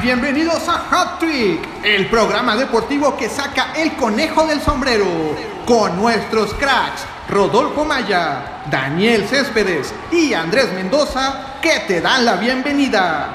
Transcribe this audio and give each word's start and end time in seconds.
Bienvenidos 0.00 0.68
a 0.68 0.86
Hat 0.88 1.18
Trick, 1.18 1.60
el 1.82 2.08
programa 2.08 2.54
deportivo 2.54 3.16
que 3.16 3.28
saca 3.28 3.72
el 3.74 3.96
conejo 3.96 4.46
del 4.46 4.60
sombrero, 4.60 5.34
con 5.66 5.96
nuestros 5.96 6.54
cracks 6.54 7.04
Rodolfo 7.28 7.84
Maya, 7.84 8.62
Daniel 8.70 9.26
Céspedes 9.26 9.92
y 10.12 10.32
Andrés 10.32 10.72
Mendoza, 10.74 11.58
que 11.60 11.80
te 11.88 12.00
dan 12.00 12.24
la 12.24 12.36
bienvenida. 12.36 13.34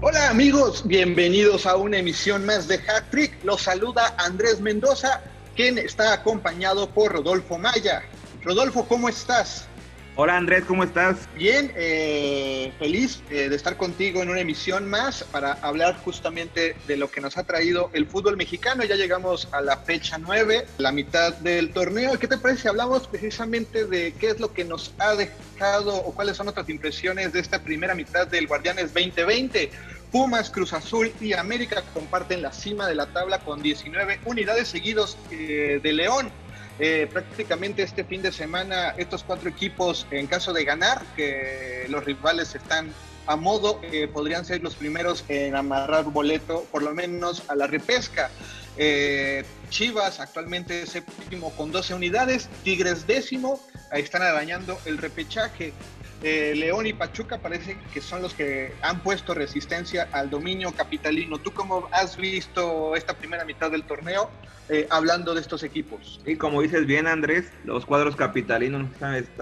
Hola 0.00 0.28
amigos, 0.28 0.86
bienvenidos 0.86 1.66
a 1.66 1.74
una 1.74 1.98
emisión 1.98 2.46
más 2.46 2.68
de 2.68 2.76
Hat 2.76 3.10
Trick. 3.10 3.42
Los 3.42 3.62
saluda 3.62 4.14
Andrés 4.18 4.60
Mendoza, 4.60 5.20
quien 5.54 5.78
está 5.78 6.12
acompañado 6.12 6.88
por 6.90 7.12
Rodolfo 7.12 7.58
Maya. 7.58 8.02
Rodolfo, 8.42 8.86
¿cómo 8.86 9.08
estás? 9.08 9.68
Hola 10.14 10.36
Andrés, 10.36 10.64
¿cómo 10.66 10.84
estás? 10.84 11.26
Bien, 11.36 11.72
eh, 11.74 12.70
feliz 12.78 13.22
eh, 13.30 13.48
de 13.48 13.56
estar 13.56 13.78
contigo 13.78 14.22
en 14.22 14.28
una 14.28 14.40
emisión 14.40 14.86
más 14.86 15.24
para 15.24 15.54
hablar 15.54 15.96
justamente 16.04 16.76
de 16.86 16.98
lo 16.98 17.10
que 17.10 17.22
nos 17.22 17.38
ha 17.38 17.44
traído 17.44 17.88
el 17.94 18.06
fútbol 18.06 18.36
mexicano. 18.36 18.84
Ya 18.84 18.96
llegamos 18.96 19.48
a 19.52 19.62
la 19.62 19.78
fecha 19.78 20.18
9, 20.18 20.66
la 20.76 20.92
mitad 20.92 21.32
del 21.36 21.72
torneo. 21.72 22.18
¿Qué 22.18 22.28
te 22.28 22.36
parece 22.36 22.62
si 22.62 22.68
hablamos 22.68 23.08
precisamente 23.08 23.86
de 23.86 24.12
qué 24.12 24.28
es 24.28 24.38
lo 24.38 24.52
que 24.52 24.64
nos 24.64 24.92
ha 24.98 25.14
dejado 25.14 25.96
o 25.96 26.12
cuáles 26.14 26.36
son 26.36 26.44
nuestras 26.44 26.68
impresiones 26.68 27.32
de 27.32 27.40
esta 27.40 27.62
primera 27.62 27.94
mitad 27.94 28.26
del 28.26 28.46
Guardianes 28.46 28.92
2020? 28.92 29.70
Pumas, 30.12 30.50
Cruz 30.50 30.74
Azul 30.74 31.10
y 31.22 31.32
América 31.32 31.82
comparten 31.94 32.42
la 32.42 32.52
cima 32.52 32.86
de 32.86 32.94
la 32.94 33.06
tabla 33.06 33.38
con 33.38 33.62
19 33.62 34.20
unidades 34.26 34.68
seguidos 34.68 35.16
eh, 35.30 35.80
de 35.82 35.92
León. 35.94 36.30
Eh, 36.78 37.08
prácticamente 37.10 37.82
este 37.82 38.04
fin 38.04 38.20
de 38.20 38.30
semana 38.30 38.90
estos 38.98 39.24
cuatro 39.24 39.48
equipos, 39.48 40.06
en 40.10 40.26
caso 40.26 40.52
de 40.52 40.64
ganar, 40.64 41.02
que 41.16 41.86
los 41.88 42.04
rivales 42.04 42.54
están 42.54 42.92
a 43.26 43.36
modo, 43.36 43.80
eh, 43.84 44.06
podrían 44.06 44.44
ser 44.44 44.62
los 44.62 44.74
primeros 44.74 45.24
en 45.28 45.56
amarrar 45.56 46.04
boleto, 46.04 46.66
por 46.70 46.82
lo 46.82 46.92
menos 46.92 47.44
a 47.48 47.54
la 47.54 47.66
repesca. 47.66 48.30
Chivas 49.70 50.20
actualmente 50.20 50.86
séptimo 50.86 51.50
con 51.52 51.72
12 51.72 51.94
unidades, 51.94 52.48
Tigres 52.64 53.06
décimo, 53.06 53.60
ahí 53.90 54.02
están 54.02 54.22
arañando 54.22 54.78
el 54.84 54.98
repechaje. 54.98 55.72
Eh, 56.22 56.54
León 56.54 56.86
y 56.86 56.92
Pachuca 56.92 57.38
parece 57.38 57.76
que 57.92 58.00
son 58.00 58.22
los 58.22 58.32
que 58.32 58.72
han 58.82 59.00
puesto 59.00 59.34
resistencia 59.34 60.08
al 60.12 60.30
dominio 60.30 60.72
capitalino. 60.72 61.38
¿Tú 61.38 61.52
cómo 61.52 61.88
has 61.90 62.16
visto 62.16 62.94
esta 62.94 63.14
primera 63.14 63.44
mitad 63.44 63.72
del 63.72 63.82
torneo 63.82 64.30
eh, 64.68 64.86
hablando 64.90 65.34
de 65.34 65.40
estos 65.40 65.64
equipos? 65.64 66.20
Y 66.24 66.36
como 66.36 66.62
dices 66.62 66.86
bien 66.86 67.08
Andrés, 67.08 67.50
los 67.64 67.84
cuadros 67.84 68.14
capitalinos 68.14 68.86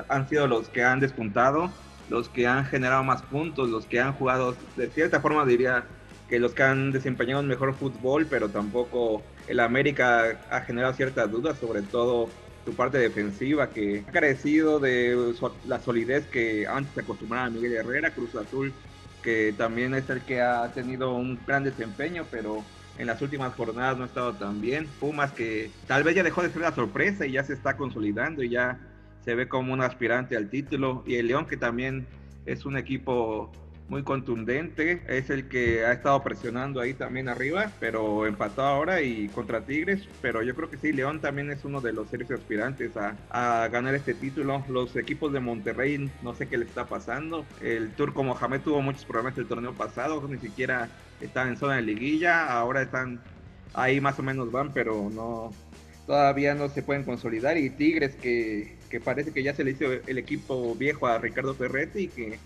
han 0.08 0.28
sido 0.28 0.46
los 0.46 0.70
que 0.70 0.82
han 0.82 1.00
despuntado, 1.00 1.70
los 2.08 2.30
que 2.30 2.46
han 2.46 2.64
generado 2.64 3.04
más 3.04 3.20
puntos, 3.22 3.68
los 3.68 3.84
que 3.84 4.00
han 4.00 4.14
jugado, 4.14 4.56
de 4.76 4.88
cierta 4.88 5.20
forma 5.20 5.44
diría 5.44 5.84
que 6.30 6.38
los 6.38 6.54
que 6.54 6.62
han 6.62 6.92
desempeñado 6.92 7.40
un 7.40 7.48
mejor 7.48 7.74
fútbol, 7.74 8.26
pero 8.26 8.48
tampoco 8.48 9.22
el 9.48 9.60
América 9.60 10.40
ha 10.48 10.60
generado 10.62 10.94
ciertas 10.94 11.30
dudas, 11.30 11.58
sobre 11.58 11.82
todo 11.82 12.30
su 12.64 12.74
parte 12.74 12.98
defensiva 12.98 13.70
que 13.70 14.04
ha 14.06 14.12
carecido 14.12 14.78
de 14.78 15.34
la 15.66 15.80
solidez 15.80 16.26
que 16.26 16.66
antes 16.66 16.92
se 16.94 17.00
acostumbraba 17.00 17.46
a 17.46 17.50
Miguel 17.50 17.72
Herrera, 17.72 18.10
Cruz 18.10 18.34
Azul, 18.34 18.72
que 19.22 19.54
también 19.56 19.94
es 19.94 20.08
el 20.10 20.22
que 20.22 20.40
ha 20.40 20.70
tenido 20.72 21.14
un 21.14 21.38
gran 21.46 21.64
desempeño, 21.64 22.26
pero 22.30 22.64
en 22.98 23.06
las 23.06 23.22
últimas 23.22 23.54
jornadas 23.54 23.96
no 23.96 24.04
ha 24.04 24.06
estado 24.06 24.34
tan 24.34 24.60
bien. 24.60 24.86
Pumas 24.98 25.32
que 25.32 25.70
tal 25.86 26.02
vez 26.02 26.14
ya 26.14 26.22
dejó 26.22 26.42
de 26.42 26.50
ser 26.50 26.62
la 26.62 26.74
sorpresa 26.74 27.26
y 27.26 27.32
ya 27.32 27.44
se 27.44 27.54
está 27.54 27.76
consolidando 27.76 28.42
y 28.42 28.50
ya 28.50 28.78
se 29.24 29.34
ve 29.34 29.48
como 29.48 29.72
un 29.72 29.80
aspirante 29.80 30.36
al 30.36 30.50
título. 30.50 31.02
Y 31.06 31.16
el 31.16 31.28
León 31.28 31.46
que 31.46 31.56
también 31.56 32.06
es 32.46 32.66
un 32.66 32.76
equipo 32.76 33.50
muy 33.90 34.04
contundente, 34.04 35.02
es 35.08 35.30
el 35.30 35.48
que 35.48 35.84
ha 35.84 35.92
estado 35.92 36.22
presionando 36.22 36.80
ahí 36.80 36.94
también 36.94 37.28
arriba, 37.28 37.72
pero 37.80 38.24
empató 38.24 38.62
ahora 38.62 39.02
y 39.02 39.28
contra 39.28 39.62
Tigres, 39.62 40.08
pero 40.22 40.42
yo 40.44 40.54
creo 40.54 40.70
que 40.70 40.76
sí, 40.76 40.92
León 40.92 41.20
también 41.20 41.50
es 41.50 41.64
uno 41.64 41.80
de 41.80 41.92
los 41.92 42.08
serios 42.08 42.30
aspirantes 42.30 42.92
a, 42.96 43.68
ganar 43.68 43.96
este 43.96 44.14
título. 44.14 44.64
Los 44.68 44.94
equipos 44.94 45.32
de 45.32 45.40
Monterrey, 45.40 46.08
no 46.22 46.34
sé 46.34 46.46
qué 46.46 46.56
le 46.56 46.64
está 46.64 46.86
pasando. 46.86 47.44
El 47.60 47.90
Turco 47.90 48.22
Mohamed 48.22 48.60
tuvo 48.60 48.80
muchos 48.80 49.04
problemas 49.04 49.36
el 49.38 49.46
torneo 49.46 49.74
pasado, 49.74 50.24
ni 50.28 50.38
siquiera 50.38 50.88
están 51.20 51.48
en 51.48 51.56
zona 51.56 51.76
de 51.76 51.82
liguilla, 51.82 52.46
ahora 52.46 52.82
están 52.82 53.20
ahí 53.74 54.00
más 54.00 54.18
o 54.20 54.22
menos 54.22 54.52
van, 54.52 54.72
pero 54.72 55.10
no 55.12 55.50
todavía 56.06 56.54
no 56.54 56.68
se 56.68 56.82
pueden 56.82 57.04
consolidar 57.04 57.56
y 57.56 57.70
Tigres 57.70 58.14
que, 58.16 58.76
que 58.88 59.00
parece 59.00 59.32
que 59.32 59.42
ya 59.42 59.54
se 59.54 59.64
le 59.64 59.72
hizo 59.72 59.84
el 59.92 60.18
equipo 60.18 60.74
viejo 60.74 61.06
a 61.06 61.18
Ricardo 61.18 61.54
Ferretti 61.54 62.00
y 62.00 62.08
que 62.08 62.38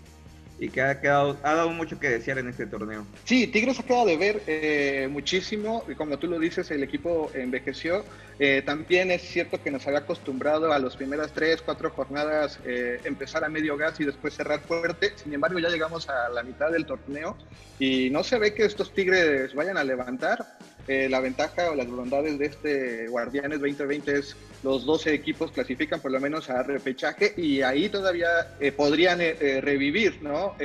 y 0.59 0.69
que 0.69 0.81
ha, 0.81 1.01
quedado, 1.01 1.37
ha 1.43 1.53
dado 1.53 1.69
mucho 1.69 1.99
que 1.99 2.09
desear 2.09 2.39
en 2.39 2.49
este 2.49 2.65
torneo. 2.65 3.05
Sí, 3.25 3.47
Tigres 3.47 3.79
acaba 3.79 4.05
de 4.05 4.17
ver 4.17 4.41
eh, 4.47 5.07
muchísimo, 5.11 5.83
y 5.87 5.95
como 5.95 6.17
tú 6.17 6.27
lo 6.27 6.39
dices, 6.39 6.71
el 6.71 6.83
equipo 6.83 7.29
envejeció. 7.33 8.05
Eh, 8.39 8.61
también 8.65 9.11
es 9.11 9.21
cierto 9.21 9.61
que 9.61 9.71
nos 9.71 9.85
había 9.87 9.99
acostumbrado 9.99 10.71
a 10.71 10.79
las 10.79 10.95
primeras 10.95 11.31
tres, 11.31 11.61
cuatro 11.61 11.89
jornadas 11.89 12.59
eh, 12.65 12.99
empezar 13.05 13.43
a 13.43 13.49
medio 13.49 13.77
gas 13.77 13.99
y 13.99 14.05
después 14.05 14.33
cerrar 14.33 14.61
fuerte. 14.61 15.13
Sin 15.15 15.33
embargo, 15.33 15.59
ya 15.59 15.69
llegamos 15.69 16.09
a 16.09 16.29
la 16.29 16.43
mitad 16.43 16.71
del 16.71 16.85
torneo 16.85 17.37
y 17.79 18.09
no 18.09 18.23
se 18.23 18.39
ve 18.39 18.53
que 18.53 18.65
estos 18.65 18.93
Tigres 18.93 19.53
vayan 19.53 19.77
a 19.77 19.83
levantar. 19.83 20.45
Eh, 20.87 21.09
la 21.09 21.19
ventaja 21.19 21.71
o 21.71 21.75
las 21.75 21.87
bondades 21.87 22.37
de 22.37 22.45
este 22.45 23.07
Guardianes 23.07 23.59
2020 23.59 24.19
es 24.19 24.35
los 24.61 24.85
12 24.85 25.15
equipos 25.15 25.51
clasifican 25.51 25.99
por 25.99 26.11
lo 26.11 26.19
menos 26.19 26.47
a 26.51 26.61
repechaje 26.61 27.33
y 27.37 27.63
ahí 27.63 27.89
todavía 27.89 28.27
eh, 28.59 28.71
podrían 28.71 29.19
eh, 29.19 29.61
revivir, 29.61 30.21
¿no? 30.21 30.55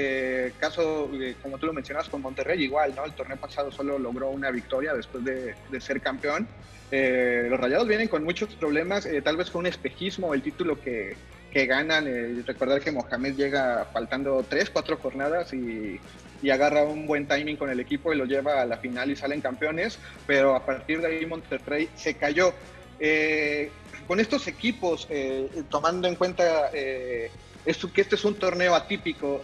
caso, 0.58 1.10
como 1.42 1.58
tú 1.58 1.66
lo 1.66 1.72
mencionas, 1.72 2.08
con 2.08 2.20
Monterrey 2.20 2.62
igual, 2.62 2.94
¿no? 2.94 3.04
El 3.04 3.12
torneo 3.12 3.36
pasado 3.38 3.72
solo 3.72 3.98
logró 3.98 4.30
una 4.30 4.50
victoria 4.50 4.94
después 4.94 5.24
de, 5.24 5.54
ser 5.80 6.00
campeón. 6.00 6.46
los 6.90 7.60
Rayados 7.60 7.88
vienen 7.88 8.08
con 8.08 8.24
muchos 8.24 8.54
problemas, 8.54 9.08
tal 9.22 9.36
vez 9.36 9.50
con 9.50 9.60
un 9.60 9.66
espejismo, 9.66 10.34
el 10.34 10.42
título 10.42 10.80
que, 10.80 11.16
que 11.50 11.66
ganan. 11.66 12.06
recordar 12.46 12.80
que 12.80 12.92
Mohamed 12.92 13.36
llega 13.36 13.86
faltando 13.92 14.44
3, 14.48 14.70
4 14.70 14.96
jornadas 14.96 15.52
y 15.52 16.00
y 16.42 16.50
agarra 16.50 16.84
un 16.84 17.06
buen 17.06 17.26
timing 17.26 17.56
con 17.56 17.70
el 17.70 17.80
equipo 17.80 18.12
y 18.12 18.16
lo 18.16 18.24
lleva 18.24 18.60
a 18.62 18.66
la 18.66 18.78
final 18.78 19.10
y 19.10 19.16
salen 19.16 19.40
campeones, 19.40 19.98
pero 20.26 20.54
a 20.54 20.64
partir 20.64 21.00
de 21.00 21.06
ahí 21.08 21.26
Monterrey 21.26 21.88
se 21.94 22.14
cayó. 22.14 22.52
Eh, 22.98 23.70
con 24.06 24.20
estos 24.20 24.46
equipos, 24.48 25.06
eh, 25.08 25.48
tomando 25.70 26.08
en 26.08 26.16
cuenta 26.16 26.70
eh, 26.72 27.30
esto, 27.64 27.92
que 27.92 28.00
este 28.00 28.16
es 28.16 28.24
un 28.24 28.34
torneo 28.34 28.74
atípico, 28.74 29.42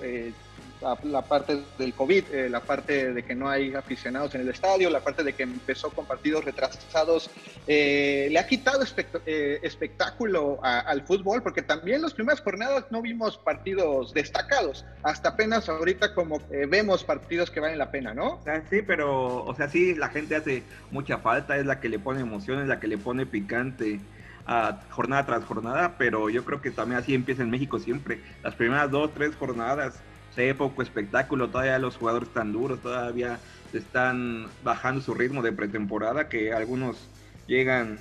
la, 0.81 1.22
parte 1.22 1.62
del 1.78 1.94
COVID, 1.94 2.25
eh, 2.32 2.48
la 2.48 2.60
parte 2.60 3.12
de 3.12 3.22
que 3.22 3.34
no 3.34 3.48
hay 3.48 3.75
aficionados 3.75 4.34
en 4.34 4.42
el 4.42 4.48
estadio, 4.48 4.91
la 4.91 5.00
parte 5.00 5.22
de 5.22 5.32
que 5.32 5.42
empezó 5.42 5.91
con 5.91 6.06
partidos 6.06 6.44
retrasados, 6.44 7.31
eh, 7.66 8.28
le 8.31 8.38
ha 8.38 8.47
quitado 8.47 8.84
eh, 9.26 9.59
espectáculo 9.62 10.59
al 10.62 11.03
fútbol, 11.03 11.42
porque 11.42 11.62
también 11.62 12.03
las 12.03 12.15
primeras 12.15 12.41
jornadas 12.41 12.84
no 12.91 13.03
vimos 13.03 13.38
partidos 13.38 14.12
destacados, 14.12 14.84
hasta 15.03 15.31
apenas 15.31 15.69
ahorita 15.69 16.15
como 16.15 16.41
vemos 16.69 17.04
partidos 17.04 17.50
que 17.50 17.60
valen 17.60 17.78
la 17.78 17.91
pena, 17.91 18.15
¿no? 18.15 18.41
Sí, 18.70 18.82
pero, 18.82 19.44
o 19.44 19.54
sea, 19.54 19.69
sí, 19.69 19.94
la 19.94 20.09
gente 20.09 20.36
hace 20.36 20.62
mucha 20.91 21.19
falta, 21.19 21.56
es 21.56 21.66
la 21.66 21.81
que 21.81 21.88
le 21.88 21.98
pone 21.98 22.20
emoción, 22.20 22.60
es 22.60 22.69
la 22.69 22.81
que 22.81 22.86
le 22.86 22.98
pone 22.98 23.26
picante 23.26 24.00
a 24.47 24.81
jornada 24.91 25.26
tras 25.26 25.44
jornada, 25.44 25.97
pero 25.98 26.31
yo 26.31 26.44
creo 26.44 26.60
que 26.60 26.70
también 26.70 27.00
así 27.00 27.15
empieza 27.15 27.42
en 27.42 27.50
México 27.50 27.78
siempre. 27.78 28.20
Las 28.42 28.54
primeras 28.54 28.91
dos, 28.91 29.12
tres 29.12 29.34
jornadas 29.34 30.00
se 30.36 30.54
poco 30.54 30.82
espectáculo, 30.82 31.48
todavía 31.48 31.78
los 31.78 31.97
jugadores 31.97 32.28
están 32.28 32.52
duros, 32.52 32.80
todavía 32.80 33.41
están 33.72 34.47
bajando 34.62 35.00
su 35.00 35.14
ritmo 35.14 35.42
de 35.42 35.50
pretemporada, 35.50 36.28
que 36.28 36.53
algunos 36.53 37.09
llegan 37.47 37.98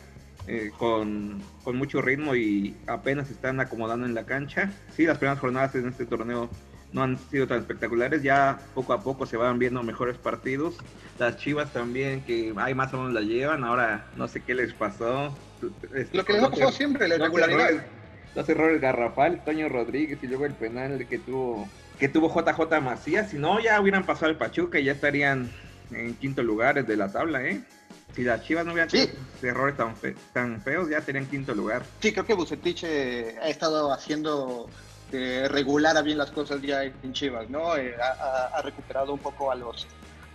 eh, 0.48 0.72
con, 0.78 1.42
mucho 1.66 2.02
ritmo 2.02 2.36
y 2.36 2.76
apenas 2.88 3.32
están 3.32 3.60
acomodando 3.62 4.06
en 4.06 4.14
la 4.14 4.26
cancha. 4.26 4.70
Sí, 4.96 5.06
las 5.06 5.18
primeras 5.18 5.40
jornadas 5.40 5.76
en 5.76 5.88
este 5.88 6.06
torneo 6.06 6.50
no 6.92 7.04
han 7.04 7.18
sido 7.18 7.48
tan 7.48 7.60
espectaculares, 7.60 8.22
ya 8.22 8.60
poco 8.74 8.94
a 8.94 9.02
poco 9.02 9.26
se 9.26 9.38
van 9.38 9.58
viendo 9.58 9.82
mejores 9.82 10.18
partidos. 10.18 10.76
Las 11.18 11.38
Chivas 11.38 11.72
también, 11.72 12.22
que 12.22 12.54
hay 12.58 12.76
más 12.76 12.94
o 12.94 12.98
menos 12.98 13.14
la 13.14 13.22
llevan, 13.22 13.64
ahora 13.64 14.08
no 14.18 14.28
sé 14.28 14.42
qué 14.42 14.54
les 14.54 14.74
pasó. 14.74 15.34
Lo 16.12 16.26
que 16.26 16.34
les 16.34 16.44
ha 16.44 16.52
pasado 16.52 16.72
siempre, 16.74 17.08
la 17.08 17.16
irregularidad. 17.16 17.86
Los 18.36 18.50
errores 18.50 18.82
garrafal, 18.82 19.42
Toño 19.46 19.70
Rodríguez 19.70 20.20
y 20.22 20.28
luego 20.28 20.46
el 20.46 20.54
penal 20.54 21.08
que 21.08 21.20
tuvo 21.20 21.70
que 22.00 22.10
tuvo 22.10 22.30
JJ 22.30 22.82
Macías, 22.82 23.32
si 23.32 23.38
no 23.38 23.60
ya 23.60 23.80
hubieran 23.80 24.06
pasado 24.06 24.32
el 24.32 24.38
Pachuca 24.38 24.80
y 24.80 24.86
ya 24.86 24.92
estarían 24.92 25.52
en 25.92 26.16
quinto 26.16 26.44
lugar 26.44 26.86
de 26.86 26.98
la 26.98 27.12
tabla, 27.12 27.44
¿eh? 27.44 27.62
Si 28.16 28.24
las 28.24 28.44
Chivas 28.44 28.66
no 28.66 28.72
hubieran 28.72 28.90
tenido 28.90 29.12
errores 29.42 29.76
tan, 29.76 29.94
tan 30.34 30.62
feos, 30.62 30.90
ya 30.90 31.00
estarían 31.00 31.26
en 31.26 31.30
quinto 31.30 31.54
lugar. 31.54 31.84
Sí, 32.02 32.14
creo 32.14 32.26
que 32.26 32.34
Bucetich 32.34 32.84
eh, 32.86 33.36
ha 33.42 33.50
estado 33.50 33.92
haciendo 33.92 34.70
eh, 35.12 35.48
regular 35.50 35.96
a 35.98 36.02
bien 36.02 36.18
las 36.18 36.32
cosas 36.32 36.62
ya 36.62 36.84
en 36.84 37.14
Chivas, 37.14 37.50
¿no? 37.50 37.78
Eh, 37.78 37.96
ha, 37.96 38.62
recuperado 38.64 39.14
un 39.14 39.20
poco 39.20 39.52
a 39.52 39.56
los 39.56 39.88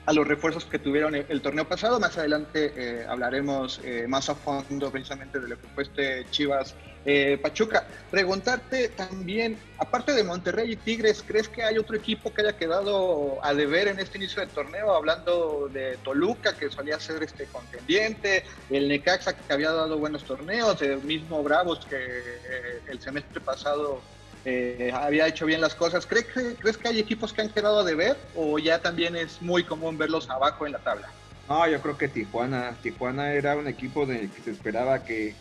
a 0.07 0.13
los 0.13 0.27
refuerzos 0.27 0.65
que 0.65 0.79
tuvieron 0.79 1.15
el, 1.15 1.43
torneo 1.43 1.69
pasado. 1.69 2.01
Más 2.01 2.17
adelante 2.17 2.73
eh, 2.77 3.07
hablaremos 3.07 3.81
más 4.09 4.31
a 4.31 4.35
fondo 4.35 4.91
precisamente 4.91 5.39
de 5.39 5.49
lo 5.49 5.61
que 5.61 5.67
fue 5.69 5.83
este 5.83 6.27
Chivas 6.31 6.75
eh, 7.05 7.39
Pachuca. 7.41 7.87
Preguntarte 8.11 8.89
también, 8.89 9.59
aparte 9.79 10.13
de 10.13 10.25
Monterrey 10.25 10.73
y 10.73 10.77
Tigres, 10.77 11.25
¿crees 11.27 11.49
que 11.49 11.63
hay 11.63 11.79
otro 11.79 11.97
equipo 11.97 12.33
que 12.33 12.43
haya 12.43 12.57
quedado 12.57 13.39
a 13.45 13.55
deber 13.55 13.89
en 13.89 14.01
este 14.01 14.19
inicio 14.19 14.41
del 14.41 14.51
torneo? 14.51 14.95
Hablando 14.95 15.69
de 15.73 15.97
Toluca, 16.05 16.57
que 16.57 16.71
solía 16.71 16.99
ser 17.01 17.23
este 17.23 17.47
contendiente, 17.47 18.45
el 18.69 18.89
Necaxa, 18.89 19.35
que 19.35 19.53
había 19.53 19.73
dado 19.73 19.99
buenos 19.99 20.25
torneos, 20.25 20.81
el 20.83 21.03
mismo 21.03 21.43
Bravos, 21.43 21.87
que 21.87 22.81
el 22.89 23.01
semestre 23.01 23.41
pasado 23.41 24.01
eh, 24.45 24.91
había 24.95 25.27
hecho 25.27 25.47
bien 25.47 25.61
las 25.61 25.75
cosas. 25.75 26.07
¿Crees 26.07 26.27
que, 26.27 26.55
¿Crees 26.55 26.77
que 26.77 26.89
hay 26.89 26.99
equipos 26.99 27.33
que 27.33 27.43
han 27.43 27.51
quedado 27.51 27.85
de 27.85 27.95
ver 27.95 28.17
o 28.35 28.59
ya 28.59 28.81
también 28.81 29.17
es 29.17 29.43
muy 29.43 29.65
común 29.65 29.99
verlos 29.99 30.31
abajo 30.31 30.67
en 30.67 30.73
la 30.73 30.79
tabla? 30.79 31.09
No, 31.49 31.69
yo 31.69 31.81
creo 31.83 31.99
que 31.99 32.09
Tijuana. 32.09 32.77
Tijuana 32.83 33.33
era 33.33 33.57
un 33.57 33.67
equipo 33.67 34.07
de 34.07 34.31
que 34.31 34.41
se 34.43 34.53
esperaba 34.53 35.05
que, 35.05 35.35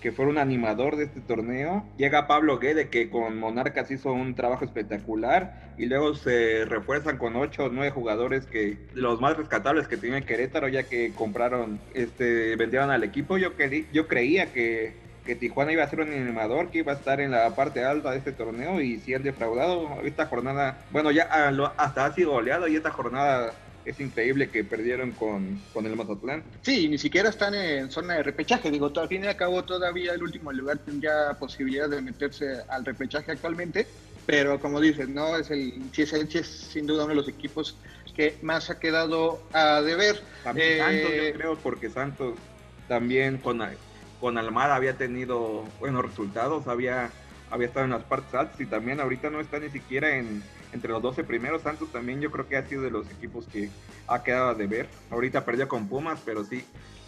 que 0.00 0.12
fuera 0.12 0.30
un 0.30 0.38
animador 0.38 0.96
de 0.96 1.04
este 1.04 1.20
torneo. 1.20 1.84
Llega 1.96 2.26
Pablo 2.26 2.58
Guede, 2.58 2.88
que 2.88 3.10
con 3.10 3.38
Monarcas 3.38 3.90
hizo 3.90 4.12
un 4.12 4.34
trabajo 4.34 4.64
espectacular, 4.64 5.74
y 5.78 5.86
luego 5.86 6.14
se 6.14 6.64
refuerzan 6.64 7.18
con 7.18 7.36
8 7.36 7.64
o 7.64 7.68
9 7.68 7.90
jugadores 7.90 8.46
que 8.46 8.78
los 8.94 9.20
más 9.20 9.36
rescatables 9.36 9.88
que 9.88 9.96
tiene 9.96 10.24
Querétaro, 10.24 10.68
ya 10.68 10.84
que 10.84 11.12
compraron, 11.14 11.80
este, 11.94 12.56
vendieron 12.56 12.90
al 12.90 13.04
equipo. 13.04 13.38
Yo, 13.38 13.50
yo 13.92 14.06
creía 14.06 14.52
que 14.52 15.06
que 15.26 15.34
Tijuana 15.34 15.72
iba 15.72 15.82
a 15.82 15.90
ser 15.90 16.00
un 16.00 16.12
animador, 16.12 16.70
que 16.70 16.78
iba 16.78 16.92
a 16.92 16.94
estar 16.94 17.20
en 17.20 17.32
la 17.32 17.54
parte 17.54 17.84
alta 17.84 18.12
de 18.12 18.18
este 18.18 18.32
torneo 18.32 18.80
y 18.80 18.98
si 19.00 19.12
han 19.12 19.24
defraudado 19.24 19.98
esta 20.04 20.26
jornada, 20.26 20.78
bueno 20.92 21.10
ya 21.10 21.28
ah, 21.30 21.74
hasta 21.76 22.06
ha 22.06 22.14
sido 22.14 22.30
goleado 22.30 22.68
y 22.68 22.76
esta 22.76 22.92
jornada 22.92 23.52
es 23.86 24.00
increíble 24.00 24.50
que 24.50 24.64
perdieron 24.64 25.12
con, 25.12 25.60
con 25.72 25.86
el 25.86 25.94
Mazatlán. 25.96 26.42
Sí, 26.60 26.88
ni 26.88 26.98
siquiera 26.98 27.30
están 27.30 27.54
en 27.54 27.90
zona 27.90 28.14
de 28.14 28.24
repechaje. 28.24 28.70
Digo, 28.70 28.92
al 28.94 29.08
fin 29.08 29.24
y 29.24 29.28
al 29.28 29.36
cabo 29.36 29.62
todavía 29.64 30.12
el 30.12 30.22
último 30.22 30.52
lugar 30.52 30.78
tendría 30.78 31.34
posibilidad 31.38 31.88
de 31.88 32.02
meterse 32.02 32.62
al 32.68 32.84
repechaje 32.84 33.32
actualmente. 33.32 33.86
Pero 34.26 34.58
como 34.58 34.80
dices, 34.80 35.08
no 35.08 35.36
es 35.36 35.50
el 35.52 35.84
si 35.92 36.02
es, 36.02 36.46
sin 36.46 36.84
duda 36.84 37.04
uno 37.04 37.10
de 37.10 37.20
los 37.20 37.28
equipos 37.28 37.78
que 38.16 38.36
más 38.42 38.70
ha 38.70 38.80
quedado 38.80 39.40
a 39.52 39.80
deber. 39.82 40.20
También 40.42 40.78
Santos, 40.78 41.10
yo 41.10 41.22
eh, 41.22 41.32
creo, 41.36 41.56
porque 41.58 41.88
Santos 41.88 42.34
también 42.88 43.38
con 43.38 43.62
con 44.20 44.38
Almada 44.38 44.74
había 44.74 44.96
tenido 44.96 45.64
buenos 45.78 46.04
resultados, 46.04 46.66
había, 46.66 47.10
había 47.50 47.68
estado 47.68 47.84
en 47.84 47.92
las 47.92 48.02
partes 48.04 48.34
altas 48.34 48.60
y 48.60 48.66
también 48.66 49.00
ahorita 49.00 49.30
no 49.30 49.40
está 49.40 49.58
ni 49.58 49.70
siquiera 49.70 50.16
en, 50.16 50.42
entre 50.72 50.90
los 50.90 51.02
12 51.02 51.24
primeros. 51.24 51.62
Santos 51.62 51.90
también 51.92 52.20
yo 52.20 52.30
creo 52.30 52.48
que 52.48 52.56
ha 52.56 52.66
sido 52.66 52.82
de 52.82 52.90
los 52.90 53.10
equipos 53.10 53.46
que 53.46 53.70
ha 54.08 54.22
quedado 54.22 54.54
de 54.54 54.66
ver. 54.66 54.88
Ahorita 55.10 55.44
perdió 55.44 55.68
con 55.68 55.88
Pumas, 55.88 56.20
pero 56.24 56.44
sí, 56.44 56.64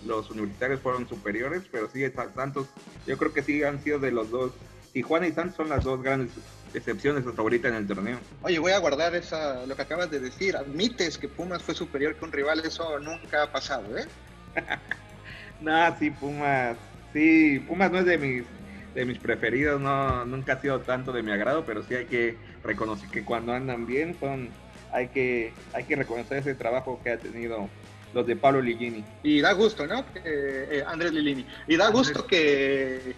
los 0.06 0.30
universitarios 0.30 0.80
fueron 0.80 1.08
superiores, 1.08 1.62
pero 1.70 1.88
sí, 1.90 2.02
Santos 2.34 2.68
yo 3.06 3.16
creo 3.18 3.32
que 3.32 3.42
sí 3.42 3.62
han 3.62 3.82
sido 3.82 3.98
de 3.98 4.12
los 4.12 4.30
dos. 4.30 4.52
Tijuana 4.92 5.26
y 5.26 5.32
Santos 5.32 5.56
son 5.56 5.68
las 5.68 5.84
dos 5.84 6.02
grandes 6.02 6.30
excepciones 6.72 7.26
hasta 7.26 7.42
ahorita 7.42 7.68
en 7.68 7.74
el 7.74 7.86
torneo. 7.86 8.18
Oye, 8.42 8.58
voy 8.58 8.72
a 8.72 8.78
guardar 8.78 9.14
esa, 9.14 9.66
lo 9.66 9.76
que 9.76 9.82
acabas 9.82 10.10
de 10.10 10.20
decir. 10.20 10.56
Admites 10.56 11.18
que 11.18 11.28
Pumas 11.28 11.62
fue 11.62 11.74
superior 11.74 12.16
que 12.16 12.24
un 12.24 12.32
rival, 12.32 12.62
eso 12.64 12.98
nunca 12.98 13.42
ha 13.42 13.52
pasado, 13.52 13.96
¿eh? 13.96 14.06
no, 15.60 15.98
sí, 15.98 16.10
Pumas 16.10 16.76
Sí, 17.12 17.64
Pumas 17.66 17.90
no 17.90 17.98
es 17.98 18.04
de 18.04 18.18
mis 18.18 18.44
de 18.94 19.04
mis 19.04 19.18
preferidos, 19.18 19.80
no 19.80 20.24
nunca 20.24 20.54
ha 20.54 20.60
sido 20.60 20.80
tanto 20.80 21.12
de 21.12 21.22
mi 21.22 21.30
agrado, 21.30 21.64
pero 21.64 21.82
sí 21.82 21.94
hay 21.94 22.06
que 22.06 22.36
reconocer 22.64 23.08
que 23.10 23.24
cuando 23.24 23.52
andan 23.52 23.86
bien 23.86 24.16
son 24.18 24.48
hay 24.92 25.08
que 25.08 25.52
hay 25.72 25.84
que 25.84 25.96
reconocer 25.96 26.38
ese 26.38 26.54
trabajo 26.54 27.00
que 27.02 27.10
ha 27.10 27.18
tenido 27.18 27.68
los 28.14 28.26
de 28.26 28.36
Pablo 28.36 28.62
Ligini. 28.62 29.04
Y 29.22 29.40
da 29.40 29.52
gusto, 29.52 29.86
¿no? 29.86 30.04
Eh, 30.24 30.82
Andrés 30.86 31.12
Lilini. 31.12 31.44
Y 31.66 31.76
da 31.76 31.90
gusto 31.90 32.26
que 32.26 33.14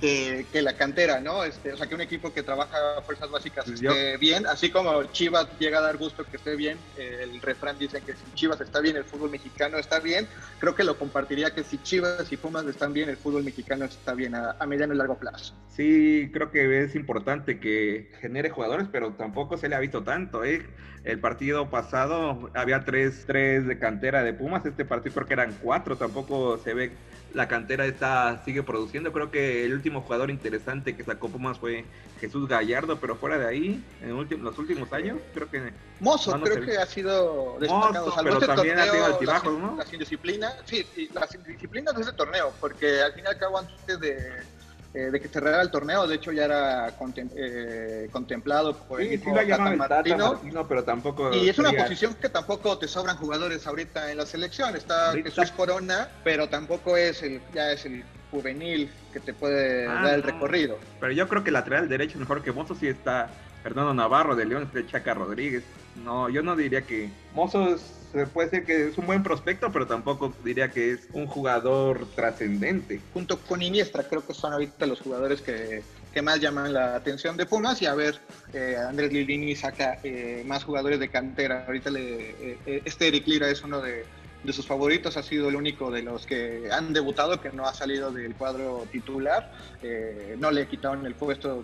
que, 0.00 0.46
la 0.62 0.74
cantera, 0.76 1.20
¿no? 1.20 1.44
Este, 1.44 1.72
o 1.72 1.76
sea, 1.76 1.86
que 1.86 1.94
un 1.94 2.00
equipo 2.00 2.32
que 2.32 2.42
trabaja 2.42 3.02
fuerzas 3.04 3.30
básicas 3.30 3.68
esté 3.68 4.16
bien, 4.16 4.46
así 4.46 4.70
como 4.70 5.04
Chivas 5.04 5.46
llega 5.58 5.78
a 5.78 5.82
dar 5.82 5.96
gusto 5.96 6.24
que 6.24 6.36
esté 6.36 6.56
bien, 6.56 6.78
el 6.96 7.40
refrán 7.40 7.78
dice 7.78 8.00
que 8.00 8.12
si 8.12 8.34
Chivas 8.34 8.60
está 8.60 8.80
bien, 8.80 8.96
el 8.96 9.04
fútbol 9.04 9.30
mexicano 9.30 9.78
está 9.78 10.00
bien, 10.00 10.26
creo 10.58 10.74
que 10.74 10.84
lo 10.84 10.98
compartiría 10.98 11.54
que 11.54 11.64
si 11.64 11.78
Chivas 11.78 12.30
y 12.30 12.36
Pumas 12.36 12.66
están 12.66 12.92
bien, 12.92 13.08
el 13.08 13.16
fútbol 13.16 13.44
mexicano 13.44 13.84
está 13.84 14.14
bien 14.14 14.34
a, 14.34 14.54
mediano 14.66 14.94
y 14.94 14.96
largo 14.96 15.18
plazo. 15.18 15.54
Sí, 15.68 16.30
creo 16.32 16.50
que 16.50 16.82
es 16.82 16.94
importante 16.94 17.58
que 17.58 18.10
genere 18.20 18.50
jugadores, 18.50 18.88
pero 18.90 19.12
tampoco 19.12 19.56
se 19.56 19.68
le 19.68 19.76
ha 19.76 19.80
visto 19.80 20.02
tanto, 20.02 20.44
¿eh? 20.44 20.66
El 21.04 21.18
partido 21.18 21.70
pasado 21.70 22.50
había 22.54 22.84
tres, 22.84 23.24
tres 23.26 23.66
de 23.66 23.78
cantera 23.78 24.22
de 24.22 24.34
Pumas, 24.34 24.64
este 24.66 24.84
partido 24.84 25.14
creo 25.14 25.26
que 25.26 25.32
eran 25.32 25.56
cuatro, 25.62 25.96
tampoco 25.96 26.58
se 26.58 26.74
ve 26.74 26.92
la 27.34 27.48
cantera 27.48 27.86
está 27.86 28.42
sigue 28.44 28.62
produciendo. 28.62 29.12
Creo 29.12 29.30
que 29.30 29.64
el 29.64 29.72
último 29.72 30.02
jugador 30.02 30.30
interesante 30.30 30.96
que 30.96 31.04
sacó 31.04 31.28
Pumas 31.28 31.58
fue 31.58 31.84
Jesús 32.20 32.48
Gallardo, 32.48 32.98
pero 32.98 33.16
fuera 33.16 33.38
de 33.38 33.46
ahí, 33.46 33.84
en 34.02 34.42
los 34.42 34.58
últimos 34.58 34.92
años, 34.92 35.18
creo 35.34 35.50
que. 35.50 35.72
Mozo, 36.00 36.38
creo 36.40 36.64
que 36.64 36.78
ha 36.78 36.86
sido 36.86 37.56
destacado. 37.60 38.14
pero 38.22 38.34
este 38.34 38.46
también 38.46 38.78
ha 38.78 38.86
tenido 38.86 39.06
altibajos, 39.06 39.58
¿no? 39.58 39.76
Las 39.76 39.92
indisciplinas, 39.92 40.56
sí, 40.64 40.86
las 41.12 41.34
indisciplinas 41.34 41.94
de 41.94 42.02
ese 42.02 42.12
torneo, 42.12 42.52
porque 42.60 43.02
al 43.02 43.12
fin 43.12 43.24
y 43.24 43.28
al 43.28 43.38
cabo, 43.38 43.58
antes 43.58 44.00
de 44.00 44.42
eh, 44.92 45.10
de 45.10 45.20
que 45.20 45.28
cerrara 45.28 45.62
el 45.62 45.70
torneo. 45.70 46.06
De 46.06 46.16
hecho, 46.16 46.32
ya 46.32 46.44
era 46.46 46.94
eh, 47.36 48.08
contemplado 48.10 48.76
por 48.76 49.00
el 49.00 49.12
equipo 49.12 49.34
Martino, 49.76 50.66
pero 50.68 50.82
tampoco. 50.82 51.32
Y 51.32 51.48
es 51.48 51.58
una 51.58 51.72
posición 51.72 52.14
que 52.14 52.28
tampoco 52.28 52.76
te 52.76 52.88
sobran 52.88 53.16
jugadores 53.16 53.66
ahorita 53.66 54.10
en 54.10 54.18
la 54.18 54.26
selección. 54.26 54.74
Está 54.74 55.12
Jesús 55.12 55.52
Corona, 55.52 56.08
pero 56.24 56.48
tampoco 56.48 56.96
es 56.96 57.22
el 57.22 57.40
ya 57.54 57.70
es 57.70 57.84
el 57.86 58.04
juvenil 58.30 58.90
que 59.12 59.20
te 59.20 59.32
puede 59.32 59.86
ah, 59.86 60.02
dar 60.02 60.14
el 60.14 60.22
recorrido. 60.22 60.78
Pero 60.98 61.12
yo 61.12 61.28
creo 61.28 61.44
que 61.44 61.50
el 61.50 61.54
lateral 61.54 61.88
derecho 61.88 62.18
mejor 62.18 62.42
que 62.42 62.52
Mozo 62.52 62.74
sí 62.74 62.88
está 62.88 63.28
Fernando 63.62 63.94
Navarro 63.94 64.34
de 64.34 64.44
León, 64.44 64.68
de 64.72 64.86
Chaca 64.86 65.14
Rodríguez. 65.14 65.62
No, 66.04 66.28
yo 66.28 66.42
no 66.42 66.56
diría 66.56 66.82
que 66.82 67.10
Mozo 67.34 67.76
se 68.12 68.26
puede 68.26 68.50
decir 68.50 68.66
que 68.66 68.88
es 68.88 68.98
un 68.98 69.06
buen 69.06 69.22
prospecto, 69.22 69.70
pero 69.70 69.86
tampoco 69.86 70.34
diría 70.44 70.70
que 70.70 70.92
es 70.92 71.00
un 71.12 71.26
jugador 71.26 72.06
trascendente. 72.16 73.00
Junto 73.14 73.38
con 73.38 73.62
Iniestra, 73.62 74.02
creo 74.04 74.26
que 74.26 74.34
son 74.34 74.52
ahorita 74.52 74.86
los 74.86 75.00
jugadores 75.00 75.40
que, 75.40 75.82
más 76.22 76.40
llaman 76.40 76.72
la 76.72 76.96
atención 76.96 77.36
de 77.36 77.46
Pumas 77.46 77.80
y 77.82 77.86
a 77.86 77.94
ver, 77.94 78.18
eh, 78.52 78.76
Andrés 78.76 79.12
Lilini 79.12 79.54
saca 79.54 79.98
eh, 80.02 80.42
más 80.44 80.64
jugadores 80.64 80.98
de 80.98 81.08
cantera. 81.08 81.64
Ahorita 81.66 81.90
le, 81.90 82.30
eh, 82.66 82.82
este 82.84 83.08
Eric 83.08 83.26
Lira 83.28 83.48
es 83.48 83.62
uno 83.62 83.80
de, 83.80 84.04
sus 84.52 84.66
favoritos, 84.66 85.16
ha 85.16 85.22
sido 85.22 85.48
el 85.48 85.56
único 85.56 85.90
de 85.90 86.02
los 86.02 86.26
que 86.26 86.68
han 86.72 86.92
debutado 86.92 87.40
que 87.40 87.50
no 87.52 87.66
ha 87.66 87.74
salido 87.74 88.10
del 88.10 88.34
cuadro 88.34 88.86
titular. 88.90 89.52
no 90.38 90.50
le 90.50 90.66
quitaron 90.66 91.04
el 91.06 91.14
puesto 91.14 91.62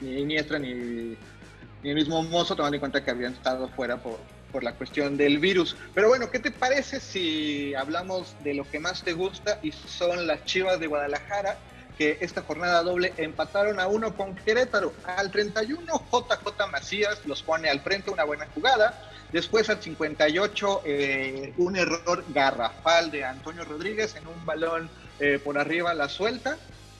ni 0.00 0.20
Iniestra 0.20 0.60
ni, 0.60 1.16
ni 1.82 1.90
el 1.90 1.96
mismo 1.96 2.22
Mozo, 2.22 2.54
tomando 2.54 2.76
en 2.76 2.80
cuenta 2.80 3.04
que 3.04 3.10
habían 3.10 3.32
estado 3.32 3.68
fuera 3.68 3.96
por, 3.96 4.18
por 4.50 4.64
la 4.64 4.72
cuestión 4.72 5.16
del 5.16 5.38
virus. 5.38 5.76
Pero 5.94 6.08
bueno, 6.08 6.30
¿qué 6.30 6.38
te 6.38 6.50
parece 6.50 7.00
si 7.00 7.74
hablamos 7.74 8.34
de 8.42 8.54
lo 8.54 8.68
que 8.70 8.78
más 8.78 9.02
te 9.02 9.12
gusta 9.12 9.58
y 9.62 9.72
son 9.72 10.26
las 10.26 10.44
Chivas 10.44 10.80
de 10.80 10.86
Guadalajara? 10.86 11.58
que 11.96 12.16
esta 12.22 12.40
jornada 12.40 12.82
doble 12.82 13.12
empataron 13.18 13.78
a 13.78 13.86
uno 13.86 14.16
con 14.16 14.34
Querétaro. 14.34 14.94
Al 15.04 15.30
31, 15.30 15.82
JJ 16.10 16.66
Macías 16.72 17.26
los 17.26 17.42
pone 17.42 17.68
al 17.68 17.80
frente, 17.80 18.10
una 18.10 18.24
buena 18.24 18.46
jugada. 18.54 18.98
Después 19.32 19.68
al 19.68 19.82
58, 19.82 20.80
eh, 20.86 21.52
un 21.58 21.76
error 21.76 22.24
garrafal 22.30 23.10
de 23.10 23.26
Antonio 23.26 23.66
Rodríguez 23.66 24.16
en 24.16 24.26
un 24.28 24.46
balón 24.46 24.88
eh, 25.18 25.38
por 25.44 25.58
arriba 25.58 25.92
la 25.92 26.08
suelta 26.08 26.56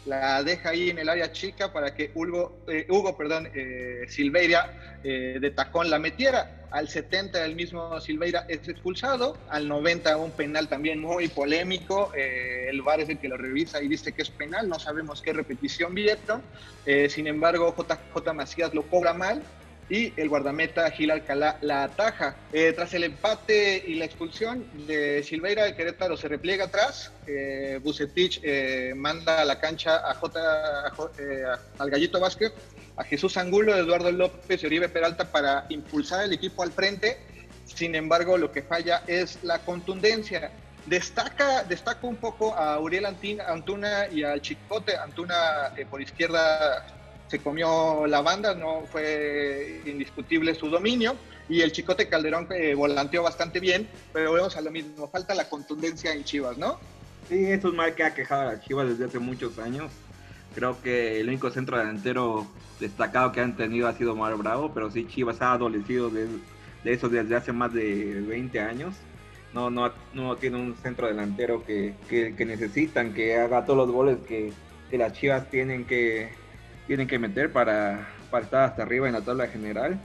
la 0.06 0.42
deja 0.42 0.70
ahí 0.70 0.90
en 0.90 0.98
el 0.98 1.08
área 1.08 1.32
chica 1.32 1.72
para 1.72 1.94
que 1.94 2.10
Hugo, 2.14 2.58
eh, 2.68 2.86
Hugo 2.88 3.16
perdón, 3.16 3.48
eh, 3.54 4.06
Silveira 4.08 4.98
eh, 5.04 5.38
de 5.40 5.50
tacón 5.50 5.90
la 5.90 5.98
metiera. 5.98 6.56
Al 6.70 6.88
70 6.88 7.44
el 7.44 7.56
mismo 7.56 8.00
Silveira 8.00 8.44
es 8.48 8.68
expulsado, 8.68 9.36
al 9.48 9.66
90 9.66 10.16
un 10.18 10.30
penal 10.30 10.68
también 10.68 11.00
muy 11.00 11.26
polémico, 11.26 12.12
el 12.14 12.80
VAR 12.82 13.00
es 13.00 13.08
el 13.08 13.18
que 13.18 13.28
lo 13.28 13.36
revisa 13.36 13.82
y 13.82 13.88
dice 13.88 14.12
que 14.12 14.22
es 14.22 14.30
penal, 14.30 14.68
no 14.68 14.78
sabemos 14.78 15.20
qué 15.20 15.32
repetición 15.32 15.94
vieron, 15.94 16.42
sin 17.08 17.26
embargo 17.26 17.74
JJ 17.76 18.32
Macías 18.34 18.72
lo 18.72 18.82
cobra 18.82 19.12
mal, 19.14 19.42
y 19.90 20.12
el 20.16 20.28
guardameta 20.28 20.88
Gil 20.92 21.10
Alcalá 21.10 21.58
la 21.60 21.82
ataja. 21.82 22.36
Eh, 22.52 22.72
tras 22.72 22.94
el 22.94 23.04
empate 23.04 23.82
y 23.86 23.94
la 23.94 24.04
expulsión 24.04 24.64
de 24.86 25.22
Silveira, 25.24 25.66
el 25.66 25.74
Querétaro 25.74 26.16
se 26.16 26.28
repliega 26.28 26.66
atrás. 26.66 27.12
Eh, 27.26 27.80
eh, 28.42 28.92
manda 28.96 29.40
a 29.40 29.44
la 29.44 29.58
cancha 29.58 30.08
a 30.08 30.14
J, 30.14 30.92
eh, 31.18 31.42
al 31.78 31.90
Gallito 31.90 32.20
Vázquez, 32.20 32.52
a 32.96 33.02
Jesús 33.02 33.36
Angulo, 33.36 33.76
Eduardo 33.76 34.12
López 34.12 34.62
y 34.62 34.66
Oribe 34.66 34.88
Peralta 34.88 35.30
para 35.30 35.66
impulsar 35.68 36.24
el 36.24 36.32
equipo 36.32 36.62
al 36.62 36.70
frente. 36.70 37.18
Sin 37.66 37.96
embargo, 37.96 38.38
lo 38.38 38.52
que 38.52 38.62
falla 38.62 39.02
es 39.08 39.40
la 39.42 39.58
contundencia. 39.58 40.52
Destaca, 40.86 41.64
destaca 41.64 42.06
un 42.06 42.16
poco 42.16 42.54
a 42.54 42.78
Uriel 42.78 43.06
Antuna 43.06 44.06
y 44.10 44.22
al 44.22 44.40
Chicote. 44.40 44.96
Antuna 44.96 45.72
por 45.90 46.00
izquierda 46.00 46.99
se 47.30 47.38
comió 47.38 48.06
la 48.08 48.22
banda, 48.22 48.54
no 48.54 48.82
fue 48.90 49.80
indiscutible 49.86 50.54
su 50.54 50.68
dominio. 50.68 51.14
y 51.48 51.60
el 51.62 51.72
Chicote 51.72 52.08
Calderón 52.08 52.48
eh, 52.50 52.74
volanteó 52.74 53.22
bastante 53.22 53.60
bien, 53.60 53.88
pero 54.12 54.32
vemos 54.32 54.56
a 54.56 54.60
lo 54.60 54.70
mismo, 54.70 55.08
falta 55.08 55.34
la 55.34 55.48
contundencia 55.48 56.12
en 56.12 56.24
Chivas, 56.24 56.58
¿no? 56.58 56.78
Sí, 57.28 57.44
eso 57.44 57.68
es 57.68 57.74
mal 57.74 57.94
que 57.94 58.02
ha 58.02 58.14
quejado 58.14 58.50
a 58.50 58.60
Chivas 58.60 58.88
desde 58.88 59.04
hace 59.04 59.18
muchos 59.20 59.58
años. 59.58 59.92
Creo 60.54 60.80
que 60.82 61.20
el 61.20 61.28
único 61.28 61.50
centro 61.50 61.78
delantero 61.78 62.46
destacado 62.80 63.30
que 63.30 63.40
han 63.40 63.56
tenido 63.56 63.86
ha 63.86 63.92
sido 63.92 64.16
Mar 64.16 64.34
Bravo, 64.36 64.72
pero 64.74 64.90
sí 64.90 65.06
Chivas 65.06 65.40
ha 65.40 65.52
adolecido 65.52 66.10
de, 66.10 66.26
eso 66.84 67.08
desde 67.08 67.36
hace 67.36 67.52
más 67.52 67.72
de 67.72 68.20
20 68.26 68.58
años. 68.60 68.96
No, 69.54 69.70
no, 69.70 69.92
no 70.14 70.36
tiene 70.36 70.56
un 70.56 70.76
centro 70.76 71.06
delantero 71.06 71.64
que, 71.64 71.94
que, 72.08 72.44
necesitan, 72.44 73.12
que 73.14 73.36
haga 73.36 73.64
todos 73.64 73.86
los 73.86 73.90
goles 73.90 74.18
que, 74.26 74.52
las 74.96 75.12
Chivas 75.12 75.48
tienen 75.50 75.84
que, 75.84 76.30
tienen 76.90 77.06
que 77.06 77.20
meter 77.20 77.52
para, 77.52 78.08
para 78.32 78.44
estar 78.46 78.64
hasta 78.64 78.82
arriba 78.82 79.06
en 79.06 79.12
la 79.12 79.20
tabla 79.20 79.46
general. 79.46 79.96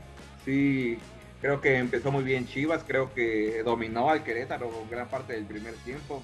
Sí, 0.45 0.99
creo 1.41 1.59
que 1.59 1.79
empezó 1.79 2.11
muy 2.11 2.23
bien 2.23 2.45
Chivas, 2.45 2.83
creo 2.85 3.11
que 3.11 3.63
dominó 3.65 4.11
al 4.11 4.23
Querétaro 4.23 4.69
gran 4.87 5.07
parte 5.07 5.33
del 5.33 5.45
primer 5.45 5.73
tiempo. 5.77 6.21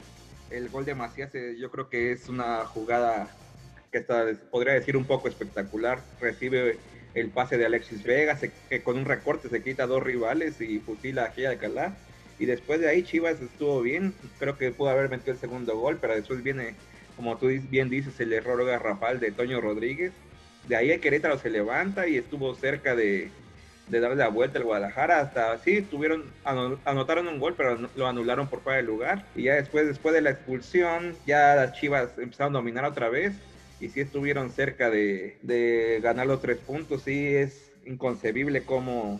El 0.51 0.69
gol 0.69 0.85
de 0.85 0.93
Macías 0.93 1.33
eh, 1.33 1.55
yo 1.59 1.71
creo 1.71 1.89
que 1.89 2.11
es 2.11 2.29
una 2.29 2.63
jugada 2.65 3.27
que 3.91 3.97
está, 3.97 4.23
podría 4.51 4.73
decir 4.73 4.95
un 4.95 5.05
poco 5.05 5.27
espectacular. 5.27 6.03
Recibe 6.19 6.77
el 7.15 7.31
pase 7.31 7.57
de 7.57 7.65
Alexis 7.65 8.03
Vega, 8.03 8.37
que 8.69 8.83
con 8.83 8.99
un 8.99 9.05
recorte 9.05 9.49
se 9.49 9.63
quita 9.63 9.87
dos 9.87 10.03
rivales 10.03 10.61
y 10.61 10.77
fusila 10.77 11.23
a 11.23 11.31
Gia 11.31 11.49
Alcalá. 11.49 11.95
Y 12.37 12.45
después 12.45 12.79
de 12.79 12.87
ahí 12.87 13.01
Chivas 13.01 13.41
estuvo 13.41 13.81
bien, 13.81 14.13
creo 14.37 14.59
que 14.59 14.69
pudo 14.69 14.89
haber 14.89 15.09
metido 15.09 15.33
el 15.33 15.39
segundo 15.39 15.75
gol, 15.79 15.97
pero 15.99 16.13
después 16.13 16.43
viene, 16.43 16.75
como 17.15 17.35
tú 17.37 17.47
bien 17.47 17.89
dices, 17.89 18.19
el 18.19 18.31
error 18.31 18.63
garrafal 18.63 19.19
de 19.19 19.31
Toño 19.31 19.59
Rodríguez. 19.59 20.13
De 20.67 20.75
ahí 20.75 20.91
el 20.91 20.99
Querétaro 20.99 21.37
se 21.37 21.49
levanta 21.49 22.07
y 22.07 22.17
estuvo 22.17 22.53
cerca 22.55 22.95
de, 22.95 23.29
de 23.91 23.99
darle 23.99 24.15
la 24.15 24.29
vuelta 24.29 24.57
al 24.57 24.65
Guadalajara. 24.65 25.19
Hasta 25.19 25.57
sí, 25.59 25.81
tuvieron, 25.81 26.23
anotaron 26.43 27.27
un 27.27 27.39
gol, 27.39 27.53
pero 27.55 27.77
lo 27.95 28.07
anularon 28.07 28.47
por 28.47 28.61
fuera 28.61 28.77
de 28.77 28.83
lugar. 28.83 29.25
Y 29.35 29.43
ya 29.43 29.55
después, 29.55 29.85
después 29.85 30.13
de 30.15 30.21
la 30.21 30.31
expulsión, 30.31 31.15
ya 31.27 31.55
las 31.55 31.73
Chivas 31.73 32.09
empezaron 32.17 32.55
a 32.55 32.59
dominar 32.59 32.85
otra 32.85 33.09
vez 33.09 33.33
y 33.79 33.89
sí 33.89 33.99
estuvieron 33.99 34.51
cerca 34.51 34.89
de, 34.89 35.99
ganar 36.01 36.27
los 36.27 36.41
tres 36.41 36.57
puntos. 36.57 37.03
Sí, 37.03 37.35
es 37.35 37.71
inconcebible 37.85 38.63
cómo, 38.63 39.19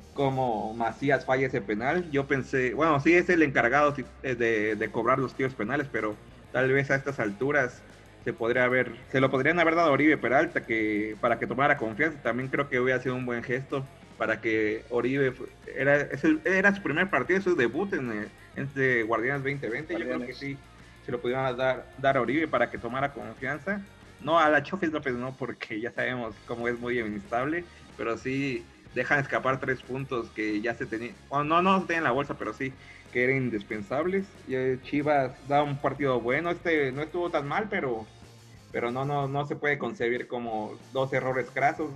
Macías 0.75 1.25
falla 1.25 1.47
ese 1.47 1.61
penal. 1.61 2.09
Yo 2.11 2.27
pensé, 2.27 2.73
bueno, 2.73 2.99
sí 3.01 3.13
es 3.13 3.29
el 3.29 3.43
encargado 3.43 3.93
de, 4.23 4.75
de 4.75 4.91
cobrar 4.91 5.19
los 5.19 5.33
tiros 5.35 5.53
penales, 5.53 5.87
pero 5.91 6.15
tal 6.53 6.71
vez 6.71 6.91
a 6.91 6.95
estas 6.95 7.19
alturas 7.19 7.81
se 8.23 8.33
podría 8.33 8.65
haber, 8.65 8.91
se 9.11 9.19
lo 9.19 9.31
podrían 9.31 9.59
haber 9.59 9.75
dado 9.75 9.89
a 9.89 9.91
Oribe 9.91 10.17
Peralta 10.17 10.65
que 10.65 11.15
para 11.21 11.39
que 11.39 11.47
tomara 11.47 11.77
confianza. 11.77 12.21
También 12.21 12.49
creo 12.49 12.69
que 12.69 12.79
hubiera 12.79 13.01
sido 13.01 13.15
un 13.15 13.25
buen 13.25 13.43
gesto 13.43 13.85
para 14.17 14.39
que 14.39 14.83
Oribe 14.89 15.33
era, 15.75 16.07
era 16.45 16.75
su 16.75 16.83
primer 16.83 17.09
partido, 17.09 17.41
su 17.41 17.55
debut 17.55 17.93
en, 17.93 18.29
este 18.55 19.03
Guardianes 19.03 19.43
2020. 19.43 19.93
Yo 19.93 20.05
creo 20.05 20.25
que 20.25 20.33
sí 20.33 20.57
se 21.05 21.11
lo 21.11 21.19
pudieron 21.19 21.57
dar, 21.57 21.85
dar 21.97 22.17
a 22.17 22.21
Oribe 22.21 22.47
para 22.47 22.69
que 22.69 22.77
tomara 22.77 23.11
confianza 23.11 23.81
no 24.23 24.39
a 24.39 24.49
la 24.49 24.63
Chofis 24.63 24.91
López 24.91 25.15
no, 25.15 25.33
porque 25.33 25.79
ya 25.79 25.91
sabemos 25.91 26.35
cómo 26.45 26.67
es 26.67 26.79
muy 26.79 26.99
inestable, 26.99 27.63
pero 27.97 28.17
sí 28.17 28.63
dejan 28.93 29.19
escapar 29.19 29.59
tres 29.59 29.81
puntos 29.81 30.29
que 30.31 30.61
ya 30.61 30.75
se 30.75 30.85
tenían, 30.85 31.15
bueno, 31.29 31.45
no, 31.45 31.61
no 31.61 31.81
se 31.81 31.87
tenían 31.87 32.01
en 32.01 32.05
la 32.05 32.11
bolsa, 32.11 32.35
pero 32.37 32.53
sí 32.53 32.73
que 33.11 33.23
eran 33.23 33.37
indispensables. 33.37 34.25
Y 34.47 34.55
eh, 34.55 34.79
Chivas 34.83 35.31
da 35.47 35.63
un 35.63 35.77
partido 35.77 36.19
bueno, 36.19 36.51
este 36.51 36.91
no 36.91 37.01
estuvo 37.01 37.29
tan 37.29 37.47
mal, 37.47 37.67
pero, 37.69 38.05
pero 38.71 38.91
no, 38.91 39.05
no, 39.05 39.27
no 39.27 39.45
se 39.45 39.55
puede 39.55 39.77
concebir 39.77 40.27
como 40.27 40.77
dos 40.93 41.11
errores 41.13 41.47
crasos. 41.53 41.91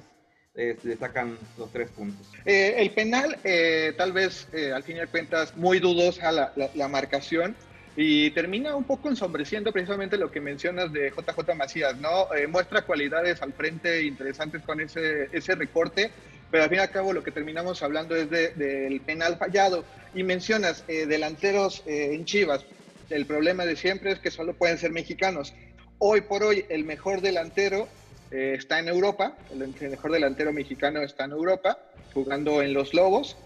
le 0.55 0.98
sacan 0.98 1.38
los 1.57 1.72
tres 1.72 1.89
puntos. 1.91 2.27
Eh, 2.45 2.75
el 2.77 2.91
penal, 2.91 3.38
eh, 3.43 3.93
tal 3.98 4.13
vez 4.13 4.48
al 4.74 4.84
fin 4.84 4.98
y 4.98 5.00
al 5.00 5.10
cuentas, 5.10 5.55
muy 5.57 5.79
dudosa 5.79 6.31
la, 6.31 6.53
la 6.74 6.88
marcación, 6.88 7.55
y 7.98 8.31
termina 8.31 8.75
un 8.75 8.84
poco 8.84 9.10
ensombreciendo 9.10 9.72
precisamente 9.72 10.17
lo 10.17 10.29
que 10.29 10.41
mencionas 10.41 10.91
de 10.91 11.12
JJ 11.12 11.55
Macías, 11.55 11.98
¿no? 11.98 12.34
Eh, 12.34 12.45
muestra 12.48 12.81
cualidades 12.81 13.41
al 13.41 13.53
frente 13.53 14.03
interesantes 14.03 14.62
con 14.63 14.81
ese, 14.81 15.29
ese 15.31 15.55
recorte, 15.55 16.12
pero 16.51 16.63
al 16.63 16.69
fin 16.69 16.79
y 16.79 16.81
al 16.81 16.91
cabo 16.91 17.13
lo 17.13 17.24
que 17.24 17.31
terminamos 17.31 17.81
hablando 17.84 18.15
es 18.15 18.29
del 18.29 19.00
penal 19.01 19.38
fallado. 19.38 19.86
Y 20.15 20.24
mencionas 20.24 20.84
eh, 20.88 21.05
delanteros 21.05 21.84
eh, 21.86 22.13
en 22.13 22.25
Chivas. 22.25 22.65
El 23.12 23.27
problema 23.27 23.65
de 23.65 23.75
siempre 23.75 24.12
es 24.13 24.19
que 24.19 24.31
solo 24.31 24.53
pueden 24.53 24.79
ser 24.79 24.91
mexicanos. 24.91 25.53
Hoy 26.00 26.22
por 26.22 26.43
hoy 26.43 26.65
el 26.69 26.84
mejor 26.84 27.22
delantero 27.22 27.88
está 28.31 28.79
en 28.79 28.89
Europa, 28.89 29.38
el 29.51 29.89
mejor 29.89 30.12
delantero 30.12 30.51
mexicano 30.51 31.01
está 31.01 31.24
en 31.24 31.31
Europa, 31.31 31.77
jugando 32.13 32.62
en 32.62 32.74
los 32.74 32.93
Lobos 32.93 33.38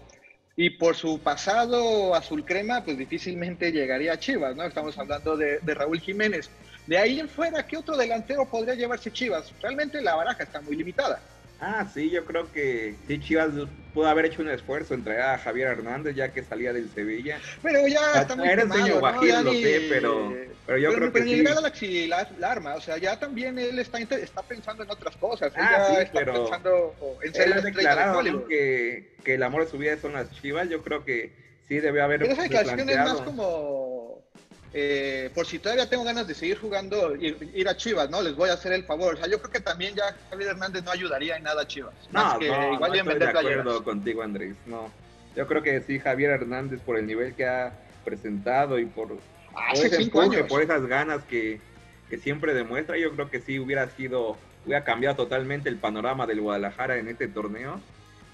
y 0.56 0.68
por 0.68 0.94
su 0.94 1.20
pasado 1.20 2.14
azul 2.14 2.44
crema, 2.44 2.84
pues 2.84 2.98
difícilmente 2.98 3.72
llegaría 3.72 4.12
a 4.12 4.18
Chivas, 4.18 4.54
¿no? 4.54 4.64
Estamos 4.64 4.98
hablando 4.98 5.34
de, 5.34 5.58
Raúl 5.64 6.00
Jiménez. 6.00 6.50
De 6.86 6.98
ahí 6.98 7.18
en 7.18 7.30
fuera, 7.30 7.66
¿qué 7.66 7.78
otro 7.78 7.96
delantero 7.96 8.44
podría 8.44 8.74
llevarse 8.74 9.10
Chivas? 9.10 9.54
Realmente 9.62 10.02
la 10.02 10.16
baraja 10.16 10.42
está 10.42 10.60
muy 10.60 10.76
limitada. 10.76 11.18
Ah, 11.60 11.86
sí, 11.92 12.08
yo 12.08 12.24
creo 12.24 12.50
que 12.52 12.94
sí, 13.06 13.20
Chivas 13.20 13.50
pudo 13.92 14.08
haber 14.08 14.24
hecho 14.24 14.40
un 14.40 14.48
esfuerzo 14.48 14.94
en 14.94 15.04
traer 15.04 15.20
a 15.20 15.38
Javier 15.38 15.68
Hernández 15.68 16.16
ya 16.16 16.32
que 16.32 16.42
salía 16.42 16.72
del 16.72 16.88
Sevilla. 16.90 17.38
Pero 17.62 17.86
ya 17.86 18.22
está 18.22 18.34
muy 18.34 18.48
Era 18.48 18.64
¿no? 18.64 18.76
lo 18.76 19.52
sé, 19.52 19.86
pero, 19.90 20.34
pero 20.66 20.78
yo 20.78 20.94
creo 20.94 21.12
que 21.12 21.22
sí. 21.22 21.42
Pero 21.44 21.60
la, 22.08 22.28
la, 22.38 22.50
arma, 22.50 22.74
o 22.76 22.80
sea, 22.80 22.96
ya 22.96 23.18
también 23.18 23.58
él 23.58 23.78
está, 23.78 23.98
está 23.98 24.42
pensando 24.42 24.84
en 24.84 24.90
otras 24.90 25.16
cosas. 25.18 25.52
Ah, 25.54 25.88
sí, 25.90 26.02
está 26.02 26.20
pero 26.20 26.32
pensando 26.32 26.94
en 27.22 27.34
ser 27.34 27.52
él 27.52 27.62
declarado 27.62 28.46
que, 28.46 29.12
que 29.22 29.34
el 29.34 29.42
amor 29.42 29.64
de 29.64 29.70
su 29.70 29.76
vida 29.76 29.98
son 29.98 30.14
las 30.14 30.30
Chivas. 30.30 30.68
Yo 30.70 30.82
creo 30.82 31.04
que 31.04 31.32
sí 31.68 31.78
debe 31.78 32.00
haber. 32.00 32.20
Pero 32.20 32.32
esa 32.32 32.42
declaración 32.42 32.88
es 32.88 32.96
más 32.96 33.20
como 33.20 34.24
eh, 34.72 35.30
por 35.34 35.46
si 35.46 35.58
todavía 35.58 35.88
tengo 35.88 36.04
ganas 36.04 36.28
de 36.28 36.34
seguir 36.34 36.58
jugando, 36.58 37.16
ir, 37.16 37.50
ir, 37.54 37.68
a 37.68 37.76
Chivas, 37.76 38.08
¿no? 38.08 38.22
Les 38.22 38.36
voy 38.36 38.50
a 38.50 38.52
hacer 38.52 38.72
el 38.72 38.84
favor. 38.84 39.14
O 39.14 39.16
sea, 39.16 39.26
yo 39.26 39.38
creo 39.40 39.50
que 39.50 39.60
también 39.60 39.96
ya 39.96 40.16
Javier 40.30 40.50
Hernández 40.50 40.84
no 40.84 40.92
ayudaría 40.92 41.36
en 41.36 41.42
nada 41.42 41.62
a 41.62 41.66
Chivas. 41.66 41.94
No, 42.12 42.38
que 42.38 42.48
no, 42.48 42.74
igual 42.74 42.92
no 42.92 42.98
estoy 42.98 43.18
de 43.18 43.26
acuerdo 43.26 43.84
contigo, 43.84 44.22
Andrés. 44.22 44.54
No, 44.66 44.92
yo 45.34 45.46
creo 45.48 45.62
que 45.62 45.80
sí, 45.80 45.98
Javier 45.98 46.30
Hernández, 46.30 46.80
por 46.82 46.96
el 46.96 47.06
nivel 47.06 47.34
que 47.34 47.46
ha 47.46 47.72
presentado 48.04 48.78
y 48.78 48.86
por, 48.86 49.18
Hace 49.56 49.88
por 49.88 49.98
cinco 49.98 50.20
años. 50.20 50.46
por 50.48 50.62
esas 50.62 50.86
ganas 50.86 51.24
que, 51.24 51.60
que 52.08 52.18
siempre 52.18 52.54
demuestra, 52.54 52.96
yo 52.96 53.10
creo 53.12 53.28
que 53.28 53.40
sí 53.40 53.58
hubiera 53.58 53.90
sido, 53.90 54.36
hubiera 54.64 54.84
cambiado 54.84 55.16
totalmente 55.16 55.68
el 55.68 55.78
panorama 55.78 56.28
del 56.28 56.40
Guadalajara 56.40 56.96
en 56.98 57.08
este 57.08 57.26
torneo. 57.26 57.80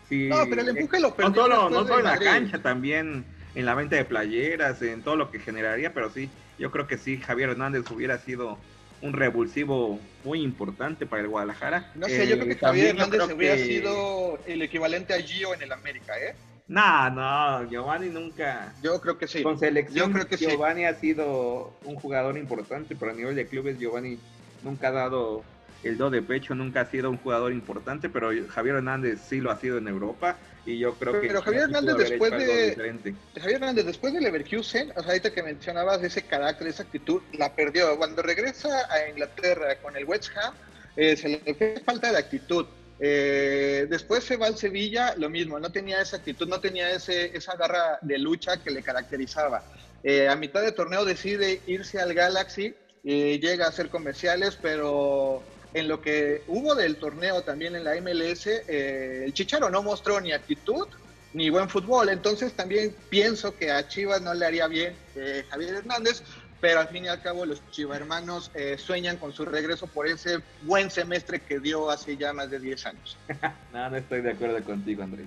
Sí, 0.06 0.28
no, 0.28 0.44
pero 0.50 0.60
el 0.60 0.68
empuje 0.68 1.00
lo 1.00 1.14
perdió. 1.14 1.30
No 1.30 1.34
solo, 1.34 1.70
no 1.70 1.86
solo 1.86 1.98
en 2.00 2.04
la 2.04 2.18
cancha, 2.18 2.58
también 2.60 3.24
en 3.56 3.64
la 3.64 3.74
venta 3.74 3.96
de 3.96 4.04
playeras, 4.04 4.80
en 4.82 5.02
todo 5.02 5.16
lo 5.16 5.30
que 5.30 5.40
generaría, 5.40 5.92
pero 5.92 6.10
sí, 6.10 6.28
yo 6.58 6.70
creo 6.70 6.86
que 6.86 6.98
sí, 6.98 7.16
Javier 7.16 7.50
Hernández 7.50 7.90
hubiera 7.90 8.18
sido 8.18 8.58
un 9.00 9.14
revulsivo 9.14 9.98
muy 10.24 10.42
importante 10.42 11.06
para 11.06 11.22
el 11.22 11.28
Guadalajara. 11.28 11.90
No 11.94 12.06
sé, 12.06 12.28
yo 12.28 12.36
creo 12.36 12.48
que 12.48 12.52
eh, 12.52 12.58
Javier 12.60 12.86
Hernández 12.88 13.22
hubiera 13.34 13.56
sido 13.56 14.38
el 14.46 14.60
equivalente 14.60 15.14
a 15.14 15.22
Gio 15.22 15.54
en 15.54 15.62
el 15.62 15.72
América, 15.72 16.12
¿eh? 16.18 16.34
No, 16.68 17.08
no, 17.10 17.70
Giovanni 17.70 18.10
nunca. 18.10 18.74
Yo 18.82 19.00
creo 19.00 19.16
que 19.16 19.26
sí. 19.26 19.42
Con 19.42 19.58
selección, 19.58 20.08
yo 20.08 20.12
creo 20.12 20.26
que 20.26 20.36
Giovanni 20.36 20.84
ha 20.84 20.94
sido 20.94 21.72
un 21.84 21.94
jugador 21.94 22.36
importante, 22.36 22.94
pero 22.94 23.12
a 23.12 23.14
nivel 23.14 23.36
de 23.36 23.46
clubes, 23.46 23.78
Giovanni 23.78 24.18
nunca 24.64 24.88
ha 24.88 24.92
dado 24.92 25.44
el 25.82 25.96
do 25.98 26.10
de 26.10 26.22
pecho, 26.22 26.54
nunca 26.54 26.80
ha 26.80 26.86
sido 26.86 27.10
un 27.10 27.18
jugador 27.18 27.52
importante, 27.52 28.08
pero 28.08 28.30
Javier 28.48 28.76
Hernández 28.76 29.20
sí 29.28 29.40
lo 29.40 29.50
ha 29.50 29.60
sido 29.60 29.78
en 29.78 29.88
Europa 29.88 30.36
y 30.66 30.78
yo 30.78 30.94
creo 30.94 31.20
que 31.20 31.28
pero 31.28 31.42
Javier 31.42 31.62
Hernández 31.64 31.96
después 31.96 32.32
de 32.32 33.14
Javier 33.36 33.56
Hernández 33.56 33.86
después 33.86 34.12
del 34.12 34.24
Leverkusen 34.24 34.90
o 34.90 35.00
sea 35.00 35.10
ahorita 35.10 35.32
que 35.32 35.42
mencionabas 35.42 36.02
ese 36.02 36.22
carácter 36.22 36.66
esa 36.66 36.82
actitud 36.82 37.22
la 37.32 37.54
perdió. 37.54 37.96
Cuando 37.96 38.20
regresa 38.20 38.86
a 38.90 39.08
Inglaterra 39.08 39.76
con 39.80 39.96
el 39.96 40.04
West 40.04 40.30
Ham 40.36 40.54
eh, 40.96 41.16
se 41.16 41.28
le 41.28 41.54
fue 41.54 41.80
falta 41.84 42.10
de 42.10 42.18
actitud. 42.18 42.66
Eh, 42.98 43.86
después 43.88 44.24
se 44.24 44.36
va 44.36 44.46
al 44.46 44.56
Sevilla 44.56 45.14
lo 45.16 45.30
mismo 45.30 45.60
no 45.60 45.70
tenía 45.70 46.00
esa 46.00 46.16
actitud 46.16 46.48
no 46.48 46.60
tenía 46.60 46.90
ese 46.90 47.36
esa 47.36 47.54
garra 47.54 47.98
de 48.02 48.18
lucha 48.18 48.56
que 48.56 48.70
le 48.70 48.82
caracterizaba. 48.82 49.62
Eh, 50.02 50.28
a 50.28 50.34
mitad 50.34 50.62
de 50.62 50.72
torneo 50.72 51.04
decide 51.04 51.60
irse 51.66 52.00
al 52.00 52.12
Galaxy 52.12 52.74
y 53.04 53.38
llega 53.38 53.66
a 53.66 53.68
hacer 53.68 53.88
comerciales 53.88 54.58
pero 54.60 55.44
en 55.76 55.88
lo 55.88 56.00
que 56.00 56.42
hubo 56.46 56.74
del 56.74 56.96
torneo 56.96 57.42
también 57.42 57.76
en 57.76 57.84
la 57.84 58.00
MLS, 58.00 58.46
eh, 58.46 59.24
el 59.26 59.34
Chicharo 59.34 59.68
no 59.68 59.82
mostró 59.82 60.18
ni 60.22 60.32
actitud 60.32 60.88
ni 61.34 61.50
buen 61.50 61.68
fútbol. 61.68 62.08
Entonces 62.08 62.54
también 62.54 62.96
pienso 63.10 63.54
que 63.54 63.70
a 63.70 63.86
Chivas 63.86 64.22
no 64.22 64.32
le 64.32 64.46
haría 64.46 64.68
bien 64.68 64.96
eh, 65.14 65.44
Javier 65.50 65.74
Hernández, 65.74 66.22
pero 66.62 66.80
al 66.80 66.88
fin 66.88 67.04
y 67.04 67.08
al 67.08 67.20
cabo 67.20 67.44
los 67.44 67.60
Chivas 67.72 67.98
hermanos 68.00 68.50
eh, 68.54 68.78
sueñan 68.78 69.18
con 69.18 69.34
su 69.34 69.44
regreso 69.44 69.86
por 69.86 70.06
ese 70.06 70.38
buen 70.62 70.90
semestre 70.90 71.40
que 71.40 71.60
dio 71.60 71.90
hace 71.90 72.16
ya 72.16 72.32
más 72.32 72.50
de 72.50 72.58
10 72.58 72.86
años. 72.86 73.18
no, 73.74 73.90
no 73.90 73.96
estoy 73.98 74.22
de 74.22 74.30
acuerdo 74.30 74.64
contigo, 74.64 75.02
Andrés. 75.02 75.26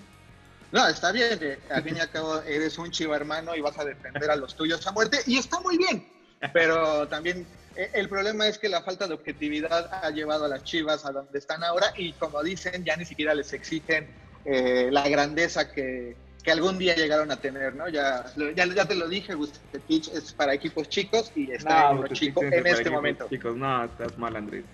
No, 0.71 0.87
está 0.87 1.11
bien, 1.11 1.59
al 1.69 1.83
fin 1.83 1.97
y 1.97 1.99
al 1.99 2.09
cabo 2.09 2.41
eres 2.41 2.75
un 2.79 2.89
chiva 2.89 3.15
hermano 3.15 3.55
y 3.55 3.61
vas 3.61 3.77
a 3.77 3.85
defender 3.85 4.31
a 4.31 4.35
los 4.35 4.55
tuyos 4.55 4.85
a 4.87 4.91
muerte 4.91 5.19
y 5.27 5.37
está 5.37 5.59
muy 5.59 5.77
bien, 5.77 6.07
pero 6.53 7.07
también 7.07 7.39
eh, 7.41 7.58
el 7.93 8.09
problema 8.09 8.47
es 8.47 8.57
que 8.57 8.69
la 8.69 8.81
falta 8.81 9.07
de 9.07 9.13
objetividad 9.13 9.89
ha 10.03 10.09
llevado 10.09 10.45
a 10.45 10.47
las 10.47 10.63
Chivas 10.63 11.05
a 11.05 11.11
donde 11.11 11.39
están 11.39 11.63
ahora 11.63 11.87
y 11.97 12.13
como 12.13 12.43
dicen, 12.43 12.83
ya 12.83 12.95
ni 12.95 13.05
siquiera 13.05 13.33
les 13.33 13.53
exigen 13.53 14.07
eh, 14.45 14.89
la 14.91 15.07
grandeza 15.07 15.71
que, 15.71 16.15
que 16.43 16.51
algún 16.51 16.77
día 16.77 16.95
llegaron 16.95 17.31
a 17.31 17.37
tener, 17.37 17.75
¿no? 17.75 17.87
Ya, 17.89 18.25
ya, 18.55 18.65
ya 18.65 18.85
te 18.85 18.95
lo 18.95 19.07
dije, 19.07 19.35
Bucetich 19.35 20.09
es 20.09 20.33
para 20.33 20.53
equipos 20.53 20.89
chicos 20.89 21.31
y 21.35 21.51
está 21.51 21.91
en 21.91 22.03
chico 22.09 22.43
en 22.43 22.67
este 22.67 22.89
momento. 22.89 23.27
Chicos, 23.29 23.55
no, 23.55 23.85
estás 23.85 24.17
mal, 24.17 24.35
Andrés. 24.35 24.65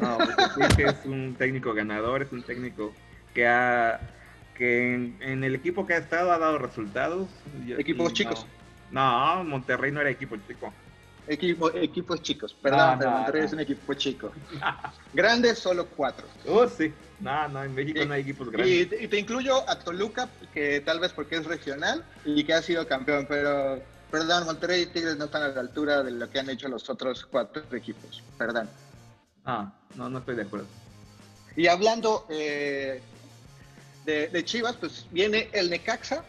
No, 0.00 0.18
es 0.78 1.04
un 1.04 1.34
técnico 1.36 1.74
ganador, 1.74 2.22
es 2.22 2.32
un 2.32 2.42
técnico 2.42 2.92
que 3.34 3.46
ha 3.46 4.00
que 4.56 4.94
en, 4.94 5.44
el 5.44 5.54
equipo 5.54 5.86
que 5.86 5.94
ha 5.94 5.98
estado 5.98 6.32
ha 6.32 6.38
dado 6.38 6.58
resultados. 6.58 7.28
Equipos 7.76 8.12
chicos. 8.12 8.46
No, 8.90 9.42
Monterrey 9.44 9.90
no 9.90 10.00
era 10.00 10.10
equipo 10.10 10.36
chico. 10.48 10.72
Equipo, 11.26 11.74
equipos 11.74 12.20
chicos, 12.20 12.52
perdón, 12.52 12.98
pero 12.98 13.10
Monterrey 13.10 13.44
es 13.44 13.52
un 13.54 13.60
equipo 13.60 13.94
chico. 13.94 14.30
Grandes 15.14 15.58
solo 15.58 15.86
cuatro. 15.86 16.26
Oh, 16.46 16.68
sí. 16.68 16.92
No, 17.20 17.48
no, 17.48 17.64
en 17.64 17.74
México 17.74 18.04
no 18.04 18.12
hay 18.12 18.20
equipos 18.20 18.50
grandes. 18.50 18.88
Y, 19.00 19.08
te 19.08 19.18
incluyo 19.18 19.68
a 19.68 19.78
Toluca, 19.78 20.28
que 20.52 20.80
tal 20.80 21.00
vez 21.00 21.12
porque 21.12 21.36
es 21.36 21.46
regional 21.46 22.04
y 22.26 22.44
que 22.44 22.52
ha 22.52 22.60
sido 22.60 22.86
campeón, 22.86 23.24
pero 23.26 23.80
perdón, 24.10 24.44
Monterrey 24.44 24.82
y 24.82 24.86
Tigres 24.86 25.16
no 25.16 25.24
están 25.24 25.42
a 25.44 25.48
la 25.48 25.60
altura 25.60 26.02
de 26.02 26.10
lo 26.10 26.28
que 26.28 26.40
han 26.40 26.50
hecho 26.50 26.68
los 26.68 26.90
otros 26.90 27.24
cuatro 27.24 27.62
equipos. 27.72 28.22
Perdón. 28.36 28.68
Ah, 29.46 29.72
no, 29.94 30.10
no 30.10 30.18
estoy 30.18 30.36
de 30.36 30.42
acuerdo. 30.42 30.66
Y 31.56 31.68
hablando 31.68 32.26
eh, 32.28 33.00
de, 34.04 34.28
de 34.28 34.44
Chivas, 34.44 34.76
pues 34.76 35.06
viene 35.10 35.48
el 35.52 35.70
Necaxa, 35.70 36.22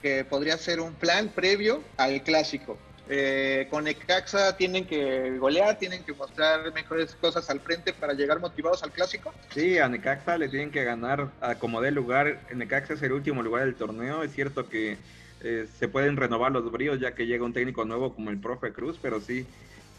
que 0.00 0.24
podría 0.24 0.56
ser 0.56 0.80
un 0.80 0.94
plan 0.94 1.28
previo 1.28 1.82
al 1.98 2.22
clásico. 2.22 2.78
Eh, 3.10 3.66
con 3.70 3.84
Necaxa 3.84 4.54
tienen 4.56 4.84
que 4.84 5.38
golear, 5.38 5.78
tienen 5.78 6.04
que 6.04 6.12
mostrar 6.12 6.72
mejores 6.74 7.14
cosas 7.14 7.48
al 7.48 7.60
frente 7.60 7.94
para 7.94 8.12
llegar 8.12 8.38
motivados 8.38 8.82
al 8.82 8.92
clásico. 8.92 9.32
Sí, 9.54 9.78
a 9.78 9.88
Necaxa 9.88 10.36
le 10.36 10.50
tienen 10.50 10.70
que 10.70 10.84
ganar 10.84 11.30
a 11.40 11.54
como 11.54 11.80
dé 11.80 11.90
lugar. 11.90 12.38
Necaxa 12.54 12.94
es 12.94 13.02
el 13.02 13.12
último 13.12 13.42
lugar 13.42 13.64
del 13.64 13.76
torneo. 13.76 14.22
Es 14.22 14.32
cierto 14.32 14.68
que 14.68 14.98
eh, 15.40 15.66
se 15.78 15.88
pueden 15.88 16.18
renovar 16.18 16.52
los 16.52 16.70
bríos 16.70 17.00
ya 17.00 17.14
que 17.14 17.26
llega 17.26 17.44
un 17.44 17.54
técnico 17.54 17.86
nuevo 17.86 18.14
como 18.14 18.28
el 18.28 18.38
profe 18.38 18.72
Cruz, 18.72 18.98
pero 19.00 19.22
sí, 19.22 19.46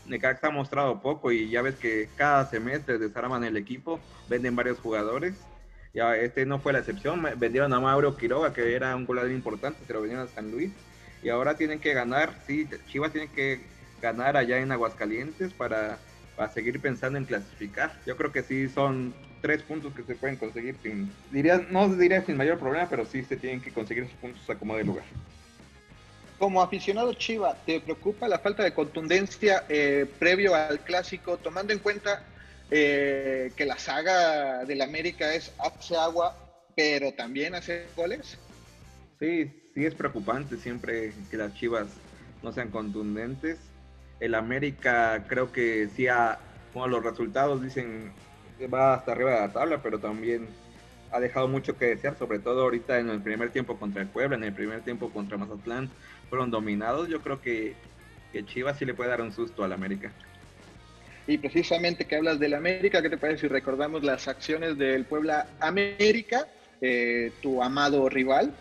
Necaxa 0.06 0.48
ha 0.48 0.52
mostrado 0.52 1.02
poco 1.02 1.32
y 1.32 1.50
ya 1.50 1.64
ves 1.64 1.76
que 1.76 2.10
cada 2.16 2.46
semestre 2.46 3.00
desarman 3.00 3.44
el 3.44 3.58
equipo, 3.58 4.00
venden 4.28 4.56
varios 4.56 4.78
jugadores. 4.78 5.34
Ya 5.96 6.16
este 6.16 6.46
no 6.46 6.60
fue 6.60 6.74
la 6.74 6.80
excepción, 6.80 7.26
vendieron 7.38 7.74
a 7.74 7.80
Mauro 7.80 8.16
Quiroga, 8.16 8.54
que 8.54 8.76
era 8.76 8.96
un 8.96 9.08
goleador 9.08 9.32
importante, 9.32 9.80
se 9.88 9.94
lo 9.94 10.02
vendieron 10.02 10.28
a 10.28 10.30
San 10.30 10.52
Luis 10.52 10.72
y 11.22 11.30
ahora 11.30 11.58
tienen 11.58 11.80
que 11.80 11.94
ganar, 11.94 12.34
sí, 12.46 12.68
Chivas 12.88 13.12
tiene 13.12 13.28
que 13.28 13.62
ganar 14.02 14.38
allá 14.38 14.60
en 14.60 14.72
Aguascalientes 14.72 15.54
para, 15.54 16.00
para 16.36 16.52
seguir 16.52 16.80
pensando 16.80 17.18
en 17.18 17.26
clasificar. 17.26 18.00
Yo 18.06 18.16
creo 18.16 18.32
que 18.32 18.44
sí 18.44 18.70
son 18.70 19.14
tres 19.42 19.64
puntos 19.64 19.94
que 19.94 20.04
se 20.04 20.16
pueden 20.16 20.38
conseguir 20.38 20.76
sin, 20.82 21.12
diría, 21.32 21.66
no 21.70 21.88
diría 21.96 22.24
sin 22.26 22.38
mayor 22.38 22.60
problema, 22.60 22.90
pero 22.90 23.06
sí 23.06 23.24
se 23.24 23.38
tienen 23.38 23.62
que 23.62 23.72
conseguir 23.72 24.04
esos 24.04 24.18
puntos 24.18 24.50
a 24.50 24.56
como 24.56 24.76
de 24.76 24.84
lugar. 24.84 25.06
Como 26.38 26.62
aficionado 26.62 27.14
Chiva, 27.14 27.54
¿te 27.66 27.82
preocupa 27.82 28.28
la 28.28 28.40
falta 28.40 28.64
de 28.64 28.74
contundencia 28.74 29.66
eh, 29.68 30.06
previo 30.20 30.56
al 30.56 30.80
clásico, 30.80 31.38
tomando 31.38 31.74
en 31.74 31.80
cuenta 31.80 32.24
eh, 32.72 33.52
que 33.58 33.66
la 33.66 33.78
saga 33.78 34.64
del 34.64 34.82
América 34.82 35.34
es 35.34 35.52
hace 35.60 35.98
agua, 35.98 36.34
pero 36.76 37.12
también 37.14 37.56
hace 37.56 37.88
goles? 37.96 38.38
Sí, 39.20 39.52
es 39.86 39.96
preocupante 39.96 40.58
siempre 40.58 41.14
que 41.30 41.38
las 41.38 41.54
Chivas 41.54 41.88
no 42.44 42.52
sean 42.52 42.70
contundentes. 42.70 43.58
El 44.20 44.36
América 44.36 45.26
creo 45.28 45.52
que 45.52 45.90
sí 45.96 46.08
ha, 46.08 46.40
bueno, 46.74 46.88
los 46.88 47.04
resultados 47.04 47.62
dicen 47.62 48.12
va 48.68 48.96
hasta 48.96 49.12
arriba 49.12 49.32
de 49.32 49.40
la 49.40 49.54
tabla, 49.54 49.82
pero 49.82 50.00
también 50.00 50.48
ha 51.12 51.20
dejado 51.20 51.48
mucho 51.48 51.78
que 51.78 51.86
desear, 51.86 52.18
sobre 52.18 52.40
todo 52.40 52.64
ahorita 52.64 53.00
en 53.00 53.10
el 53.10 53.22
primer 53.22 53.52
tiempo 53.52 53.78
contra 53.78 54.02
el 54.02 54.08
Puebla, 54.08 54.36
en 54.36 54.44
el 54.44 54.54
primer 54.54 54.82
tiempo 54.82 55.10
contra 55.10 55.38
Mazatlán, 55.38 55.90
fueron 56.30 56.52
dominados. 56.52 57.08
Yo 57.08 57.22
creo 57.22 57.42
que, 57.42 57.76
que 58.32 58.46
Chivas 58.46 58.78
sí 58.78 58.86
le 58.86 58.94
puede 58.94 59.10
dar 59.10 59.22
un 59.22 59.32
susto 59.32 59.64
al 59.64 59.74
América. 59.74 60.12
Y 61.28 61.38
precisamente 61.38 62.06
que 62.06 62.16
hablas 62.16 62.40
del 62.40 62.54
América, 62.56 63.02
¿qué 63.02 63.10
te 63.10 63.18
parece 63.18 63.42
si 63.42 63.48
recordamos 63.48 64.04
las 64.04 64.28
acciones 64.28 64.78
del 64.78 65.06
Puebla 65.06 65.48
América, 65.60 66.48
eh, 66.82 67.32
tu 67.42 67.62
amado 67.62 68.10
rival? 68.10 68.54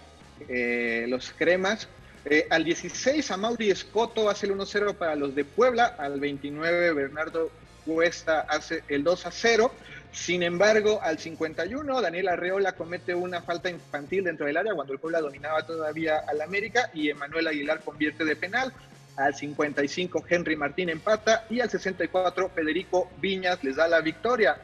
Eh, 0.48 1.06
los 1.08 1.32
cremas. 1.32 1.88
Eh, 2.24 2.46
al 2.50 2.64
16 2.64 3.30
a 3.30 3.36
Mauri 3.36 3.70
Escoto 3.70 4.28
hace 4.28 4.46
el 4.46 4.52
1-0 4.52 4.94
para 4.94 5.14
los 5.14 5.34
de 5.34 5.44
Puebla, 5.44 5.94
al 5.98 6.20
29 6.20 6.92
Bernardo 6.92 7.50
Cuesta 7.84 8.40
hace 8.40 8.82
el 8.88 9.04
2-0. 9.04 9.70
Sin 10.12 10.42
embargo, 10.42 11.00
al 11.02 11.18
51 11.18 12.00
Daniel 12.00 12.28
Arreola 12.28 12.72
comete 12.72 13.14
una 13.14 13.40
falta 13.42 13.70
infantil 13.70 14.24
dentro 14.24 14.46
del 14.46 14.56
área 14.56 14.74
cuando 14.74 14.92
el 14.92 14.98
Puebla 14.98 15.20
dominaba 15.20 15.64
todavía 15.66 16.18
al 16.26 16.40
América 16.40 16.90
y 16.92 17.08
Emanuel 17.08 17.46
Aguilar 17.46 17.80
convierte 17.80 18.24
de 18.24 18.36
penal. 18.36 18.72
Al 19.16 19.34
55 19.34 20.24
Henry 20.28 20.54
Martín 20.54 20.90
empata 20.90 21.44
y 21.50 21.60
al 21.60 21.70
64 21.70 22.50
Federico 22.50 23.10
Viñas 23.20 23.62
les 23.64 23.76
da 23.76 23.88
la 23.88 24.00
victoria. 24.00 24.56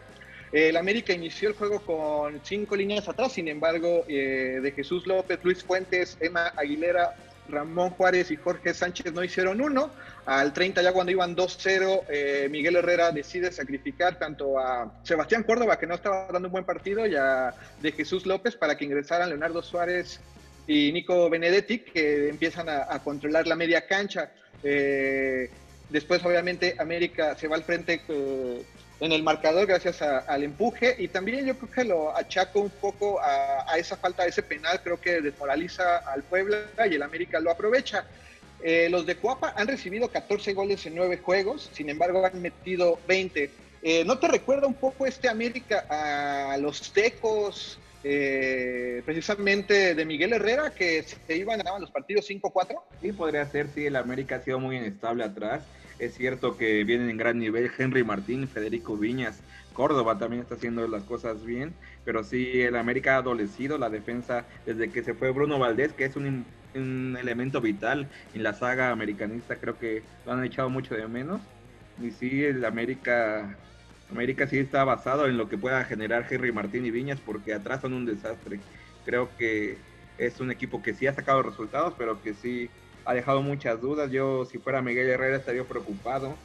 El 0.54 0.76
América 0.76 1.12
inició 1.12 1.48
el 1.48 1.56
juego 1.56 1.80
con 1.80 2.40
cinco 2.44 2.76
líneas 2.76 3.08
atrás, 3.08 3.32
sin 3.32 3.48
embargo, 3.48 4.04
eh, 4.06 4.60
de 4.62 4.70
Jesús 4.70 5.04
López, 5.04 5.40
Luis 5.42 5.64
Fuentes, 5.64 6.16
Emma 6.20 6.52
Aguilera, 6.56 7.16
Ramón 7.48 7.90
Juárez 7.90 8.30
y 8.30 8.36
Jorge 8.36 8.72
Sánchez 8.72 9.12
no 9.12 9.24
hicieron 9.24 9.60
uno. 9.60 9.90
Al 10.26 10.52
30 10.52 10.80
ya 10.80 10.92
cuando 10.92 11.10
iban 11.10 11.34
2-0, 11.34 12.04
eh, 12.08 12.46
Miguel 12.52 12.76
Herrera 12.76 13.10
decide 13.10 13.50
sacrificar 13.50 14.16
tanto 14.16 14.56
a 14.56 14.92
Sebastián 15.02 15.42
Córdoba, 15.42 15.76
que 15.76 15.88
no 15.88 15.96
estaba 15.96 16.28
dando 16.30 16.46
un 16.46 16.52
buen 16.52 16.64
partido, 16.64 17.04
y 17.04 17.16
a 17.16 17.52
de 17.82 17.90
Jesús 17.90 18.24
López 18.24 18.54
para 18.54 18.76
que 18.76 18.84
ingresaran 18.84 19.30
Leonardo 19.30 19.60
Suárez 19.60 20.20
y 20.68 20.92
Nico 20.92 21.28
Benedetti, 21.28 21.80
que 21.80 22.28
empiezan 22.28 22.68
a, 22.68 22.96
controlar 23.02 23.48
la 23.48 23.56
media 23.56 23.88
cancha. 23.88 24.30
Eh, 24.62 25.50
después, 25.90 26.24
obviamente, 26.24 26.76
América 26.78 27.36
se 27.36 27.48
va 27.48 27.56
al 27.56 27.64
frente 27.64 28.02
en 29.04 29.12
el 29.12 29.22
marcador 29.22 29.66
gracias 29.66 30.00
al 30.00 30.42
empuje 30.44 30.96
y 30.98 31.08
también 31.08 31.44
yo 31.44 31.58
creo 31.58 31.70
que 31.70 31.84
lo 31.84 32.16
achaco 32.16 32.60
un 32.60 32.70
poco 32.70 33.20
a, 33.20 33.76
esa 33.76 33.98
falta 33.98 34.22
de 34.22 34.30
ese 34.30 34.42
penal, 34.42 34.80
creo 34.82 34.98
que 34.98 35.20
desmoraliza 35.20 35.98
al 35.98 36.22
Puebla 36.22 36.64
y 36.90 36.94
el 36.94 37.02
América 37.02 37.38
lo 37.38 37.50
aprovecha. 37.50 38.06
Eh, 38.62 38.88
los 38.88 39.04
de 39.04 39.16
Cuapa 39.16 39.52
han 39.56 39.68
recibido 39.68 40.08
14 40.08 40.54
goles 40.54 40.86
en 40.86 40.94
9 40.94 41.18
juegos, 41.18 41.68
sin 41.74 41.90
embargo 41.90 42.24
han 42.24 42.40
metido 42.40 42.98
20. 43.06 43.50
Eh, 43.82 44.04
¿No 44.06 44.18
te 44.18 44.26
recuerda 44.26 44.66
un 44.66 44.72
poco 44.72 45.04
este 45.04 45.28
América 45.28 45.84
a 45.90 46.56
los 46.56 46.90
Tecos, 46.90 47.78
eh, 48.04 49.02
precisamente 49.04 49.94
de 49.94 50.04
Miguel 50.04 50.34
Herrera, 50.34 50.70
que 50.70 51.02
se 51.02 51.36
iban 51.36 51.66
a 51.66 51.78
los 51.78 51.90
partidos 51.90 52.28
5-4? 52.28 52.80
Sí, 53.00 53.12
podría 53.12 53.46
ser, 53.46 53.68
sí, 53.74 53.86
el 53.86 53.96
América 53.96 54.36
ha 54.36 54.40
sido 54.40 54.60
muy 54.60 54.76
inestable 54.76 55.24
atrás 55.24 55.62
es 55.98 56.14
cierto 56.14 56.56
que 56.56 56.84
vienen 56.84 57.08
en 57.08 57.16
gran 57.16 57.38
nivel 57.38 57.70
Henry 57.76 58.02
Martín, 58.02 58.48
Federico 58.48 58.96
Viñas, 58.96 59.40
Córdoba 59.72 60.18
también 60.18 60.42
está 60.42 60.54
haciendo 60.54 60.86
las 60.88 61.04
cosas 61.04 61.44
bien, 61.44 61.72
pero 62.04 62.24
sí 62.24 62.60
el 62.62 62.76
América 62.76 63.14
ha 63.14 63.18
adolecido 63.18 63.78
la 63.78 63.90
defensa 63.90 64.44
desde 64.66 64.90
que 64.90 65.02
se 65.02 65.14
fue 65.14 65.30
Bruno 65.30 65.58
Valdés, 65.58 65.92
que 65.92 66.04
es 66.04 66.16
un, 66.16 66.46
elemento 66.74 67.60
vital 67.60 68.08
en 68.34 68.42
la 68.42 68.52
saga 68.52 68.90
americanista, 68.90 69.56
creo 69.56 69.78
que 69.78 70.02
lo 70.26 70.32
han 70.32 70.44
echado 70.44 70.68
mucho 70.70 70.96
de 70.96 71.06
menos. 71.06 71.40
Y 72.02 72.10
sí, 72.10 72.44
el 72.44 72.64
América, 72.64 73.56
América 74.10 74.46
sí 74.46 74.58
está 74.58 74.84
basado 74.84 75.26
en 75.26 75.36
lo 75.36 75.48
que 75.48 75.58
pueda 75.58 75.84
generar 75.84 76.26
Henry 76.28 76.52
Martín 76.52 76.86
y 76.86 76.90
Viñas, 76.90 77.20
porque 77.20 77.54
atrás 77.54 77.80
son 77.80 77.94
un 77.94 78.06
desastre. 78.06 78.60
Creo 79.04 79.28
que 79.36 79.76
es 80.18 80.40
un 80.40 80.50
equipo 80.50 80.82
que 80.82 80.94
sí 80.94 81.06
ha 81.06 81.14
sacado 81.14 81.42
resultados, 81.42 81.94
pero 81.98 82.20
que 82.22 82.34
sí 82.34 82.70
ha 83.04 83.14
dejado 83.14 83.42
muchas 83.42 83.80
dudas. 83.80 84.10
Yo, 84.10 84.44
si 84.44 84.58
fuera 84.58 84.82
Miguel 84.82 85.08
Herrera, 85.08 85.36
estaría 85.36 85.64
preocupado. 85.64 86.36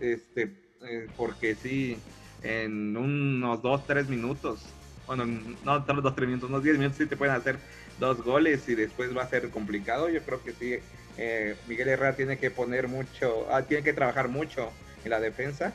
Este, 0.00 0.50
eh, 0.82 1.08
porque 1.16 1.54
sí, 1.54 1.98
en 2.42 2.96
unos 2.96 3.62
2, 3.62 3.86
3 3.86 4.08
minutos, 4.08 4.74
bueno, 5.06 5.26
no 5.26 5.84
los 5.86 6.02
2, 6.02 6.14
3 6.14 6.28
minutos, 6.28 6.48
unos 6.48 6.62
10 6.62 6.78
minutos 6.78 6.98
sí 6.98 7.06
te 7.06 7.16
pueden 7.16 7.34
hacer 7.34 7.58
dos 7.98 8.22
goles 8.22 8.68
y 8.68 8.74
después 8.74 9.14
va 9.16 9.22
a 9.22 9.28
ser 9.28 9.50
complicado. 9.50 10.08
Yo 10.08 10.22
creo 10.22 10.42
que 10.42 10.52
sí, 10.52 10.78
eh, 11.18 11.56
Miguel 11.68 11.88
Herrera 11.88 12.16
tiene 12.16 12.38
que 12.38 12.50
poner 12.50 12.88
mucho, 12.88 13.46
ah, 13.50 13.62
tiene 13.62 13.82
que 13.82 13.92
trabajar 13.92 14.28
mucho 14.28 14.70
en 15.04 15.10
la 15.10 15.20
defensa, 15.20 15.72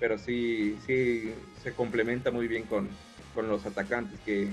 pero 0.00 0.18
sí, 0.18 0.76
sí 0.86 1.32
se 1.62 1.72
complementa 1.72 2.30
muy 2.30 2.48
bien 2.48 2.64
con, 2.64 2.88
con 3.34 3.48
los 3.48 3.64
atacantes 3.66 4.18
que 4.24 4.48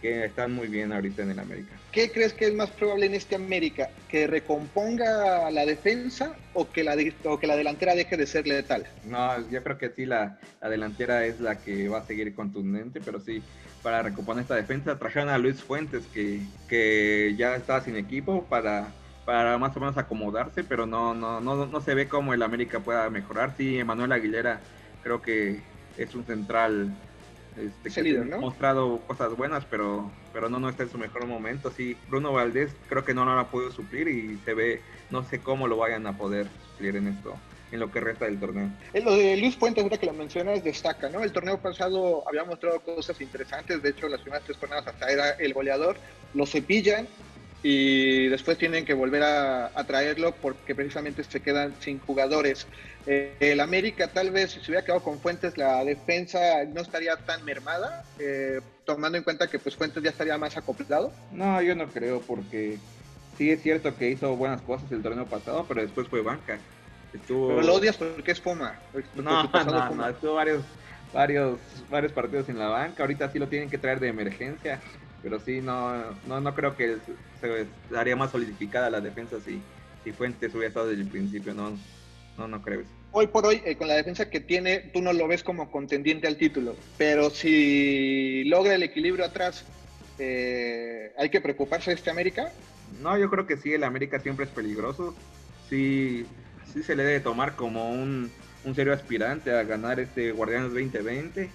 que 0.00 0.24
están 0.24 0.52
muy 0.52 0.68
bien 0.68 0.92
ahorita 0.92 1.22
en 1.22 1.30
el 1.30 1.38
América. 1.38 1.72
¿Qué 1.92 2.10
crees 2.10 2.32
que 2.32 2.46
es 2.46 2.54
más 2.54 2.70
probable 2.70 3.06
en 3.06 3.14
este 3.14 3.34
América? 3.34 3.90
¿Que 4.08 4.26
recomponga 4.26 5.50
la 5.50 5.66
defensa 5.66 6.36
o 6.54 6.70
que 6.70 6.84
la, 6.84 6.96
que 6.96 7.46
la 7.46 7.56
delantera 7.56 7.94
deje 7.94 8.16
de 8.16 8.26
ser 8.26 8.46
letal? 8.46 8.86
No, 9.04 9.48
yo 9.50 9.62
creo 9.62 9.78
que 9.78 9.90
sí, 9.90 10.06
la, 10.06 10.38
delantera 10.62 11.24
es 11.24 11.40
la 11.40 11.58
que 11.60 11.88
va 11.88 11.98
a 11.98 12.06
seguir 12.06 12.34
contundente, 12.34 13.00
pero 13.04 13.20
sí, 13.20 13.42
para 13.82 14.02
recomponer 14.02 14.42
esta 14.42 14.54
defensa 14.54 14.98
trajeron 14.98 15.30
a 15.30 15.38
Luis 15.38 15.62
Fuentes, 15.62 16.06
que, 16.06 16.40
que 16.68 17.34
ya 17.36 17.56
estaba 17.56 17.80
sin 17.82 17.96
equipo, 17.96 18.44
para, 18.44 18.88
para 19.24 19.58
más 19.58 19.76
o 19.76 19.80
menos 19.80 19.96
acomodarse, 19.96 20.62
pero 20.62 20.86
no, 20.86 21.14
no, 21.14 21.40
no, 21.40 21.66
no 21.66 21.80
se 21.80 21.94
ve 21.94 22.08
cómo 22.08 22.34
el 22.34 22.42
América 22.42 22.80
pueda 22.80 23.10
mejorar. 23.10 23.54
Sí, 23.56 23.78
Emanuel 23.78 24.12
Aguilera 24.12 24.60
creo 25.02 25.22
que 25.22 25.60
es 25.96 26.14
un 26.14 26.24
central 26.24 26.94
Este, 27.56 28.02
que 28.02 28.18
ha 28.18 28.38
mostrado 28.38 29.00
cosas 29.08 29.36
buenas, 29.36 29.64
pero, 29.64 30.10
pero 30.32 30.48
no, 30.48 30.60
no 30.60 30.68
está 30.68 30.84
en 30.84 30.90
su 30.90 30.98
mejor 30.98 31.26
momento. 31.26 31.72
Sí, 31.76 31.96
Bruno 32.08 32.32
Valdés 32.32 32.70
creo 32.88 33.04
que 33.04 33.14
no 33.14 33.24
lo 33.24 33.32
ha 33.32 33.48
podido 33.48 33.72
suplir 33.72 34.06
y 34.06 34.38
se 34.44 34.54
ve, 34.54 34.80
no 35.10 35.24
sé 35.24 35.40
cómo 35.40 35.66
lo 35.66 35.76
vayan 35.76 36.06
a 36.06 36.16
poder 36.16 36.46
suplir 36.70 36.96
en 36.96 37.08
esto 37.08 37.34
en 37.70 37.80
lo 37.80 37.90
que 37.90 38.00
resta 38.00 38.24
del 38.24 38.40
torneo. 38.40 38.70
En 38.94 39.04
lo 39.04 39.14
de 39.14 39.36
Luis 39.36 39.56
Fuentes, 39.56 39.84
ahora 39.84 39.98
que 39.98 40.06
lo 40.06 40.14
mencionas, 40.14 40.64
destaca, 40.64 41.10
¿no? 41.10 41.22
El 41.22 41.32
torneo 41.32 41.58
pasado 41.58 42.26
había 42.26 42.44
mostrado 42.44 42.80
cosas 42.80 43.20
interesantes, 43.20 43.82
de 43.82 43.90
hecho 43.90 44.08
las 44.08 44.20
primeras 44.20 44.44
tres 44.44 44.56
jornadas 44.56 44.86
hasta 44.86 45.10
era 45.10 45.30
el 45.32 45.52
goleador, 45.52 45.96
lo 46.32 46.46
cepillan 46.46 47.06
y 47.62 48.28
después 48.28 48.56
tienen 48.56 48.84
que 48.84 48.94
volver 48.94 49.22
a, 49.22 49.72
traerlo 49.86 50.32
porque 50.32 50.74
precisamente 50.74 51.24
se 51.24 51.40
quedan 51.40 51.74
sin 51.80 51.98
jugadores. 51.98 52.66
Eh, 53.06 53.36
el 53.40 53.60
América 53.60 54.08
tal 54.08 54.30
vez 54.30 54.52
si 54.52 54.60
se 54.60 54.70
hubiera 54.70 54.84
quedado 54.84 55.02
con 55.02 55.18
Fuentes 55.18 55.56
la 55.56 55.82
defensa 55.84 56.64
no 56.66 56.82
estaría 56.82 57.16
tan 57.16 57.44
mermada, 57.44 58.04
eh, 58.18 58.60
tomando 58.84 59.16
en 59.16 59.24
cuenta 59.24 59.46
que 59.48 59.58
pues 59.58 59.76
Fuentes 59.76 60.02
ya 60.02 60.10
estaría 60.10 60.36
más 60.36 60.56
acoplado. 60.56 61.12
No, 61.32 61.60
yo 61.62 61.74
no 61.74 61.88
creo 61.88 62.20
porque 62.20 62.78
sí 63.38 63.50
es 63.50 63.62
cierto 63.62 63.96
que 63.96 64.10
hizo 64.10 64.36
buenas 64.36 64.60
cosas 64.62 64.90
el 64.92 65.02
torneo 65.02 65.26
pasado, 65.26 65.64
pero 65.66 65.80
después 65.80 66.06
fue 66.08 66.20
banca. 66.22 66.58
Pero 67.12 67.62
lo 67.62 67.74
odias 67.74 67.96
porque 67.96 68.32
es 68.32 68.40
Puma. 68.40 68.78
No, 69.14 69.44
no, 69.44 69.94
no, 69.94 70.08
estuvo 70.08 70.34
varios, 70.34 70.62
varios, 71.12 71.58
varios 71.88 72.12
partidos 72.12 72.48
en 72.48 72.58
la 72.58 72.68
banca. 72.68 73.02
Ahorita 73.02 73.30
sí 73.32 73.38
lo 73.38 73.48
tienen 73.48 73.70
que 73.70 73.78
traer 73.78 73.98
de 73.98 74.08
emergencia. 74.08 74.80
Pero 75.22 75.40
sí, 75.40 75.60
no, 75.60 76.12
no, 76.26 76.40
no 76.40 76.54
creo 76.54 76.76
que 76.76 76.98
se 77.40 77.66
daría 77.90 78.16
más 78.16 78.30
solidificada 78.30 78.90
la 78.90 79.00
defensa 79.00 79.40
si, 79.40 79.60
si 80.04 80.12
Fuentes 80.12 80.52
hubiera 80.54 80.68
estado 80.68 80.88
desde 80.88 81.02
el 81.02 81.08
principio. 81.08 81.54
No, 81.54 81.76
no, 82.36 82.48
no 82.48 82.62
creo 82.62 82.82
Hoy 83.10 83.26
por 83.26 83.46
hoy, 83.46 83.62
eh, 83.64 83.76
con 83.76 83.88
la 83.88 83.94
defensa 83.94 84.28
que 84.28 84.40
tiene, 84.40 84.90
tú 84.92 85.00
no 85.00 85.12
lo 85.12 85.26
ves 85.26 85.42
como 85.42 85.70
contendiente 85.70 86.28
al 86.28 86.36
título. 86.36 86.76
Pero 86.98 87.30
si 87.30 88.44
logra 88.44 88.74
el 88.74 88.82
equilibrio 88.82 89.24
atrás, 89.24 89.64
eh, 90.18 91.12
¿hay 91.16 91.30
que 91.30 91.40
preocuparse 91.40 91.90
de 91.90 91.96
este 91.96 92.10
América? 92.10 92.52
No, 93.00 93.16
yo 93.18 93.30
creo 93.30 93.46
que 93.46 93.56
sí, 93.56 93.72
el 93.72 93.84
América 93.84 94.20
siempre 94.20 94.44
es 94.44 94.50
peligroso. 94.50 95.14
Sí, 95.68 96.26
sí 96.72 96.82
se 96.82 96.96
le 96.96 97.04
debe 97.04 97.20
tomar 97.20 97.56
como 97.56 97.90
un, 97.90 98.30
serio 98.74 98.92
aspirante 98.92 99.50
a 99.50 99.62
ganar 99.62 99.98
este 99.98 100.32
Guardianes 100.32 100.74
2020, 100.74 101.50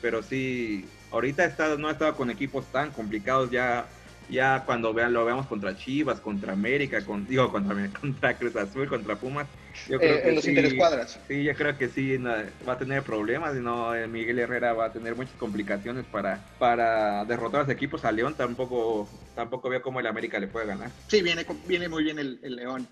pero 0.00 0.22
sí, 0.22 0.86
ahorita 1.10 1.44
está, 1.44 1.76
no 1.76 1.88
ha 1.88 1.92
estado 1.92 2.14
con 2.16 2.30
equipos 2.30 2.66
tan 2.72 2.90
complicados 2.90 3.50
ya 3.50 3.86
ya 4.30 4.62
cuando 4.64 4.94
vean, 4.94 5.12
lo 5.12 5.24
veamos 5.24 5.46
contra 5.46 5.76
Chivas, 5.76 6.20
contra 6.20 6.52
América, 6.52 7.04
con, 7.04 7.26
digo, 7.26 7.50
contra, 7.50 7.74
contra 8.00 8.36
Cruz 8.36 8.56
Azul, 8.56 8.88
contra 8.88 9.16
Pumas. 9.16 9.46
Yo 9.88 9.98
creo 9.98 10.16
eh, 10.16 10.22
que 10.22 10.28
en 10.28 10.34
los 10.36 10.46
interescuadras. 10.46 11.18
Sí, 11.28 11.44
yo 11.44 11.54
creo 11.54 11.76
que 11.76 11.88
sí 11.88 12.16
va 12.16 12.72
a 12.72 12.78
tener 12.78 13.02
problemas, 13.02 13.56
y 13.56 13.60
no, 13.60 13.94
eh, 13.94 14.06
Miguel 14.06 14.38
Herrera 14.38 14.72
va 14.72 14.86
a 14.86 14.92
tener 14.92 15.16
muchas 15.16 15.34
complicaciones 15.34 16.04
para, 16.06 16.44
para 16.58 17.24
derrotar 17.24 17.60
a 17.60 17.64
los 17.64 17.72
equipos. 17.72 18.04
A 18.04 18.12
León 18.12 18.34
tampoco, 18.34 19.08
tampoco 19.34 19.68
veo 19.68 19.82
cómo 19.82 20.00
el 20.00 20.06
América 20.06 20.38
le 20.38 20.46
puede 20.46 20.66
ganar. 20.66 20.90
Sí, 21.08 21.22
viene, 21.22 21.44
viene 21.66 21.88
muy 21.88 22.04
bien 22.04 22.18
el, 22.18 22.38
el 22.42 22.56
León. 22.56 22.88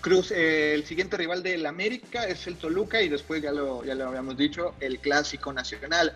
Cruz, 0.00 0.32
eh, 0.32 0.74
el 0.74 0.84
siguiente 0.84 1.16
rival 1.16 1.44
del 1.44 1.64
América 1.64 2.24
es 2.24 2.48
el 2.48 2.56
Toluca 2.56 3.00
y 3.00 3.08
después 3.08 3.40
ya 3.40 3.52
lo, 3.52 3.84
ya 3.84 3.94
lo 3.94 4.08
habíamos 4.08 4.36
dicho, 4.36 4.74
el 4.80 4.98
Clásico 4.98 5.52
Nacional. 5.52 6.12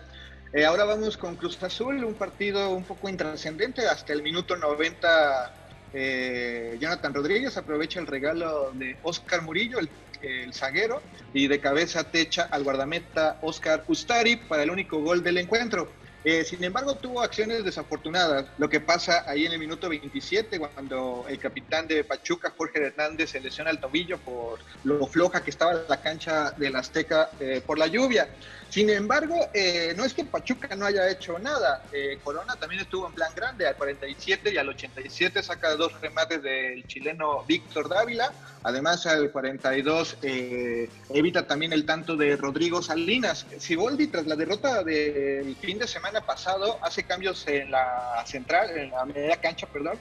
Eh, 0.53 0.63
ahora 0.63 0.85
vamos 0.85 1.17
con 1.17 1.35
Cruz 1.35 1.61
Azul, 1.61 2.03
un 2.05 2.13
partido 2.13 2.69
un 2.69 2.83
poco 2.83 3.09
intrascendente. 3.09 3.85
Hasta 3.87 4.13
el 4.13 4.23
minuto 4.23 4.55
90, 4.55 5.53
eh, 5.93 6.77
Jonathan 6.79 7.13
Rodríguez 7.13 7.57
aprovecha 7.57 7.99
el 7.99 8.07
regalo 8.07 8.71
de 8.73 8.97
Oscar 9.03 9.41
Murillo, 9.41 9.79
el, 9.79 10.53
zaguero, 10.53 11.01
y 11.33 11.47
de 11.47 11.59
cabeza 11.59 12.05
techa 12.05 12.47
al 12.49 12.63
guardameta 12.63 13.37
Oscar 13.41 13.83
Ustari 13.87 14.37
para 14.37 14.63
el 14.63 14.71
único 14.71 14.99
gol 14.99 15.21
del 15.21 15.37
encuentro. 15.37 15.91
Eh, 16.23 16.43
sin 16.43 16.63
embargo, 16.63 16.95
tuvo 16.95 17.21
acciones 17.21 17.63
desafortunadas. 17.63 18.47
Lo 18.57 18.67
que 18.67 18.79
pasa 18.79 19.23
ahí 19.27 19.45
en 19.45 19.53
el 19.53 19.59
minuto 19.59 19.87
27, 19.87 20.59
cuando 20.59 21.25
el 21.29 21.39
capitán 21.39 21.87
de 21.87 22.03
Pachuca, 22.03 22.53
Jorge 22.57 22.87
Hernández, 22.87 23.31
se 23.31 23.39
lesiona 23.39 23.69
el 23.69 23.79
tobillo 23.79 24.17
por 24.17 24.59
lo 24.83 25.07
floja 25.07 25.41
que 25.41 25.51
estaba 25.51 25.85
la 25.87 26.01
cancha 26.01 26.51
del 26.51 26.75
Azteca 26.75 27.29
eh, 27.39 27.61
por 27.65 27.77
la 27.77 27.87
lluvia. 27.87 28.27
Sin 28.69 28.89
embargo, 28.89 29.49
eh, 29.53 29.93
no 29.95 30.03
es 30.03 30.13
que 30.13 30.25
Pachuca 30.25 30.75
no 30.75 30.85
haya 30.85 31.09
hecho 31.09 31.39
nada. 31.39 31.83
Corona 32.23 32.55
también 32.55 32.81
estuvo 32.81 33.07
en 33.07 33.13
plan 33.13 33.31
grande. 33.35 33.67
Al 33.67 33.75
47 33.75 34.53
y 34.53 34.57
al 34.57 34.69
87 34.69 35.41
saca 35.41 35.75
dos 35.75 35.99
remates 36.01 36.43
del 36.43 36.85
chileno 36.85 37.43
Víctor 37.45 37.89
Dávila. 37.89 38.31
Además, 38.63 39.05
al 39.05 39.31
42 39.31 40.17
evita 40.21 41.47
también 41.47 41.73
el 41.73 41.85
tanto 41.85 42.15
de 42.15 42.35
Rodrigo 42.35 42.81
Salinas. 42.81 43.47
Siboldi, 43.57 44.07
tras 44.07 44.27
la 44.27 44.35
derrota 44.35 44.83
del 44.83 45.55
fin 45.55 45.79
de 45.79 45.87
semana 45.87 46.21
pasado 46.21 46.77
hace 46.81 47.03
cambios 47.03 47.47
en 47.47 47.71
la 47.71 48.23
central, 48.25 48.69
en 48.77 48.91
la 48.91 49.05
media 49.05 49.37
cancha, 49.37 49.67
perdón. 49.67 49.97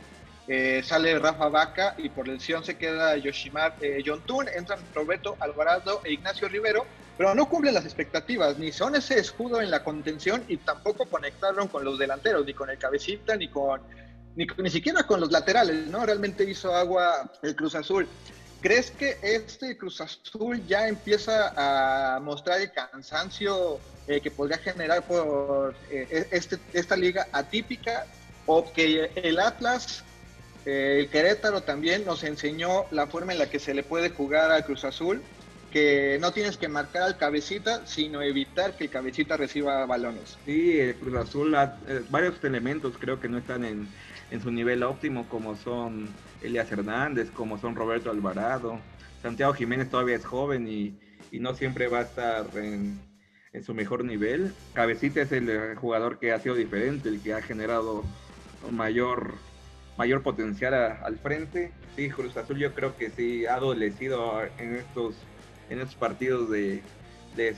Eh, 0.48 0.82
sale 0.84 1.18
Rafa 1.18 1.48
Vaca 1.48 1.94
y 1.98 2.08
por 2.08 2.28
lesión 2.28 2.62
se 2.64 2.76
queda 2.76 3.16
Yoshimar 3.16 3.74
eh, 3.80 4.00
Yontun, 4.04 4.46
entran 4.48 4.78
Roberto 4.94 5.36
Alvarado 5.40 6.02
e 6.04 6.12
Ignacio 6.12 6.48
Rivero, 6.48 6.86
pero 7.16 7.34
no 7.34 7.48
cumplen 7.48 7.74
las 7.74 7.84
expectativas, 7.84 8.58
ni 8.58 8.72
son 8.72 8.94
ese 8.94 9.18
escudo 9.18 9.60
en 9.60 9.70
la 9.70 9.82
contención 9.82 10.44
y 10.48 10.58
tampoco 10.58 11.06
conectaron 11.06 11.68
con 11.68 11.84
los 11.84 11.98
delanteros, 11.98 12.44
ni 12.44 12.54
con 12.54 12.70
el 12.70 12.78
cabecita, 12.78 13.36
ni 13.36 13.48
con 13.48 13.80
ni, 14.36 14.46
ni 14.58 14.70
siquiera 14.70 15.04
con 15.04 15.20
los 15.20 15.32
laterales, 15.32 15.86
¿no? 15.86 16.04
Realmente 16.04 16.44
hizo 16.44 16.74
agua 16.74 17.32
el 17.42 17.56
Cruz 17.56 17.74
Azul. 17.74 18.06
¿Crees 18.60 18.90
que 18.90 19.16
este 19.22 19.76
Cruz 19.76 20.00
Azul 20.00 20.64
ya 20.66 20.88
empieza 20.88 21.52
a 21.56 22.20
mostrar 22.20 22.60
el 22.60 22.72
cansancio 22.72 23.78
eh, 24.06 24.20
que 24.20 24.30
podría 24.30 24.58
generar 24.58 25.06
por 25.06 25.74
eh, 25.90 26.28
este, 26.30 26.58
esta 26.72 26.96
liga 26.96 27.28
atípica? 27.32 28.06
¿O 28.46 28.72
que 28.72 29.10
el 29.14 29.40
Atlas, 29.40 30.04
eh, 30.64 30.98
el 31.00 31.08
Querétaro 31.10 31.62
también 31.62 32.04
nos 32.04 32.22
enseñó 32.24 32.86
la 32.90 33.06
forma 33.06 33.32
en 33.32 33.38
la 33.38 33.50
que 33.50 33.58
se 33.58 33.74
le 33.74 33.82
puede 33.82 34.10
jugar 34.10 34.50
al 34.50 34.64
Cruz 34.64 34.84
Azul? 34.84 35.22
Que 35.70 36.18
no 36.20 36.32
tienes 36.32 36.56
que 36.56 36.68
marcar 36.68 37.02
al 37.02 37.18
cabecita, 37.18 37.86
sino 37.86 38.22
evitar 38.22 38.76
que 38.76 38.84
el 38.84 38.90
cabecita 38.90 39.36
reciba 39.36 39.84
balones. 39.84 40.38
Sí, 40.46 40.80
el 40.80 40.94
Cruz 40.94 41.14
Azul, 41.16 41.56
varios 42.08 42.42
elementos 42.44 42.94
creo 42.98 43.20
que 43.20 43.28
no 43.28 43.38
están 43.38 43.64
en, 43.64 43.88
en 44.30 44.40
su 44.40 44.50
nivel 44.50 44.82
óptimo, 44.82 45.28
como 45.28 45.56
son 45.56 46.08
Elias 46.42 46.70
Hernández, 46.70 47.30
como 47.30 47.58
son 47.58 47.74
Roberto 47.74 48.10
Alvarado. 48.10 48.80
Santiago 49.22 49.54
Jiménez 49.54 49.90
todavía 49.90 50.16
es 50.16 50.24
joven 50.24 50.68
y, 50.68 50.98
no 51.32 51.54
siempre 51.54 51.88
va 51.88 51.98
a 51.98 52.02
estar 52.02 52.46
en, 52.54 52.98
su 53.62 53.74
mejor 53.74 54.04
nivel. 54.04 54.54
Cabecita 54.72 55.20
es 55.22 55.32
el 55.32 55.74
jugador 55.76 56.18
que 56.18 56.32
ha 56.32 56.40
sido 56.40 56.54
diferente, 56.54 57.08
el 57.08 57.22
que 57.22 57.34
ha 57.34 57.42
generado 57.42 58.04
mayor, 58.70 59.34
mayor 59.96 60.22
potencial 60.22 60.74
al 60.74 61.18
frente. 61.18 61.72
Sí, 61.94 62.10
Cruz 62.10 62.36
Azul 62.36 62.58
yo 62.58 62.74
creo 62.74 62.96
que 62.96 63.10
sí 63.10 63.46
ha 63.46 63.54
adolecido 63.54 64.42
en 64.58 64.76
estos, 64.76 65.16
en 65.70 65.80
estos 65.80 65.96
partidos 65.96 66.50
de, 66.50 66.82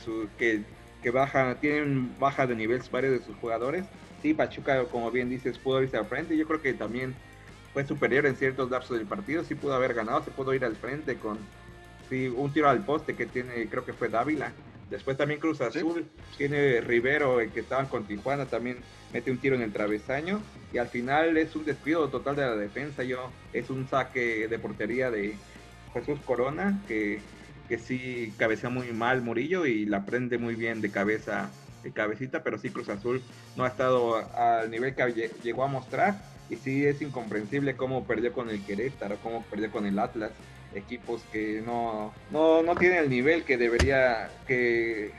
su, 0.04 0.28
que, 0.38 0.62
que 1.02 1.10
baja, 1.10 1.56
tienen 1.56 2.18
baja 2.18 2.46
de 2.46 2.56
nivel 2.56 2.82
varios 2.90 3.18
de 3.18 3.24
sus 3.24 3.36
jugadores. 3.36 3.84
Sí, 4.22 4.34
Pachuca, 4.34 4.84
como 4.84 5.10
bien 5.10 5.28
dices, 5.28 5.58
pudo 5.58 5.82
irse 5.82 5.96
al 5.96 6.06
frente. 6.06 6.36
Yo 6.36 6.46
creo 6.46 6.60
que 6.60 6.74
también 6.74 7.14
fue 7.72 7.86
superior 7.86 8.26
en 8.26 8.36
ciertos 8.36 8.70
lapsos 8.70 8.98
del 8.98 9.06
partido, 9.06 9.44
sí 9.44 9.54
pudo 9.54 9.74
haber 9.74 9.94
ganado, 9.94 10.24
se 10.24 10.30
pudo 10.30 10.54
ir 10.54 10.64
al 10.64 10.76
frente 10.76 11.16
con 11.16 11.38
sí, 12.08 12.28
un 12.28 12.52
tiro 12.52 12.68
al 12.68 12.84
poste 12.84 13.14
que 13.14 13.26
tiene, 13.26 13.68
creo 13.68 13.84
que 13.84 13.92
fue 13.92 14.08
Dávila. 14.08 14.52
Después 14.90 15.18
también 15.18 15.38
Cruz 15.38 15.60
Azul, 15.60 16.06
tiene 16.38 16.80
Rivero, 16.80 17.40
el 17.40 17.50
que 17.50 17.60
estaban 17.60 17.86
con 17.86 18.04
Tijuana, 18.04 18.46
también 18.46 18.78
mete 19.12 19.30
un 19.30 19.38
tiro 19.38 19.54
en 19.54 19.62
el 19.62 19.72
travesaño. 19.72 20.40
Y 20.72 20.78
al 20.78 20.88
final 20.88 21.36
es 21.36 21.54
un 21.54 21.66
descuido 21.66 22.08
total 22.08 22.36
de 22.36 22.42
la 22.42 22.56
defensa. 22.56 23.04
Yo, 23.04 23.30
es 23.52 23.68
un 23.68 23.86
saque 23.86 24.48
de 24.48 24.58
portería 24.58 25.10
de 25.10 25.36
Jesús 25.92 26.18
Corona, 26.24 26.82
que, 26.88 27.20
que 27.68 27.78
sí 27.78 28.32
cabecea 28.36 28.70
muy 28.70 28.92
mal 28.92 29.22
Murillo 29.22 29.66
y 29.66 29.84
la 29.84 30.04
prende 30.04 30.38
muy 30.38 30.54
bien 30.54 30.80
de 30.80 30.90
cabeza, 30.90 31.50
de 31.82 31.92
cabecita, 31.92 32.42
pero 32.42 32.58
sí 32.58 32.70
Cruz 32.70 32.88
Azul 32.88 33.22
no 33.56 33.64
ha 33.64 33.68
estado 33.68 34.16
al 34.36 34.70
nivel 34.70 34.94
que 34.94 35.30
llegó 35.42 35.64
a 35.64 35.68
mostrar 35.68 36.20
y 36.50 36.56
sí 36.56 36.86
es 36.86 37.02
incomprensible 37.02 37.76
cómo 37.76 38.04
perdió 38.04 38.32
con 38.32 38.48
el 38.48 38.64
Querétaro, 38.64 39.16
cómo 39.22 39.42
perdió 39.44 39.70
con 39.70 39.86
el 39.86 39.98
Atlas, 39.98 40.32
equipos 40.74 41.22
que 41.32 41.62
no, 41.64 42.12
no, 42.30 42.62
no 42.62 42.74
tienen 42.76 42.98
el 42.98 43.10
nivel 43.10 43.44
que 43.44 43.58
debería, 43.58 44.30
que 44.46 45.12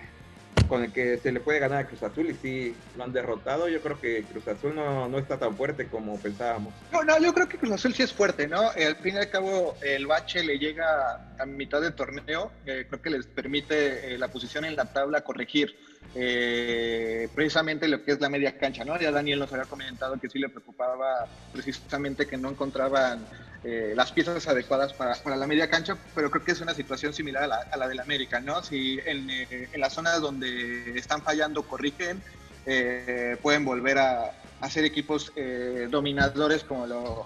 con 0.69 0.83
el 0.83 0.93
que 0.93 1.17
se 1.17 1.31
le 1.31 1.39
puede 1.39 1.59
ganar 1.59 1.79
a 1.79 1.87
Cruz 1.87 2.03
Azul 2.03 2.29
y 2.29 2.35
sí 2.35 2.75
lo 2.95 3.03
han 3.03 3.11
derrotado. 3.11 3.67
Yo 3.67 3.81
creo 3.81 3.99
que 3.99 4.23
Cruz 4.23 4.47
Azul 4.47 4.75
no, 4.75 5.09
no 5.09 5.17
está 5.17 5.37
tan 5.37 5.57
fuerte 5.57 5.87
como 5.87 6.17
pensábamos. 6.17 6.73
No, 6.93 7.03
no, 7.03 7.19
yo 7.19 7.33
creo 7.33 7.49
que 7.49 7.57
Cruz 7.57 7.73
Azul 7.73 7.93
sí 7.93 8.03
es 8.03 8.13
fuerte, 8.13 8.47
¿no? 8.47 8.69
Al 8.69 8.95
fin 8.97 9.15
y 9.15 9.17
al 9.17 9.29
cabo, 9.29 9.75
el 9.81 10.07
bache 10.07 10.43
le 10.43 10.59
llega 10.59 11.33
a 11.37 11.45
mitad 11.45 11.81
del 11.81 11.93
torneo. 11.93 12.51
Eh, 12.65 12.85
creo 12.87 13.01
que 13.01 13.09
les 13.09 13.25
permite 13.25 14.13
eh, 14.13 14.17
la 14.17 14.27
posición 14.29 14.63
en 14.63 14.75
la 14.75 14.85
tabla 14.85 15.21
corregir 15.21 15.75
eh, 16.15 17.27
precisamente 17.35 17.87
lo 17.87 18.03
que 18.03 18.13
es 18.13 18.21
la 18.21 18.29
media 18.29 18.57
cancha, 18.57 18.83
¿no? 18.83 18.99
Ya 18.99 19.11
Daniel 19.11 19.39
nos 19.39 19.51
había 19.51 19.65
comentado 19.65 20.19
que 20.19 20.29
sí 20.29 20.39
le 20.39 20.49
preocupaba 20.49 21.27
precisamente 21.51 22.27
que 22.27 22.37
no 22.37 22.49
encontraban 22.49 23.25
eh, 23.63 23.93
las 23.95 24.11
piezas 24.11 24.47
adecuadas 24.47 24.93
para, 24.93 25.35
la 25.35 25.47
media 25.47 25.69
cancha, 25.69 25.97
pero 26.15 26.31
creo 26.31 26.43
que 26.43 26.51
es 26.51 26.61
una 26.61 26.73
situación 26.73 27.13
similar 27.13 27.43
a 27.43 27.47
la, 27.47 27.57
a 27.71 27.77
la 27.77 27.87
del 27.87 27.99
América, 27.99 28.39
¿no? 28.39 28.63
Si 28.63 28.99
en, 29.05 29.29
eh, 29.29 29.69
en 29.71 29.81
las 29.81 29.93
zonas 29.93 30.21
donde 30.21 30.97
están 30.97 31.21
fallando 31.21 31.63
corrigen, 31.63 32.21
eh, 32.65 33.37
pueden 33.41 33.65
volver 33.65 33.97
a, 33.97 34.31
a 34.59 34.69
ser 34.69 34.85
equipos 34.85 35.31
eh, 35.35 35.87
dominadores 35.89 36.63
como 36.63 36.85
lo, 36.85 37.25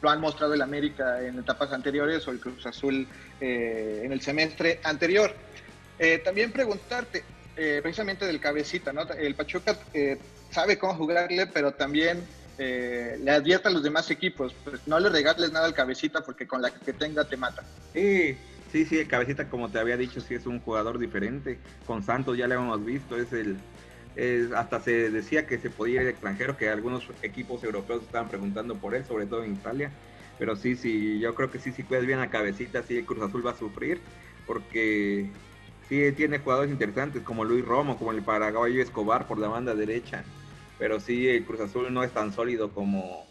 lo, 0.00 0.10
han 0.10 0.20
mostrado 0.20 0.54
el 0.54 0.62
América 0.62 1.22
en 1.22 1.38
etapas 1.38 1.72
anteriores 1.72 2.26
o 2.26 2.32
el 2.32 2.40
Cruz 2.40 2.66
Azul 2.66 3.06
eh, 3.40 4.02
en 4.04 4.10
el 4.12 4.20
semestre 4.20 4.80
anterior. 4.82 5.32
también 6.24 6.50
preguntarte, 6.50 7.22
precisamente 7.82 8.24
del 8.24 8.40
cabecita, 8.40 8.92
¿no? 8.92 9.02
El 9.02 9.34
Pachuca 9.34 9.78
sabe 10.50 10.78
cómo 10.78 10.94
jugarle, 10.94 11.46
pero 11.46 11.72
también 11.72 12.24
le 12.60 13.30
advierte 13.30 13.68
a 13.68 13.70
los 13.70 13.82
demás 13.82 14.10
equipos, 14.10 14.54
pues 14.64 14.86
no 14.86 15.00
le 15.00 15.08
regales 15.08 15.52
nada 15.52 15.66
al 15.66 15.74
cabecita 15.74 16.22
porque 16.22 16.46
con 16.46 16.60
la 16.60 16.70
que 16.70 16.92
tenga 16.92 17.24
te 17.24 17.36
mata. 17.36 17.64
Sí, 17.94 18.36
sí, 18.70 18.84
sí, 18.84 18.98
el 18.98 19.08
cabecita 19.08 19.48
como 19.48 19.70
te 19.70 19.78
había 19.78 19.96
dicho, 19.96 20.20
sí 20.20 20.34
es 20.34 20.46
un 20.46 20.60
jugador 20.60 20.98
diferente. 20.98 21.58
Con 21.86 22.02
Santos 22.02 22.36
ya 22.36 22.46
le 22.46 22.56
hemos 22.56 22.84
visto, 22.84 23.16
es 23.16 23.32
el 23.32 23.58
hasta 24.54 24.80
se 24.80 25.10
decía 25.10 25.46
que 25.46 25.58
se 25.58 25.70
podía 25.70 26.02
ir 26.02 26.08
extranjero, 26.08 26.56
que 26.56 26.68
algunos 26.68 27.04
equipos 27.22 27.64
europeos 27.64 28.02
estaban 28.02 28.28
preguntando 28.28 28.76
por 28.76 28.94
él, 28.94 29.04
sobre 29.06 29.26
todo 29.26 29.44
en 29.44 29.52
Italia. 29.52 29.90
Pero 30.38 30.56
sí, 30.56 30.76
sí, 30.76 31.18
yo 31.20 31.34
creo 31.34 31.50
que 31.50 31.58
sí, 31.58 31.72
si 31.72 31.84
cuidas 31.84 32.06
bien 32.06 32.18
la 32.18 32.30
cabecita, 32.30 32.82
sí, 32.82 33.02
Cruz 33.02 33.22
Azul 33.22 33.46
va 33.46 33.52
a 33.52 33.56
sufrir, 33.56 34.00
porque 34.46 35.30
sí 35.88 36.12
tiene 36.16 36.38
jugadores 36.38 36.70
interesantes 36.70 37.22
como 37.22 37.44
Luis 37.44 37.64
Romo, 37.64 37.98
como 37.98 38.12
el 38.12 38.22
paraguayo 38.22 38.82
Escobar 38.82 39.26
por 39.26 39.38
la 39.38 39.48
banda 39.48 39.74
derecha. 39.74 40.24
Pero 40.80 40.98
sí, 40.98 41.28
el 41.28 41.44
Cruz 41.44 41.60
Azul 41.60 41.94
no 41.94 42.02
es 42.02 42.10
tan 42.10 42.32
sólido 42.32 42.72
como, 42.72 43.24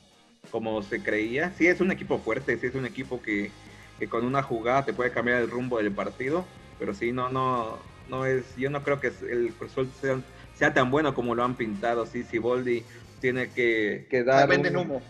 como 0.52 0.82
se 0.82 1.04
creía. 1.04 1.52
Sí, 1.52 1.68
es 1.68 1.82
un 1.82 1.92
equipo 1.92 2.20
fuerte, 2.20 2.58
sí, 2.58 2.68
es 2.68 2.76
un 2.76 2.86
equipo 2.86 3.22
que, 3.22 3.52
que 4.00 4.08
con 4.08 4.24
una 4.24 4.42
jugada 4.42 4.86
te 4.86 4.94
puede 4.94 5.12
cambiar 5.12 5.42
el 5.42 5.50
rumbo 5.50 5.80
del 5.80 5.92
partido. 5.92 6.46
Pero 6.80 6.94
sí, 6.94 7.12
no, 7.12 7.28
no, 7.28 7.80
no 8.08 8.26
es, 8.26 8.56
yo 8.56 8.70
no 8.70 8.84
creo 8.84 9.02
que 9.02 9.12
el 9.30 9.52
Cruz 9.58 9.72
Azul 9.74 9.92
sea 10.00 10.22
sea 10.60 10.74
tan 10.74 10.92
bueno 10.92 11.16
como 11.16 11.36
lo 11.36 11.44
han 11.44 11.56
pintado. 11.56 12.06
Sí, 12.06 12.24
Siboldi 12.24 12.84
tiene 13.22 13.50
que, 13.50 14.06
que 14.10 14.24
dar. 14.24 14.48
venden 14.48 14.76
humo 14.76 15.02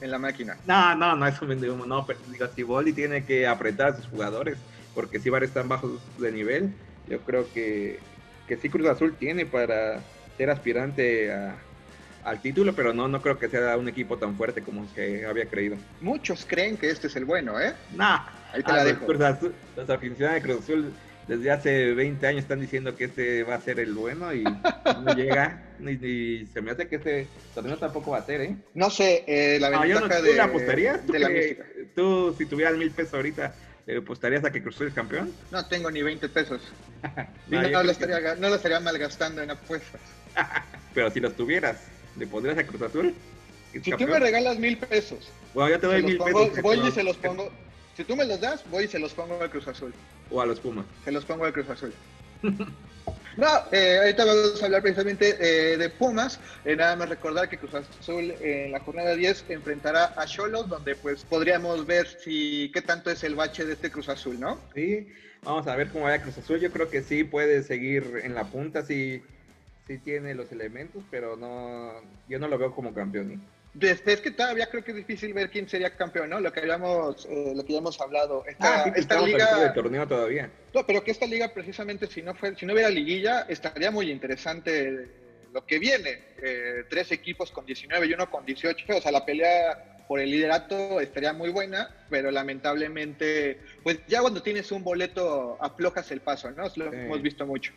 en 0.00 0.10
la 0.10 0.18
máquina. 0.18 0.56
No, 0.66 0.94
no, 0.94 1.16
no 1.16 1.26
es 1.26 1.40
un 1.42 1.48
vende 1.48 1.70
humo. 1.70 1.84
No, 1.84 2.06
pero 2.06 2.20
digo, 2.30 2.46
Siboldi 2.46 2.92
tiene 2.92 3.24
que 3.24 3.46
apretar 3.46 3.88
a 3.88 3.96
sus 3.96 4.06
jugadores 4.06 4.56
porque 4.94 5.18
si 5.18 5.28
a 5.28 5.38
estar 5.38 5.66
bajos 5.66 6.00
de 6.18 6.30
nivel, 6.30 6.72
yo 7.08 7.20
creo 7.20 7.52
que, 7.52 7.98
que 8.46 8.56
sí 8.56 8.68
Cruz 8.68 8.88
Azul 8.88 9.16
tiene 9.16 9.44
para 9.44 10.00
ser 10.36 10.50
aspirante 10.50 11.32
al 12.24 12.40
título, 12.40 12.74
pero 12.74 12.92
no, 12.92 13.06
no 13.06 13.20
creo 13.20 13.38
que 13.38 13.48
sea 13.48 13.76
un 13.76 13.88
equipo 13.88 14.16
tan 14.16 14.36
fuerte 14.36 14.62
como 14.62 14.86
se 14.94 15.26
había 15.26 15.46
creído. 15.46 15.76
Muchos 16.00 16.46
creen 16.46 16.76
que 16.76 16.90
este 16.90 17.06
es 17.06 17.16
el 17.16 17.24
bueno, 17.24 17.60
¿eh? 17.60 17.74
No, 17.94 18.24
ahí 18.52 18.62
te 18.62 18.72
la 18.72 18.84
dejo. 18.84 19.12
los 19.12 19.90
aficionados 19.90 20.34
de 20.34 20.42
Cruz 20.42 20.60
Azul 20.60 20.92
desde 21.28 21.50
hace 21.50 21.94
20 21.94 22.26
años 22.26 22.42
están 22.42 22.60
diciendo 22.60 22.96
que 22.96 23.04
este 23.04 23.44
va 23.44 23.54
a 23.54 23.60
ser 23.60 23.80
el 23.80 23.94
bueno 23.94 24.34
y 24.34 24.42
no 24.42 25.14
llega. 25.14 25.62
Y, 25.80 26.46
se 26.52 26.62
me 26.62 26.70
hace 26.70 26.88
que 26.88 26.96
este 26.96 27.28
torneo 27.54 27.76
tampoco 27.76 28.12
va 28.12 28.18
a 28.18 28.26
ser, 28.26 28.40
¿eh? 28.40 28.56
No 28.74 28.90
sé, 28.90 29.24
eh, 29.26 29.58
la 29.60 29.70
ventaja 29.70 30.00
no, 30.00 30.08
¿tú 30.08 30.22
de, 30.22 30.40
apostarías? 30.40 31.00
¿Tú, 31.94 32.34
si 32.36 32.46
tuvieras 32.46 32.76
mil 32.76 32.90
pesos 32.90 33.14
ahorita, 33.14 33.54
apostarías 33.98 34.44
a 34.44 34.50
que 34.50 34.62
Cruz 34.62 34.76
Azul 34.76 34.88
es 34.88 34.94
campeón? 34.94 35.32
No 35.50 35.66
tengo 35.66 35.90
ni 35.90 36.02
20 36.02 36.28
pesos. 36.28 36.62
no, 37.48 37.82
lo 37.82 37.90
estaría, 37.90 38.34
no 38.36 38.48
lo 38.48 38.54
estaría 38.54 38.80
malgastando 38.80 39.42
en 39.42 39.50
apuestas. 39.50 40.00
Pero 40.94 41.10
si 41.10 41.20
los 41.20 41.34
tuvieras, 41.34 41.76
¿le 42.16 42.26
pondrías 42.26 42.58
a 42.58 42.66
Cruz 42.66 42.82
Azul? 42.82 43.14
Si 43.72 43.90
tú 43.90 44.06
me 44.06 44.18
regalas 44.18 44.58
mil 44.58 44.78
pesos. 44.78 45.30
Bueno, 45.52 45.70
yo 45.70 45.80
te 45.80 45.86
doy 45.86 46.02
mil 46.02 46.18
pesos. 46.18 46.62
Voy 46.62 46.80
y 46.86 46.90
se 46.90 47.02
los 47.02 47.16
pongo. 47.16 47.50
Si 47.96 48.04
tú 48.04 48.16
me 48.16 48.24
los 48.24 48.40
das, 48.40 48.64
voy 48.70 48.84
y 48.84 48.88
se 48.88 48.98
los 48.98 49.12
pongo 49.12 49.40
al 49.40 49.50
Cruz 49.50 49.68
Azul. 49.68 49.92
O 50.30 50.40
a 50.40 50.46
los 50.46 50.60
Pumas. 50.60 50.84
Se 51.04 51.12
los 51.12 51.24
pongo 51.24 51.44
al 51.44 51.52
Cruz 51.52 51.68
Azul. 51.70 51.92
no, 53.36 53.48
eh, 53.72 53.98
ahorita 53.98 54.24
vamos 54.24 54.62
a 54.62 54.66
hablar 54.66 54.82
precisamente 54.82 55.36
eh, 55.40 55.76
de 55.76 55.88
Pumas. 55.90 56.38
Eh, 56.64 56.76
nada 56.76 56.96
más 56.96 57.08
recordar 57.08 57.48
que 57.48 57.58
Cruz 57.58 57.74
Azul 57.74 58.34
en 58.40 58.72
la 58.72 58.80
jornada 58.80 59.14
10 59.14 59.46
enfrentará 59.48 60.14
a 60.16 60.26
Cholos, 60.26 60.68
donde 60.68 60.94
pues 60.94 61.24
podríamos 61.24 61.86
ver 61.86 62.06
si 62.06 62.70
qué 62.72 62.82
tanto 62.82 63.10
es 63.10 63.24
el 63.24 63.34
bache 63.34 63.64
de 63.64 63.74
este 63.74 63.90
Cruz 63.90 64.08
Azul, 64.08 64.38
¿no? 64.38 64.60
Sí, 64.74 65.08
vamos 65.42 65.66
a 65.66 65.76
ver 65.76 65.88
cómo 65.88 66.04
va 66.04 66.18
Cruz 66.18 66.38
Azul. 66.38 66.60
Yo 66.60 66.70
creo 66.70 66.90
que 66.90 67.02
sí 67.02 67.24
puede 67.24 67.62
seguir 67.62 68.20
en 68.22 68.34
la 68.34 68.44
punta, 68.44 68.84
sí, 68.84 69.22
sí 69.86 69.98
tiene 69.98 70.34
los 70.34 70.50
elementos, 70.52 71.02
pero 71.10 71.36
no, 71.36 71.92
yo 72.28 72.38
no 72.38 72.48
lo 72.48 72.58
veo 72.58 72.74
como 72.74 72.94
campeón. 72.94 73.42
Es 73.80 74.02
que 74.02 74.30
todavía 74.30 74.70
creo 74.70 74.84
que 74.84 74.92
es 74.92 74.96
difícil 74.96 75.34
ver 75.34 75.50
quién 75.50 75.68
sería 75.68 75.96
campeón, 75.96 76.30
¿no? 76.30 76.40
Lo 76.40 76.52
que 76.52 76.60
habíamos, 76.60 77.26
eh, 77.26 77.52
lo 77.56 77.64
que 77.64 77.72
ya 77.72 77.80
hemos 77.80 78.00
hablado. 78.00 78.44
Esta, 78.46 78.84
ah, 78.84 78.92
esta 78.94 79.20
liga. 79.20 79.58
De 79.58 79.70
torneo 79.70 80.06
todavía. 80.06 80.48
No, 80.72 80.86
pero 80.86 81.02
que 81.02 81.10
esta 81.10 81.26
liga, 81.26 81.52
precisamente, 81.52 82.06
si 82.06 82.22
no 82.22 82.34
fue, 82.34 82.54
si 82.54 82.66
no 82.66 82.72
hubiera 82.72 82.88
liguilla, 82.88 83.46
estaría 83.48 83.90
muy 83.90 84.12
interesante 84.12 85.08
lo 85.52 85.66
que 85.66 85.80
viene. 85.80 86.18
Eh, 86.40 86.84
tres 86.88 87.10
equipos 87.10 87.50
con 87.50 87.66
19 87.66 88.06
y 88.06 88.12
uno 88.12 88.30
con 88.30 88.46
18. 88.46 88.96
O 88.96 89.00
sea, 89.00 89.10
la 89.10 89.24
pelea 89.24 90.04
por 90.06 90.20
el 90.20 90.30
liderato 90.30 91.00
estaría 91.00 91.32
muy 91.32 91.50
buena, 91.50 91.88
pero 92.10 92.30
lamentablemente, 92.30 93.58
pues 93.82 93.98
ya 94.06 94.20
cuando 94.20 94.40
tienes 94.40 94.70
un 94.70 94.84
boleto 94.84 95.58
aflojas 95.60 96.12
el 96.12 96.20
paso, 96.20 96.50
¿no? 96.52 96.64
Lo 96.76 96.92
hemos 96.92 97.22
visto 97.22 97.44
mucho. 97.44 97.72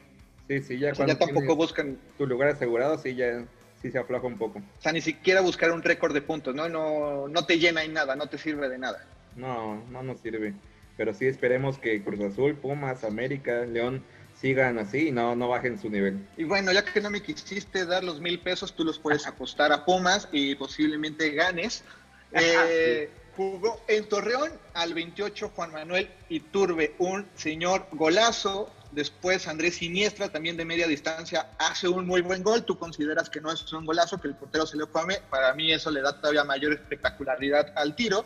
Sí, 0.48 0.62
sí, 0.62 0.80
ya, 0.80 0.94
cuando 0.94 1.14
ya 1.14 1.20
tampoco 1.20 1.56
buscan. 1.56 1.98
Tu 2.18 2.26
lugar 2.26 2.50
asegurado, 2.50 2.98
sí, 2.98 3.16
ya 3.16 3.44
sí 3.82 3.92
se 3.92 4.00
afloja 4.00 4.28
un 4.28 4.38
poco. 4.38 4.60
O 4.60 4.82
sea, 4.82 4.92
ni 4.92 5.02
siquiera 5.02 5.42
buscar 5.42 5.72
un 5.72 5.84
récord 5.84 6.14
de 6.14 6.22
puntos, 6.22 6.56
¿no? 6.56 6.70
No, 6.70 7.28
no 7.28 7.46
te 7.46 7.60
llena 7.60 7.84
en 7.84 7.94
nada, 7.94 8.16
no 8.16 8.28
te 8.28 8.38
sirve 8.38 8.70
de 8.70 8.78
nada. 8.78 9.06
No, 9.36 9.84
no 9.92 10.04
nos 10.04 10.20
sirve. 10.22 10.54
Pero 10.96 11.14
sí 11.14 11.28
esperemos 11.28 11.78
que 11.78 12.02
Cruz 12.04 12.20
Azul, 12.22 12.56
Pumas, 12.56 13.04
América, 13.04 13.66
León 13.66 14.04
sigan 14.40 14.78
así 14.78 15.10
y 15.10 15.12
no, 15.12 15.36
no 15.36 15.48
bajen 15.48 15.80
su 15.80 15.90
nivel. 15.90 16.26
Y 16.38 16.44
bueno, 16.44 16.72
ya 16.72 16.84
que 16.84 17.02
no 17.02 17.10
me 17.10 17.22
quisiste 17.22 17.86
dar 17.86 18.04
los 18.04 18.20
mil 18.20 18.40
pesos, 18.40 18.76
tú 18.76 18.84
los 18.84 19.00
puedes 19.00 19.28
apostar 19.28 19.72
a 19.72 19.86
Pumas 19.86 20.28
y 20.32 20.56
posiblemente 20.56 21.32
ganes. 21.32 21.84
Eh, 22.32 23.10
jugó 23.36 23.80
en 23.88 24.10
Torreón 24.10 24.52
al 24.74 24.94
28 24.94 25.52
Juan 25.56 25.72
Manuel 25.72 26.10
Iturbe, 26.30 26.96
un 26.98 27.28
señor 27.36 27.88
golazo 27.92 28.72
Después 28.98 29.48
Andrés 29.48 29.76
Siniestra, 29.76 30.30
también 30.30 30.58
de 30.58 30.66
media 30.66 30.88
distancia, 30.88 31.52
hace 31.60 31.88
un 31.88 32.08
muy 32.08 32.22
buen 32.22 32.42
gol. 32.42 32.66
Tú 32.66 32.80
consideras 32.80 33.30
que 33.30 33.40
no 33.40 33.52
es 33.52 33.72
un 33.72 33.86
golazo, 33.86 34.20
que 34.20 34.28
el 34.28 34.34
portero 34.34 34.66
se 34.66 34.76
lo 34.76 34.92
come. 34.92 35.20
Para 35.30 35.54
mí 35.54 35.72
eso 35.72 35.92
le 35.92 36.02
da 36.02 36.20
todavía 36.20 36.44
mayor 36.44 36.74
espectacularidad 36.74 37.74
al 37.76 37.96
tiro. 37.96 38.26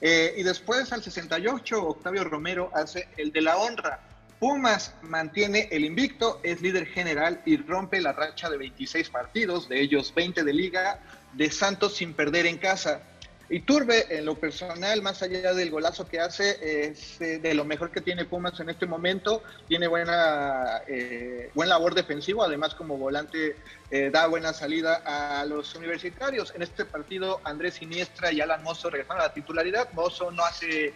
Eh, 0.00 0.32
y 0.38 0.42
después 0.42 0.90
al 0.94 1.02
68, 1.02 1.86
Octavio 1.86 2.24
Romero 2.24 2.70
hace 2.72 3.08
el 3.18 3.30
de 3.30 3.42
la 3.42 3.58
honra. 3.58 4.00
Pumas 4.40 4.94
mantiene 5.02 5.68
el 5.70 5.84
invicto, 5.84 6.40
es 6.42 6.62
líder 6.62 6.86
general 6.86 7.42
y 7.44 7.58
rompe 7.58 8.00
la 8.00 8.14
racha 8.14 8.48
de 8.48 8.56
26 8.56 9.10
partidos, 9.10 9.68
de 9.68 9.82
ellos 9.82 10.14
20 10.16 10.44
de 10.44 10.52
liga, 10.54 10.98
de 11.34 11.50
Santos 11.50 11.94
sin 11.94 12.14
perder 12.14 12.46
en 12.46 12.56
casa. 12.56 13.02
Y 13.48 13.60
Turbe, 13.60 14.06
en 14.10 14.24
lo 14.24 14.34
personal, 14.34 15.02
más 15.02 15.22
allá 15.22 15.54
del 15.54 15.70
golazo 15.70 16.08
que 16.08 16.18
hace, 16.18 16.88
es 16.88 17.20
eh, 17.20 17.38
de 17.38 17.54
lo 17.54 17.64
mejor 17.64 17.92
que 17.92 18.00
tiene 18.00 18.24
Pumas 18.24 18.58
en 18.58 18.70
este 18.70 18.86
momento. 18.86 19.40
Tiene 19.68 19.86
buena 19.86 20.82
eh, 20.88 21.50
buen 21.54 21.68
labor 21.68 21.94
defensivo, 21.94 22.42
además 22.42 22.74
como 22.74 22.96
volante 22.96 23.54
eh, 23.92 24.10
da 24.12 24.26
buena 24.26 24.52
salida 24.52 25.00
a 25.04 25.44
los 25.44 25.72
universitarios. 25.76 26.52
En 26.56 26.62
este 26.62 26.84
partido, 26.84 27.40
Andrés 27.44 27.74
Siniestra 27.74 28.32
y 28.32 28.40
Alan 28.40 28.64
Mozo 28.64 28.90
regresaron 28.90 29.22
a 29.22 29.26
la 29.26 29.32
titularidad. 29.32 29.92
Mozo 29.92 30.32
no 30.32 30.44
hace 30.44 30.92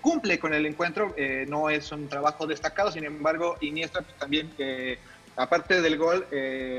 cumple 0.00 0.40
con 0.40 0.52
el 0.54 0.66
encuentro, 0.66 1.14
no 1.46 1.70
es 1.70 1.92
un 1.92 2.08
trabajo 2.08 2.48
destacado, 2.48 2.90
sin 2.90 3.04
embargo, 3.04 3.58
Iniestra 3.60 4.00
pues, 4.00 4.16
también 4.16 4.50
aparte 5.36 5.80
del 5.80 5.96
gol, 5.96 6.26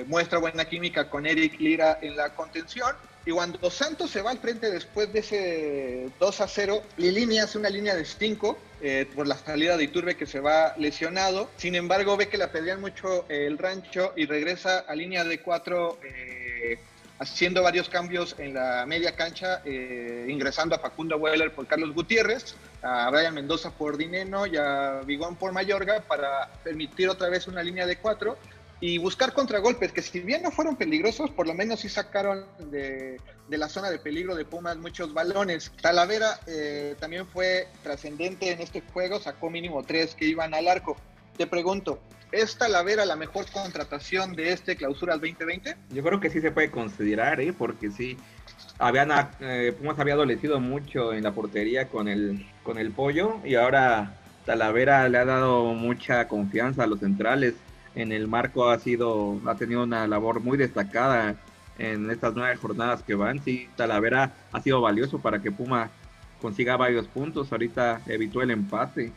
muestra 0.07 0.39
buena 0.39 0.65
química 0.65 1.09
con 1.09 1.25
Eric 1.25 1.61
Lira 1.61 1.99
en 2.01 2.17
la 2.17 2.35
contención. 2.35 2.93
Y 3.25 3.31
cuando 3.31 3.69
Santos 3.69 4.09
se 4.09 4.21
va 4.21 4.31
al 4.31 4.39
frente 4.39 4.71
después 4.71 5.11
de 5.11 5.19
ese 5.19 6.09
2 6.19 6.41
a 6.41 6.47
0, 6.47 6.81
Lilini 6.97 7.39
hace 7.39 7.57
una 7.57 7.69
línea 7.69 7.95
de 7.95 8.05
5 8.05 8.57
eh, 8.81 9.05
por 9.13 9.27
la 9.27 9.35
salida 9.35 9.75
de 9.75 9.83
Iturbe 9.83 10.15
que 10.15 10.25
se 10.25 10.39
va 10.39 10.73
lesionado. 10.77 11.49
Sin 11.57 11.75
embargo, 11.75 12.15
ve 12.15 12.29
que 12.29 12.37
le 12.37 12.47
pedían 12.47 12.79
mucho 12.79 13.25
el 13.27 13.57
rancho 13.57 14.13
y 14.15 14.25
regresa 14.25 14.79
a 14.79 14.95
línea 14.95 15.23
de 15.25 15.41
4 15.41 15.99
eh, 16.03 16.79
haciendo 17.19 17.61
varios 17.61 17.89
cambios 17.89 18.35
en 18.39 18.53
la 18.53 18.85
media 18.85 19.13
cancha, 19.15 19.61
eh, 19.65 20.25
ingresando 20.29 20.75
a 20.75 20.79
Facundo 20.79 21.17
Weller 21.17 21.51
por 21.51 21.67
Carlos 21.67 21.93
Gutiérrez, 21.93 22.55
a 22.81 23.09
Brian 23.09 23.33
Mendoza 23.33 23.71
por 23.71 23.97
Dineno 23.97 24.45
y 24.47 24.55
a 24.55 25.01
Vigón 25.05 25.35
por 25.35 25.51
Mayorga 25.51 25.99
para 25.99 26.49
permitir 26.63 27.09
otra 27.09 27.27
vez 27.27 27.47
una 27.47 27.61
línea 27.61 27.85
de 27.85 27.97
4 27.97 28.37
y 28.81 28.97
buscar 28.97 29.33
contragolpes, 29.33 29.91
que 29.91 30.01
si 30.01 30.21
bien 30.21 30.41
no 30.41 30.51
fueron 30.51 30.77
peligrosos, 30.77 31.29
por 31.31 31.47
lo 31.47 31.53
menos 31.53 31.81
sí 31.81 31.89
sacaron 31.89 32.45
de, 32.71 33.19
la 33.49 33.67
zona 33.67 33.89
de 33.89 33.99
peligro 33.99 34.35
de 34.35 34.45
Pumas 34.45 34.77
muchos 34.77 35.13
balones. 35.13 35.71
Talavera 35.81 36.39
eh, 36.47 36.95
también 36.99 37.27
fue 37.27 37.67
trascendente 37.83 38.51
en 38.51 38.61
este 38.61 38.81
juego, 38.93 39.19
sacó 39.19 39.49
mínimo 39.49 39.83
tres 39.83 40.15
que 40.15 40.25
iban 40.25 40.53
al 40.53 40.67
arco. 40.67 40.95
Te 41.37 41.45
pregunto, 41.45 41.99
¿es 42.31 42.57
Talavera 42.57 43.05
la 43.05 43.17
mejor 43.17 43.45
contratación 43.51 44.33
de 44.33 44.53
este 44.53 44.77
clausura 44.77 45.15
2020? 45.15 45.75
Yo 45.89 46.03
creo 46.03 46.19
que 46.21 46.29
sí 46.29 46.39
se 46.39 46.51
puede 46.51 46.71
considerar, 46.71 47.41
¿eh? 47.41 47.51
porque 47.51 47.91
sí, 47.91 48.17
habían, 48.77 49.11
eh, 49.41 49.75
Pumas 49.77 49.99
había 49.99 50.13
adolecido 50.13 50.61
mucho 50.61 51.11
en 51.11 51.23
la 51.23 51.33
portería 51.33 51.89
con 51.89 52.07
el, 52.07 52.47
con 52.63 52.77
el 52.77 52.91
pollo 52.91 53.41
y 53.43 53.55
ahora 53.55 54.15
Talavera 54.45 55.09
le 55.09 55.17
ha 55.17 55.25
dado 55.25 55.73
mucha 55.73 56.29
confianza 56.29 56.83
a 56.83 56.87
los 56.87 57.01
centrales 57.01 57.55
en 57.95 58.11
el 58.11 58.27
marco 58.27 58.69
ha 58.69 58.79
sido, 58.79 59.39
ha 59.45 59.55
tenido 59.55 59.83
una 59.83 60.07
labor 60.07 60.39
muy 60.39 60.57
destacada 60.57 61.35
en 61.77 62.09
estas 62.11 62.35
nueve 62.35 62.55
jornadas 62.55 63.03
que 63.03 63.15
van. 63.15 63.39
Sí, 63.43 63.69
Talavera 63.75 64.33
ha 64.51 64.61
sido 64.61 64.81
valioso 64.81 65.19
para 65.19 65.41
que 65.41 65.51
Puma 65.51 65.89
consiga 66.41 66.77
varios 66.77 67.07
puntos. 67.07 67.51
Ahorita 67.51 68.01
evitó 68.07 68.41
el 68.41 68.51
empate 68.51 69.11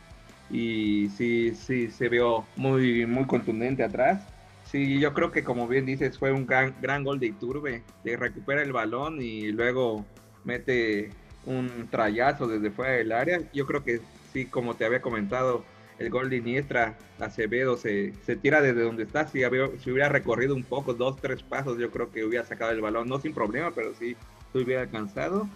y 0.49 1.09
sí, 1.09 1.53
sí 1.55 1.89
se 1.89 2.09
vio 2.09 2.45
muy, 2.55 3.05
muy 3.05 3.25
contundente 3.25 3.83
atrás. 3.83 4.21
Sí, 4.65 4.99
yo 4.99 5.13
creo 5.13 5.31
que 5.31 5.43
como 5.43 5.67
bien 5.67 5.85
dices, 5.85 6.17
fue 6.17 6.31
un 6.31 6.47
gran, 6.47 6.73
gran 6.81 7.03
gol 7.03 7.19
de 7.19 7.27
Iturbe, 7.27 7.83
de 8.03 8.17
recupera 8.17 8.61
el 8.61 8.71
balón 8.71 9.21
y 9.21 9.51
luego 9.51 10.05
mete 10.45 11.11
un 11.45 11.87
trayazo 11.91 12.47
desde 12.47 12.71
fuera 12.71 12.93
del 12.93 13.11
área. 13.11 13.41
Yo 13.53 13.65
creo 13.65 13.83
que 13.83 14.01
sí, 14.31 14.45
como 14.45 14.75
te 14.75 14.85
había 14.85 15.01
comentado, 15.01 15.63
el 15.99 16.09
gol 16.09 16.29
de 16.29 16.37
Iniestra, 16.37 16.97
Acevedo 17.19 17.77
se, 17.77 18.13
se 18.25 18.35
tira 18.35 18.61
desde 18.61 18.81
donde 18.81 19.03
está. 19.03 19.27
Si, 19.27 19.43
hubiera 19.45 20.09
recorrido 20.09 20.55
un 20.55 20.63
poco, 20.63 20.93
dos, 20.93 21.19
tres 21.21 21.43
pasos, 21.43 21.77
yo 21.77 21.91
creo 21.91 22.11
que 22.11 22.23
hubiera 22.23 22.45
sacado 22.45 22.71
el 22.71 22.81
balón, 22.81 23.07
no 23.07 23.19
sin 23.19 23.33
problema, 23.33 23.71
pero 23.71 23.93
sí 23.95 24.15
hubiera 24.53 24.81
alcanzado. 24.81 25.47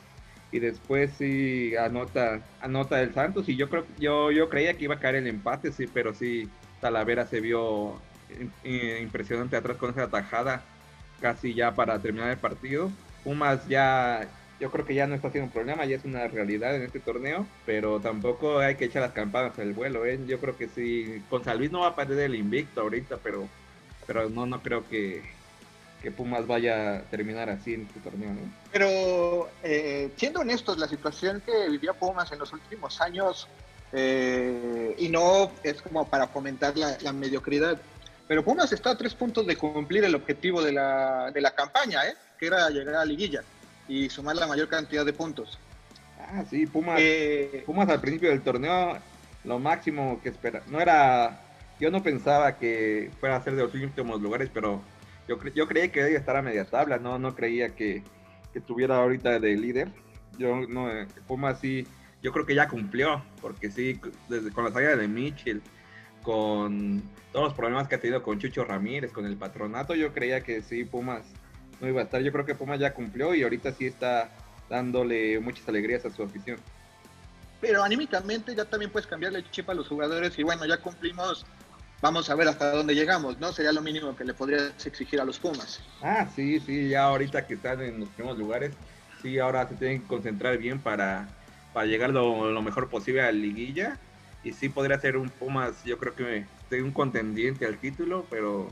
Y 0.51 0.59
después 0.59 1.11
sí 1.17 1.75
anota, 1.75 2.41
anota 2.61 3.01
el 3.01 3.13
Santos. 3.13 3.49
Y 3.49 3.55
yo 3.55 3.69
creo 3.69 3.85
yo, 3.99 4.31
yo 4.31 4.49
creía 4.49 4.75
que 4.75 4.85
iba 4.85 4.95
a 4.95 4.99
caer 4.99 5.15
el 5.15 5.27
empate, 5.27 5.71
sí, 5.71 5.87
pero 5.93 6.13
sí, 6.13 6.49
Talavera 6.79 7.25
se 7.27 7.41
vio 7.41 7.99
impresionante 8.63 9.55
atrás 9.55 9.77
con 9.77 9.91
esa 9.91 10.07
tajada 10.09 10.63
casi 11.21 11.53
ya 11.53 11.73
para 11.73 11.99
terminar 11.99 12.29
el 12.29 12.37
partido. 12.37 12.91
Pumas 13.23 13.67
ya 13.67 14.27
yo 14.59 14.71
creo 14.71 14.85
que 14.85 14.95
ya 14.95 15.05
no 15.05 15.15
está 15.15 15.29
siendo 15.29 15.47
un 15.47 15.51
problema, 15.51 15.85
ya 15.85 15.97
es 15.97 16.05
una 16.05 16.27
realidad 16.27 16.75
en 16.75 16.83
este 16.83 16.99
torneo, 16.99 17.45
pero 17.65 17.99
tampoco 17.99 18.59
hay 18.59 18.75
que 18.75 18.85
echar 18.85 19.03
las 19.03 19.11
campanas 19.11 19.57
al 19.59 19.73
vuelo, 19.73 20.05
¿eh? 20.05 20.19
Yo 20.25 20.39
creo 20.39 20.57
que 20.57 20.67
sí, 20.67 21.23
con 21.29 21.43
San 21.43 21.57
Luis 21.57 21.71
no 21.71 21.81
va 21.81 21.89
a 21.89 21.95
perder 21.95 22.25
el 22.25 22.35
invicto 22.35 22.81
ahorita, 22.81 23.17
pero, 23.17 23.47
pero 24.07 24.29
no, 24.29 24.47
no 24.47 24.61
creo 24.63 24.87
que, 24.89 25.21
que 26.01 26.11
Pumas 26.11 26.47
vaya 26.47 26.97
a 26.97 27.01
terminar 27.03 27.49
así 27.49 27.75
en 27.75 27.81
este 27.83 27.99
torneo, 27.99 28.31
¿no? 28.31 28.51
Pero, 28.71 29.49
eh, 29.61 30.09
siendo 30.15 30.39
honestos, 30.39 30.79
la 30.79 30.87
situación 30.87 31.41
que 31.45 31.69
vivía 31.69 31.93
Pumas 31.93 32.31
en 32.31 32.39
los 32.39 32.51
últimos 32.51 32.99
años, 32.99 33.47
eh, 33.93 34.95
y 34.97 35.09
no 35.09 35.51
es 35.63 35.81
como 35.83 36.07
para 36.09 36.27
fomentar 36.27 36.75
la, 36.75 36.97
la, 37.01 37.13
mediocridad, 37.13 37.79
pero 38.27 38.43
Pumas 38.43 38.73
está 38.73 38.91
a 38.91 38.97
tres 38.97 39.13
puntos 39.13 39.45
de 39.45 39.55
cumplir 39.55 40.03
el 40.03 40.15
objetivo 40.15 40.63
de 40.63 40.71
la, 40.71 41.29
de 41.31 41.41
la 41.41 41.53
campaña, 41.53 42.07
¿eh? 42.07 42.15
que 42.39 42.47
era 42.47 42.69
llegar 42.71 42.95
a 42.95 42.99
la 42.99 43.05
liguilla 43.05 43.43
y 43.87 44.09
sumar 44.09 44.35
la 44.35 44.47
mayor 44.47 44.67
cantidad 44.67 45.05
de 45.05 45.13
puntos. 45.13 45.59
Ah, 46.19 46.43
sí, 46.49 46.65
Pumas, 46.65 46.99
eh, 46.99 47.63
Pumas 47.65 47.87
al 47.89 48.01
principio 48.01 48.29
del 48.29 48.41
torneo, 48.41 48.97
lo 49.43 49.59
máximo 49.59 50.19
que 50.21 50.29
espera, 50.29 50.63
no 50.67 50.81
era, 50.81 51.41
yo 51.79 51.91
no 51.91 52.03
pensaba 52.03 52.57
que 52.57 53.11
fuera 53.19 53.37
a 53.37 53.43
ser 53.43 53.55
de 53.55 53.63
los 53.63 53.73
últimos 53.73 54.21
lugares, 54.21 54.49
pero 54.53 54.81
yo, 55.27 55.37
yo 55.53 55.67
creí 55.67 55.89
que 55.89 56.03
debía 56.03 56.19
estar 56.19 56.35
a 56.35 56.41
media 56.41 56.65
tabla, 56.65 56.97
no, 56.97 57.19
no 57.19 57.35
creía 57.35 57.69
que, 57.69 58.03
que 58.51 58.59
estuviera 58.59 58.97
ahorita 58.97 59.39
de 59.39 59.55
líder. 59.55 59.91
Yo 60.37 60.67
no, 60.67 60.89
Pumas 61.27 61.59
sí, 61.59 61.87
yo 62.21 62.31
creo 62.31 62.45
que 62.45 62.55
ya 62.55 62.67
cumplió, 62.67 63.23
porque 63.41 63.71
sí, 63.71 63.99
desde 64.27 64.51
con 64.51 64.65
la 64.65 64.71
salida 64.71 64.95
de 64.95 65.07
Mitchell, 65.07 65.61
con 66.23 67.03
todos 67.31 67.45
los 67.45 67.53
problemas 67.53 67.87
que 67.87 67.95
ha 67.95 67.99
tenido 67.99 68.23
con 68.23 68.39
Chucho 68.39 68.65
Ramírez, 68.65 69.11
con 69.11 69.25
el 69.25 69.37
patronato, 69.37 69.95
yo 69.95 70.13
creía 70.13 70.41
que 70.41 70.61
sí, 70.61 70.83
Pumas 70.83 71.23
no 71.79 71.87
iba 71.87 72.01
a 72.01 72.03
estar. 72.03 72.21
Yo 72.21 72.31
creo 72.31 72.45
que 72.45 72.55
Puma 72.55 72.75
ya 72.75 72.93
cumplió 72.93 73.33
y 73.35 73.43
ahorita 73.43 73.71
sí 73.71 73.85
está 73.85 74.29
dándole 74.69 75.39
muchas 75.39 75.67
alegrías 75.67 76.05
a 76.05 76.11
su 76.11 76.23
afición. 76.23 76.59
Pero 77.61 77.83
anímicamente 77.83 78.53
ya 78.55 78.65
también 78.65 78.91
puedes 78.91 79.07
cambiarle 79.07 79.39
el 79.39 79.51
chip 79.51 79.69
a 79.69 79.73
los 79.73 79.87
jugadores 79.87 80.37
y 80.37 80.43
bueno, 80.43 80.65
ya 80.65 80.77
cumplimos, 80.77 81.45
vamos 82.01 82.29
a 82.29 82.35
ver 82.35 82.47
hasta 82.47 82.71
dónde 82.71 82.93
llegamos, 82.93 83.39
¿no? 83.39 83.51
Sería 83.51 83.71
lo 83.71 83.81
mínimo 83.81 84.15
que 84.15 84.23
le 84.23 84.33
podrías 84.33 84.85
exigir 84.85 85.19
a 85.19 85.25
los 85.25 85.39
Pumas. 85.39 85.81
Ah, 86.01 86.27
sí, 86.35 86.59
sí, 86.59 86.89
ya 86.89 87.05
ahorita 87.05 87.47
que 87.47 87.55
están 87.55 87.81
en 87.81 87.99
los 88.01 88.09
primeros 88.09 88.37
lugares, 88.37 88.73
sí, 89.21 89.39
ahora 89.39 89.67
se 89.67 89.75
tienen 89.75 90.01
que 90.01 90.07
concentrar 90.07 90.57
bien 90.57 90.79
para, 90.79 91.27
para 91.73 91.87
llegar 91.87 92.11
lo, 92.11 92.51
lo 92.51 92.61
mejor 92.61 92.89
posible 92.89 93.21
a 93.21 93.25
la 93.25 93.31
liguilla. 93.31 93.97
Y 94.43 94.53
sí 94.53 94.69
podría 94.69 94.99
ser 94.99 95.17
un 95.17 95.29
Pumas, 95.29 95.83
yo 95.83 95.97
creo 95.97 96.15
que 96.15 96.45
un 96.81 96.91
contendiente 96.91 97.65
al 97.65 97.79
título, 97.79 98.25
pero, 98.29 98.69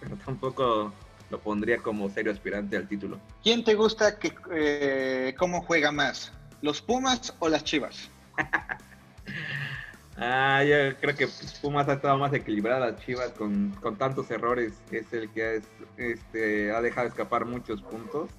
pero 0.00 0.16
tampoco 0.16 0.92
lo 1.30 1.40
pondría 1.40 1.78
como 1.78 2.08
serio 2.08 2.32
aspirante 2.32 2.76
al 2.76 2.88
título. 2.88 3.18
¿Quién 3.42 3.64
te 3.64 3.74
gusta 3.74 4.18
que 4.18 4.34
eh, 4.52 5.34
cómo 5.38 5.62
juega 5.62 5.92
más? 5.92 6.32
¿Los 6.62 6.80
Pumas 6.80 7.34
o 7.38 7.48
las 7.48 7.64
Chivas? 7.64 8.10
ah, 10.16 10.64
yo 10.64 10.96
creo 11.00 11.14
que 11.14 11.28
Pumas 11.60 11.88
ha 11.88 11.94
estado 11.94 12.16
más 12.18 12.32
equilibrada, 12.32 12.96
Chivas 12.96 13.30
con, 13.32 13.70
con 13.80 13.96
tantos 13.96 14.30
errores 14.30 14.74
es 14.90 15.12
el 15.12 15.30
que 15.30 15.56
es, 15.56 15.64
este, 15.96 16.72
ha 16.72 16.80
dejado 16.80 17.08
escapar 17.08 17.44
muchos 17.44 17.82
puntos. 17.82 18.30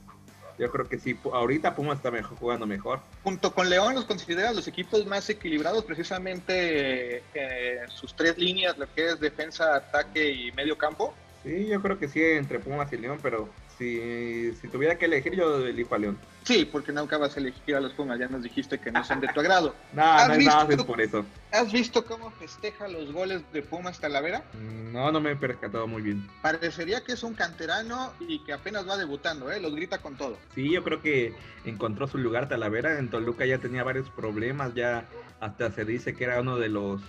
Yo 0.58 0.70
creo 0.70 0.90
que 0.90 1.00
sí, 1.00 1.18
ahorita 1.24 1.74
Pumas 1.74 1.98
está 1.98 2.12
mejor, 2.12 2.38
jugando 2.38 2.68
mejor. 2.68 3.00
Junto 3.24 3.54
con 3.54 3.70
León 3.70 3.96
los 3.96 4.04
considera 4.04 4.52
los 4.52 4.68
equipos 4.68 5.06
más 5.06 5.30
equilibrados, 5.30 5.86
precisamente 5.86 7.24
eh, 7.34 7.80
sus 7.88 8.14
tres 8.14 8.38
líneas, 8.38 8.78
lo 8.78 8.94
que 8.94 9.08
es 9.08 9.22
defensa, 9.22 9.78
ataque 9.78 10.30
y 10.30 10.52
medio 10.52 10.78
campo. 10.78 11.14
Sí, 11.44 11.68
yo 11.68 11.82
creo 11.82 11.98
que 11.98 12.08
sí 12.08 12.22
entre 12.22 12.60
Pumas 12.60 12.92
y 12.92 12.98
León, 12.98 13.20
pero 13.22 13.50
si, 13.78 14.54
si 14.56 14.68
tuviera 14.68 14.98
que 14.98 15.06
elegir, 15.06 15.36
yo 15.36 15.66
elijo 15.66 15.96
a 15.96 15.98
León. 15.98 16.18
Sí, 16.44 16.66
porque 16.66 16.92
nunca 16.92 17.18
vas 17.18 17.38
a 17.38 17.40
elegir 17.40 17.76
a 17.76 17.80
los 17.80 17.94
Pumas, 17.94 18.20
ya 18.20 18.28
nos 18.28 18.44
dijiste 18.44 18.78
que 18.78 18.92
no 18.92 19.04
son 19.06 19.22
de 19.22 19.30
tu 19.30 19.40
agrado. 19.40 19.74
no, 19.94 20.28
no 20.28 20.34
es 20.34 20.46
nada 20.46 20.68
por 20.86 21.00
eso. 21.00 21.26
¿Has 21.52 21.72
visto 21.72 22.04
cómo 22.04 22.30
festeja 22.32 22.90
los 22.90 23.14
goles 23.14 23.42
de 23.54 23.62
Pumas 23.62 24.00
Talavera? 24.00 24.44
Mm, 24.54 24.92
no, 24.92 25.12
no 25.12 25.22
me 25.22 25.32
he 25.32 25.36
percatado 25.38 25.88
muy 25.88 26.02
bien. 26.02 26.28
Parecería 26.42 27.04
que 27.04 27.14
es 27.14 27.24
un 27.24 27.34
canterano 27.36 28.12
y 28.20 28.40
que 28.40 28.52
apenas 28.52 28.88
va 28.88 28.98
debutando, 28.98 29.50
¿eh? 29.50 29.62
Los 29.62 29.74
grita 29.76 30.00
con 30.00 30.18
todo. 30.18 30.38
Sí, 30.56 30.70
yo 30.72 30.84
creo 30.84 31.02
que 31.02 31.34
encontró 31.64 32.08
su 32.08 32.18
lugar 32.18 32.50
Talavera. 32.50 33.00
En 33.00 33.10
Toluca 33.10 33.46
ya 33.46 33.60
tenía 33.60 33.84
varios 33.86 34.10
problemas, 34.10 34.74
ya 34.74 35.06
hasta 35.40 35.72
se 35.72 35.86
dice 35.86 36.16
que 36.16 36.26
era 36.26 36.42
uno 36.42 36.58
de 36.58 36.68
los 36.68 37.02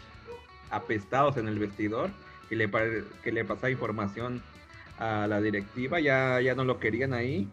apestados 0.71 1.37
en 1.37 1.49
el 1.49 1.59
vestidor 1.59 2.11
que 2.51 2.57
le, 2.57 2.71
que 3.23 3.33
le 3.33 3.45
pasaba 3.47 3.71
información 3.71 4.43
a 4.99 5.27
la 5.27 5.41
directiva, 5.41 6.01
ya, 6.01 6.41
ya 6.43 6.55
no 6.55 6.65
lo 6.65 6.79
querían 6.79 7.15
ahí 7.15 7.49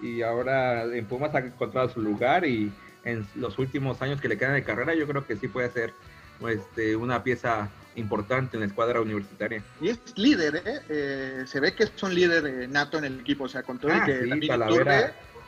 y 0.00 0.22
ahora 0.22 0.84
en 0.84 1.04
Pumas 1.04 1.34
ha 1.34 1.40
encontrado 1.40 1.88
su 1.88 2.00
lugar 2.00 2.44
y 2.44 2.72
en 3.04 3.26
los 3.36 3.58
últimos 3.58 4.00
años 4.02 4.20
que 4.20 4.28
le 4.28 4.36
quedan 4.36 4.54
de 4.54 4.62
carrera 4.62 4.94
yo 4.94 5.06
creo 5.06 5.26
que 5.26 5.36
sí 5.36 5.48
puede 5.48 5.70
ser 5.70 5.92
este, 6.48 6.96
una 6.96 7.22
pieza 7.22 7.68
importante 7.96 8.56
en 8.56 8.60
la 8.60 8.66
escuadra 8.66 9.00
universitaria. 9.00 9.62
Y 9.80 9.88
es 9.88 9.98
líder, 10.16 10.62
¿eh? 10.64 10.80
eh 10.88 11.44
se 11.46 11.60
ve 11.60 11.74
que 11.74 11.84
es 11.84 12.02
un 12.02 12.14
líder 12.14 12.46
eh, 12.46 12.68
nato 12.68 12.98
en 12.98 13.04
el 13.04 13.20
equipo, 13.20 13.44
o 13.44 13.48
sea, 13.48 13.62
con 13.62 13.78
todo 13.78 13.92
ah, 13.92 14.06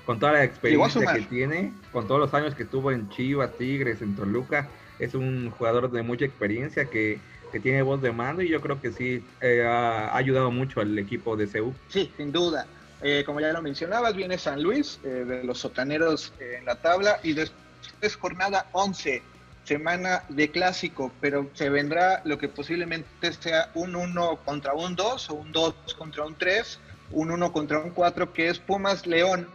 con 0.04 0.18
toda 0.18 0.32
la 0.32 0.44
experiencia 0.44 1.12
que 1.12 1.20
tiene, 1.22 1.72
con 1.92 2.08
todos 2.08 2.20
los 2.20 2.34
años 2.34 2.56
que 2.56 2.64
estuvo 2.64 2.90
en 2.90 3.08
Chivas, 3.10 3.56
Tigres, 3.56 4.02
en 4.02 4.16
Toluca, 4.16 4.68
es 4.98 5.14
un 5.14 5.50
jugador 5.50 5.90
de 5.90 6.02
mucha 6.02 6.24
experiencia 6.24 6.86
que 6.86 7.20
que 7.50 7.60
tiene 7.60 7.82
voz 7.82 8.00
de 8.00 8.12
mando 8.12 8.42
y 8.42 8.48
yo 8.48 8.60
creo 8.60 8.80
que 8.80 8.92
sí 8.92 9.24
eh, 9.40 9.64
ha 9.66 10.16
ayudado 10.16 10.50
mucho 10.50 10.80
al 10.80 10.98
equipo 10.98 11.36
de 11.36 11.46
CEU. 11.46 11.74
Sí, 11.88 12.12
sin 12.16 12.32
duda. 12.32 12.66
Eh, 13.02 13.22
como 13.24 13.40
ya 13.40 13.52
lo 13.52 13.62
mencionabas, 13.62 14.14
viene 14.14 14.36
San 14.36 14.62
Luis, 14.62 15.00
eh, 15.04 15.08
de 15.08 15.44
los 15.44 15.58
sotaneros 15.58 16.32
en 16.38 16.64
la 16.66 16.76
tabla, 16.76 17.18
y 17.22 17.32
después 17.32 18.16
jornada 18.16 18.66
11, 18.72 19.22
semana 19.64 20.24
de 20.28 20.50
clásico, 20.50 21.10
pero 21.20 21.48
se 21.54 21.70
vendrá 21.70 22.20
lo 22.24 22.38
que 22.38 22.48
posiblemente 22.48 23.32
sea 23.32 23.70
un 23.74 23.94
1 23.94 24.40
contra 24.44 24.74
un 24.74 24.96
2 24.96 25.30
o 25.30 25.34
un 25.34 25.52
2 25.52 25.74
contra 25.96 26.24
un 26.24 26.34
3, 26.34 26.78
un 27.12 27.30
1 27.30 27.52
contra 27.52 27.78
un 27.78 27.90
4, 27.90 28.32
que 28.32 28.48
es 28.48 28.58
Pumas 28.58 29.06
León. 29.06 29.48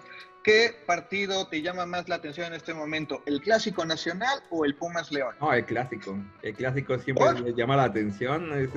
¿Qué 0.45 0.75
partido 0.85 1.47
te 1.47 1.63
llama 1.63 1.87
más 1.87 2.07
la 2.07 2.17
atención 2.17 2.45
en 2.45 2.53
este 2.53 2.71
momento? 2.75 3.23
¿El 3.25 3.41
Clásico 3.41 3.83
Nacional 3.83 4.43
o 4.51 4.63
el 4.63 4.75
Pumas 4.75 5.11
León? 5.11 5.33
No, 5.41 5.51
el 5.51 5.65
Clásico. 5.65 6.15
El 6.43 6.53
Clásico 6.53 6.99
siempre 6.99 7.41
me 7.41 7.51
llama 7.53 7.75
la 7.75 7.85
atención. 7.85 8.53
Es, 8.53 8.69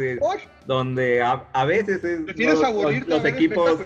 donde 0.67 1.21
a, 1.21 1.65
veces 1.67 2.03
es, 2.03 2.21
los, 3.07 3.25
equipos... 3.27 3.81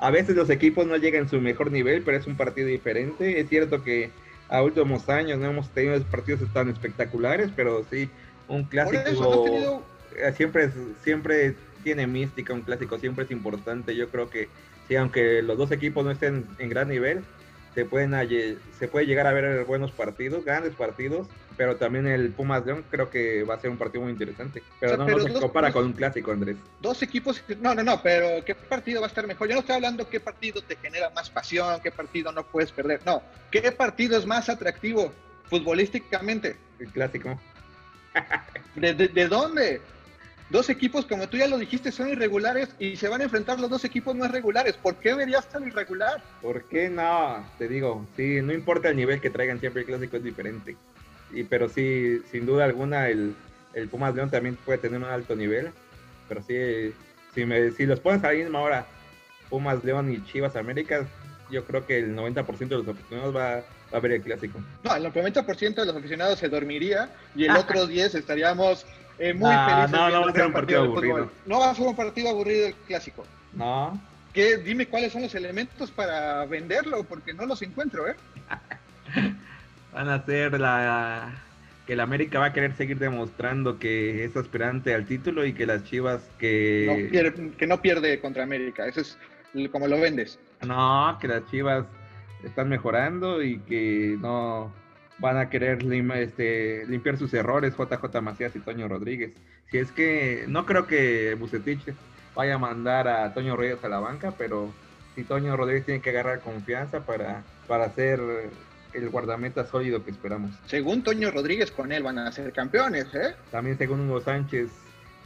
A 0.00 0.10
veces 0.10 0.34
los 0.34 0.50
equipos 0.50 0.88
no 0.88 0.96
llegan 0.96 1.26
a 1.26 1.28
su 1.28 1.40
mejor 1.40 1.70
nivel, 1.70 2.02
pero 2.02 2.18
es 2.18 2.26
un 2.26 2.36
partido 2.36 2.66
diferente. 2.66 3.38
Es 3.38 3.48
cierto 3.48 3.84
que 3.84 4.10
a 4.48 4.60
últimos 4.64 5.08
años 5.08 5.38
no 5.38 5.50
hemos 5.50 5.68
tenido 5.68 6.02
partidos 6.06 6.52
tan 6.52 6.68
espectaculares, 6.68 7.50
pero 7.54 7.86
sí, 7.92 8.10
un 8.48 8.64
clásico 8.64 9.84
eh, 10.16 10.32
siempre, 10.36 10.72
siempre 11.04 11.54
tiene 11.84 12.08
mística, 12.08 12.52
un 12.52 12.62
clásico 12.62 12.98
siempre 12.98 13.24
es 13.24 13.30
importante. 13.30 13.94
Yo 13.94 14.08
creo 14.08 14.28
que 14.28 14.48
y 14.90 14.96
aunque 14.96 15.40
los 15.40 15.56
dos 15.56 15.70
equipos 15.70 16.04
no 16.04 16.10
estén 16.10 16.46
en 16.58 16.68
gran 16.68 16.88
nivel, 16.88 17.22
se 17.74 17.84
pueden 17.84 18.12
se 18.76 18.88
puede 18.88 19.06
llegar 19.06 19.28
a 19.28 19.32
ver 19.32 19.64
buenos 19.64 19.92
partidos, 19.92 20.44
grandes 20.44 20.74
partidos, 20.74 21.28
pero 21.56 21.76
también 21.76 22.08
el 22.08 22.30
Pumas 22.30 22.66
León 22.66 22.84
creo 22.90 23.08
que 23.08 23.44
va 23.44 23.54
a 23.54 23.60
ser 23.60 23.70
un 23.70 23.78
partido 23.78 24.02
muy 24.02 24.12
interesante. 24.12 24.64
Pero 24.80 24.96
no, 24.96 25.20
se 25.20 25.32
compara 25.34 25.72
con 25.72 25.84
un 25.84 25.92
clásico, 25.92 26.32
Andrés. 26.32 26.56
Dos 26.80 27.02
equipos, 27.02 27.40
no, 27.60 27.72
no, 27.72 27.84
no, 27.84 28.02
pero 28.02 28.44
¿qué 28.44 28.56
partido 28.56 29.00
va 29.00 29.06
a 29.06 29.08
estar 29.08 29.24
mejor? 29.28 29.46
Yo 29.46 29.54
no 29.54 29.60
estoy 29.60 29.76
hablando 29.76 30.08
qué 30.08 30.18
partido 30.18 30.60
te 30.60 30.74
genera 30.74 31.08
más 31.10 31.30
pasión, 31.30 31.80
qué 31.80 31.92
partido 31.92 32.32
no 32.32 32.42
puedes 32.42 32.72
perder, 32.72 33.00
no, 33.06 33.22
¿qué 33.52 33.70
partido 33.70 34.18
es 34.18 34.26
más 34.26 34.48
atractivo 34.48 35.12
futbolísticamente? 35.44 36.56
El 36.80 36.88
clásico. 36.88 37.40
¿De, 38.74 38.92
de, 38.92 39.06
de 39.06 39.28
dónde? 39.28 39.80
Dos 40.50 40.68
equipos, 40.68 41.06
como 41.06 41.28
tú 41.28 41.36
ya 41.36 41.46
lo 41.46 41.58
dijiste, 41.58 41.92
son 41.92 42.08
irregulares 42.08 42.68
y 42.78 42.96
se 42.96 43.08
van 43.08 43.20
a 43.20 43.24
enfrentar 43.24 43.58
los 43.60 43.70
dos 43.70 43.84
equipos 43.84 44.14
más 44.14 44.30
regulares. 44.30 44.76
¿Por 44.76 44.96
qué 44.96 45.10
debería 45.10 45.38
estar 45.38 45.62
irregular? 45.62 46.22
¿Por 46.42 46.64
qué 46.64 46.88
no? 46.88 47.44
Te 47.58 47.68
digo, 47.68 48.06
sí, 48.16 48.40
no 48.42 48.52
importa 48.52 48.88
el 48.88 48.96
nivel 48.96 49.20
que 49.20 49.30
traigan, 49.30 49.60
siempre 49.60 49.82
el 49.82 49.86
clásico 49.86 50.16
es 50.16 50.24
diferente. 50.24 50.76
Y, 51.32 51.44
pero 51.44 51.68
sí, 51.68 52.20
sin 52.30 52.44
duda 52.44 52.64
alguna, 52.64 53.08
el, 53.08 53.34
el 53.74 53.88
Pumas 53.88 54.14
León 54.14 54.30
también 54.30 54.56
puede 54.56 54.78
tener 54.78 54.98
un 54.98 55.04
alto 55.04 55.36
nivel. 55.36 55.70
Pero 56.28 56.42
sí, 56.42 56.92
si, 57.34 57.44
me, 57.44 57.70
si 57.70 57.86
los 57.86 58.00
pones 58.00 58.24
ahí 58.24 58.38
misma 58.38 58.60
hora, 58.60 58.86
Pumas 59.48 59.82
León 59.84 60.12
y 60.12 60.24
Chivas 60.24 60.56
Américas, 60.56 61.06
yo 61.50 61.64
creo 61.64 61.86
que 61.86 61.98
el 61.98 62.16
90% 62.16 62.56
de 62.56 62.76
los 62.76 62.88
aficionados 62.88 63.34
va, 63.34 63.62
a 63.92 64.00
ver 64.00 64.12
el 64.12 64.22
clásico. 64.22 64.60
No, 64.84 64.94
el 64.94 65.04
90% 65.04 65.74
de 65.74 65.86
los 65.86 65.96
aficionados 65.96 66.38
se 66.38 66.48
dormiría 66.48 67.10
y 67.34 67.44
el 67.44 67.56
otro 67.56 67.86
10 67.86 68.14
estaríamos 68.14 68.86
eh, 69.20 69.34
muy 69.34 69.54
felices. 69.54 69.90
No, 69.90 70.10
no 70.10 70.20
va 70.22 70.30
a 70.30 70.32
ser 70.32 70.46
un 70.46 70.52
partido, 70.52 70.82
aburrido. 70.82 71.30
No 71.46 71.60
va 71.60 71.70
a 71.70 71.74
ser 71.74 71.86
un 71.86 71.96
partido 71.96 72.30
aburrido 72.30 72.66
el 72.68 72.74
clásico. 72.74 73.24
No. 73.52 74.00
¿Qué? 74.32 74.56
Dime 74.56 74.86
cuáles 74.86 75.12
son 75.12 75.22
los 75.22 75.34
elementos 75.34 75.90
para 75.90 76.44
venderlo, 76.46 77.04
porque 77.04 77.34
no 77.34 77.46
los 77.46 77.62
encuentro, 77.62 78.08
¿eh? 78.08 78.14
Van 79.92 80.08
a 80.08 80.24
ser 80.24 80.58
la 80.58 81.32
que 81.86 81.94
el 81.94 82.00
América 82.00 82.38
va 82.38 82.46
a 82.46 82.52
querer 82.52 82.76
seguir 82.76 82.98
demostrando 82.98 83.78
que 83.78 84.24
es 84.24 84.36
aspirante 84.36 84.94
al 84.94 85.06
título 85.06 85.44
y 85.44 85.52
que 85.52 85.66
las 85.66 85.82
Chivas 85.82 86.22
que 86.38 86.86
no 86.86 87.10
pierde, 87.10 87.50
que 87.56 87.66
no 87.66 87.82
pierde 87.82 88.20
contra 88.20 88.44
América. 88.44 88.86
Eso 88.86 89.00
es 89.00 89.18
como 89.72 89.88
lo 89.88 89.98
vendes. 89.98 90.38
No, 90.62 91.18
que 91.20 91.26
las 91.26 91.44
Chivas 91.50 91.84
están 92.44 92.68
mejorando 92.68 93.42
y 93.42 93.58
que 93.60 94.16
no 94.20 94.72
van 95.20 95.36
a 95.36 95.50
querer 95.50 95.78
este, 96.16 96.86
limpiar 96.86 97.18
sus 97.18 97.32
errores 97.34 97.74
JJ 97.76 98.20
Macías 98.22 98.56
y 98.56 98.60
Toño 98.60 98.88
Rodríguez. 98.88 99.32
Si 99.70 99.78
es 99.78 99.92
que 99.92 100.44
no 100.48 100.66
creo 100.66 100.86
que 100.86 101.34
Bucetich 101.34 101.94
vaya 102.34 102.54
a 102.54 102.58
mandar 102.58 103.06
a 103.06 103.32
Toño 103.34 103.54
Rodríguez 103.54 103.84
a 103.84 103.88
la 103.88 104.00
banca, 104.00 104.32
pero 104.36 104.72
si 105.14 105.24
Toño 105.24 105.56
Rodríguez 105.56 105.84
tiene 105.84 106.00
que 106.00 106.10
agarrar 106.10 106.40
confianza 106.40 107.00
para, 107.04 107.42
para 107.68 107.84
hacer 107.84 108.20
el 108.92 109.08
guardameta 109.10 109.66
sólido 109.66 110.04
que 110.04 110.10
esperamos. 110.10 110.52
Según 110.66 111.02
Toño 111.02 111.30
Rodríguez, 111.30 111.70
con 111.70 111.92
él 111.92 112.02
van 112.02 112.18
a 112.18 112.32
ser 112.32 112.52
campeones, 112.52 113.14
¿eh? 113.14 113.34
También 113.50 113.78
según 113.78 114.08
Hugo 114.08 114.20
Sánchez, 114.20 114.70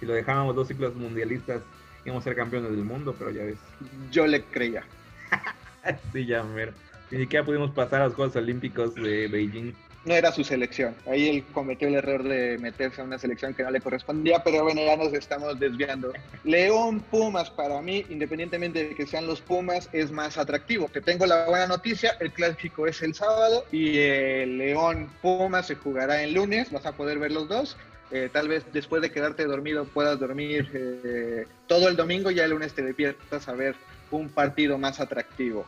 si 0.00 0.06
lo 0.06 0.12
dejábamos 0.12 0.56
dos 0.56 0.68
ciclos 0.68 0.94
mundialistas, 0.94 1.62
íbamos 2.04 2.22
a 2.22 2.24
ser 2.24 2.36
campeones 2.36 2.72
del 2.72 2.84
mundo, 2.84 3.14
pero 3.18 3.30
ya 3.30 3.44
ves. 3.44 3.58
Yo 4.10 4.26
le 4.26 4.42
creía. 4.44 4.84
sí, 6.12 6.26
ya, 6.26 6.42
mero. 6.42 6.72
Ni 7.10 7.18
siquiera 7.18 7.44
pudimos 7.44 7.70
pasar 7.70 8.02
a 8.02 8.06
los 8.06 8.14
Juegos 8.14 8.34
Olímpicos 8.36 8.94
de 8.94 9.28
Beijing 9.28 9.72
no 10.04 10.14
era 10.14 10.32
su 10.32 10.44
selección. 10.44 10.94
Ahí 11.06 11.28
él 11.28 11.44
cometió 11.52 11.88
el 11.88 11.94
error 11.94 12.22
de 12.22 12.58
meterse 12.58 13.00
a 13.00 13.04
una 13.04 13.18
selección 13.18 13.54
que 13.54 13.62
no 13.62 13.70
le 13.70 13.80
correspondía, 13.80 14.42
pero 14.42 14.62
bueno, 14.62 14.84
ya 14.84 14.96
nos 14.96 15.12
estamos 15.12 15.58
desviando. 15.58 16.12
León 16.44 17.00
Pumas, 17.00 17.50
para 17.50 17.80
mí, 17.80 18.04
independientemente 18.08 18.88
de 18.88 18.94
que 18.94 19.06
sean 19.06 19.26
los 19.26 19.40
Pumas, 19.40 19.88
es 19.92 20.10
más 20.10 20.36
atractivo. 20.38 20.88
Que 20.88 21.00
tengo 21.00 21.26
la 21.26 21.46
buena 21.46 21.66
noticia, 21.66 22.16
el 22.20 22.32
clásico 22.32 22.86
es 22.86 23.02
el 23.02 23.14
sábado 23.14 23.64
y 23.72 23.98
el 23.98 24.58
León 24.58 25.10
Pumas 25.22 25.66
se 25.66 25.76
jugará 25.76 26.22
el 26.22 26.34
lunes, 26.34 26.70
vas 26.70 26.86
a 26.86 26.92
poder 26.92 27.18
ver 27.18 27.32
los 27.32 27.48
dos. 27.48 27.76
Eh, 28.10 28.28
tal 28.32 28.48
vez 28.48 28.64
después 28.72 29.00
de 29.02 29.10
quedarte 29.10 29.44
dormido 29.46 29.86
puedas 29.86 30.20
dormir 30.20 30.70
eh, 30.74 31.46
todo 31.66 31.88
el 31.88 31.96
domingo 31.96 32.30
y 32.30 32.34
ya 32.34 32.44
el 32.44 32.50
lunes 32.50 32.74
te 32.74 32.82
despiertas 32.82 33.48
a 33.48 33.54
ver 33.54 33.74
un 34.10 34.28
partido 34.28 34.78
más 34.78 35.00
atractivo. 35.00 35.66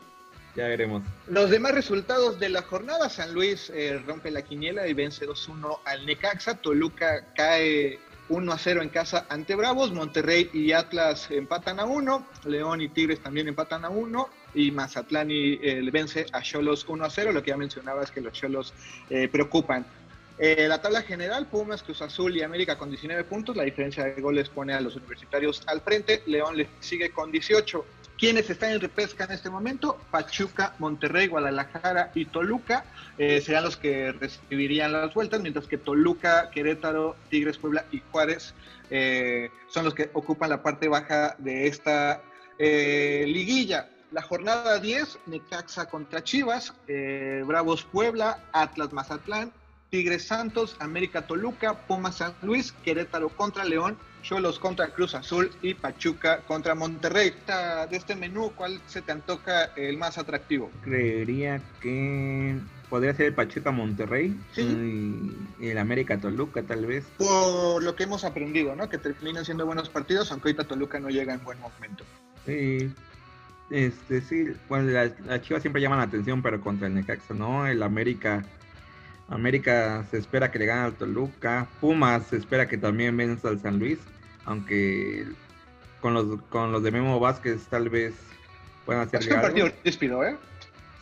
Ya 0.57 0.69
veremos. 0.69 1.03
Los 1.29 1.51
demás 1.51 1.73
resultados 1.73 2.41
de 2.41 2.49
la 2.49 2.63
jornada, 2.63 3.11
San 3.11 3.35
Luis 3.35 3.71
eh, 3.75 4.01
rompe 4.07 4.31
la 4.31 4.41
quiniela 4.41 4.89
y 4.89 4.95
vence 4.95 5.29
2-1 5.29 5.81
al 5.85 6.07
Necaxa, 6.07 6.55
Toluca 6.55 7.27
cae 7.35 7.99
1-0 8.31 8.83
en 8.83 8.89
casa 8.89 9.27
ante 9.29 9.55
Bravos, 9.55 9.93
Monterrey 9.93 10.49
y 10.55 10.73
Atlas 10.73 11.31
empatan 11.31 11.79
a 11.79 11.85
1, 11.85 12.27
León 12.47 12.81
y 12.81 12.89
Tigres 12.89 13.21
también 13.21 13.49
empatan 13.49 13.85
a 13.85 13.91
1 13.91 14.29
y 14.55 14.71
Mazatlán 14.71 15.31
y, 15.31 15.59
eh, 15.63 15.87
vence 15.93 16.25
a 16.33 16.41
Cholos 16.41 16.87
1-0, 16.89 17.33
lo 17.33 17.43
que 17.43 17.51
ya 17.51 17.59
mencionaba 17.59 18.03
es 18.03 18.11
que 18.11 18.23
los 18.23 18.33
Cholos 18.33 18.73
eh, 19.11 19.29
preocupan. 19.29 19.85
la 20.39 20.81
tabla 20.81 21.03
general, 21.03 21.47
Pumas, 21.47 21.83
Cruz 21.83 22.01
Azul 22.01 22.35
y 22.35 22.43
América 22.43 22.79
con 22.79 22.89
19 22.89 23.25
puntos, 23.25 23.57
la 23.57 23.65
diferencia 23.65 24.05
de 24.05 24.21
goles 24.23 24.49
pone 24.49 24.73
a 24.73 24.81
los 24.81 24.97
universitarios 24.97 25.63
al 25.67 25.83
frente, 25.83 26.23
León 26.27 26.57
le 26.57 26.67
sigue 26.81 27.11
con 27.11 27.31
18. 27.31 27.85
Quienes 28.19 28.49
están 28.49 28.71
en 28.71 28.81
repesca 28.81 29.25
en 29.25 29.33
este 29.33 29.51
momento, 29.51 29.99
Pachuca, 30.11 30.75
Monterrey, 30.79 31.27
Guadalajara 31.27 32.13
y 32.15 32.25
Toluca 32.25 32.85
eh, 33.19 33.43
serán 33.43 33.65
los 33.65 33.77
que 33.77 34.13
recibirían 34.13 34.93
las 34.93 35.13
vueltas, 35.13 35.43
mientras 35.43 35.67
que 35.67 35.77
Toluca, 35.77 36.51
Querétaro, 36.51 37.15
Tigres, 37.29 37.59
Puebla 37.59 37.85
y 37.93 38.01
Juárez 38.11 38.55
eh, 38.89 39.51
son 39.69 39.85
los 39.85 39.93
que 39.95 40.09
ocupan 40.15 40.49
la 40.49 40.63
parte 40.63 40.89
baja 40.89 41.37
de 41.39 41.67
esta 41.67 42.23
eh, 42.59 43.25
liguilla. 43.27 43.91
La 44.13 44.23
jornada 44.23 44.79
10, 44.79 45.19
Necaxa 45.27 45.87
contra 45.87 46.25
Chivas, 46.25 46.73
Bravos 47.45 47.85
Puebla, 47.85 48.45
Atlas 48.53 48.93
Mazatlán, 48.93 49.53
Tigres 49.91 50.27
Santos, 50.27 50.77
América 50.79 51.27
Toluca, 51.27 51.75
Pumas 51.87 52.17
San 52.17 52.33
Luis, 52.41 52.73
Querétaro 52.85 53.29
contra 53.29 53.65
León, 53.65 53.99
Cholos 54.27 54.59
contra 54.59 54.89
Cruz 54.89 55.15
Azul 55.15 55.53
y 55.63 55.75
Pachuca 55.75 56.41
contra 56.49 56.75
Monterrey. 56.75 57.33
De 57.89 57.97
este 57.97 58.17
menú, 58.17 58.51
¿cuál 58.57 58.81
se 58.89 59.01
te 59.01 59.13
antoja 59.13 59.67
el 59.77 59.97
más 59.99 60.19
atractivo? 60.19 60.69
Creería 60.83 61.63
que 61.81 62.59
podría 62.91 63.15
ser 63.15 63.27
el 63.27 63.35
Pachuca 63.35 63.71
Monterrey 63.71 64.37
y 64.57 65.69
el 65.69 65.79
América 65.79 66.19
Toluca 66.19 66.65
tal 66.65 66.87
vez. 66.87 67.05
Por 67.19 67.85
lo 67.85 67.95
que 67.95 68.03
hemos 68.03 68.25
aprendido, 68.25 68.75
¿no? 68.75 68.89
Que 68.89 68.99
terminan 68.99 69.45
siendo 69.45 69.65
buenos 69.65 69.89
partidos, 69.89 70.33
aunque 70.33 70.49
ahorita 70.49 70.65
Toluca 70.65 70.99
no 70.99 71.09
llega 71.09 71.33
en 71.33 71.45
buen 71.45 71.61
momento. 71.61 72.03
Sí. 72.45 72.93
Este, 73.71 74.21
sí, 74.23 74.55
bueno, 74.69 74.91
las 74.91 75.43
Chivas 75.43 75.63
siempre 75.63 75.81
llaman 75.81 75.99
la 75.99 76.05
atención, 76.05 76.43
pero 76.43 76.61
contra 76.61 76.89
el 76.89 76.95
Necaxa, 76.95 77.33
¿no? 77.33 77.67
El 77.67 77.81
América 77.83 78.45
América 79.29 80.05
se 80.11 80.19
espera 80.19 80.51
que 80.51 80.59
le 80.59 80.67
gane 80.67 80.83
al 80.83 80.95
Toluca. 80.95 81.69
Pumas 81.81 82.27
se 82.27 82.37
espera 82.37 82.69
que 82.69 82.79
también 82.79 83.17
venza 83.17 83.49
al 83.49 83.61
San 83.61 83.79
Luis. 83.79 83.99
Aunque 84.47 85.27
con 86.01 86.15
los, 86.15 86.41
con 86.49 86.73
los 86.73 86.83
de 86.83 86.91
Memo 86.91 87.21
Vázquez 87.21 87.67
tal 87.69 87.89
vez 87.89 88.15
puedan 88.85 89.07
hacer. 89.07 89.21
Es 89.21 89.29
un 89.29 89.41
partido 89.41 89.71
despido, 89.85 90.25
¿eh? 90.25 90.37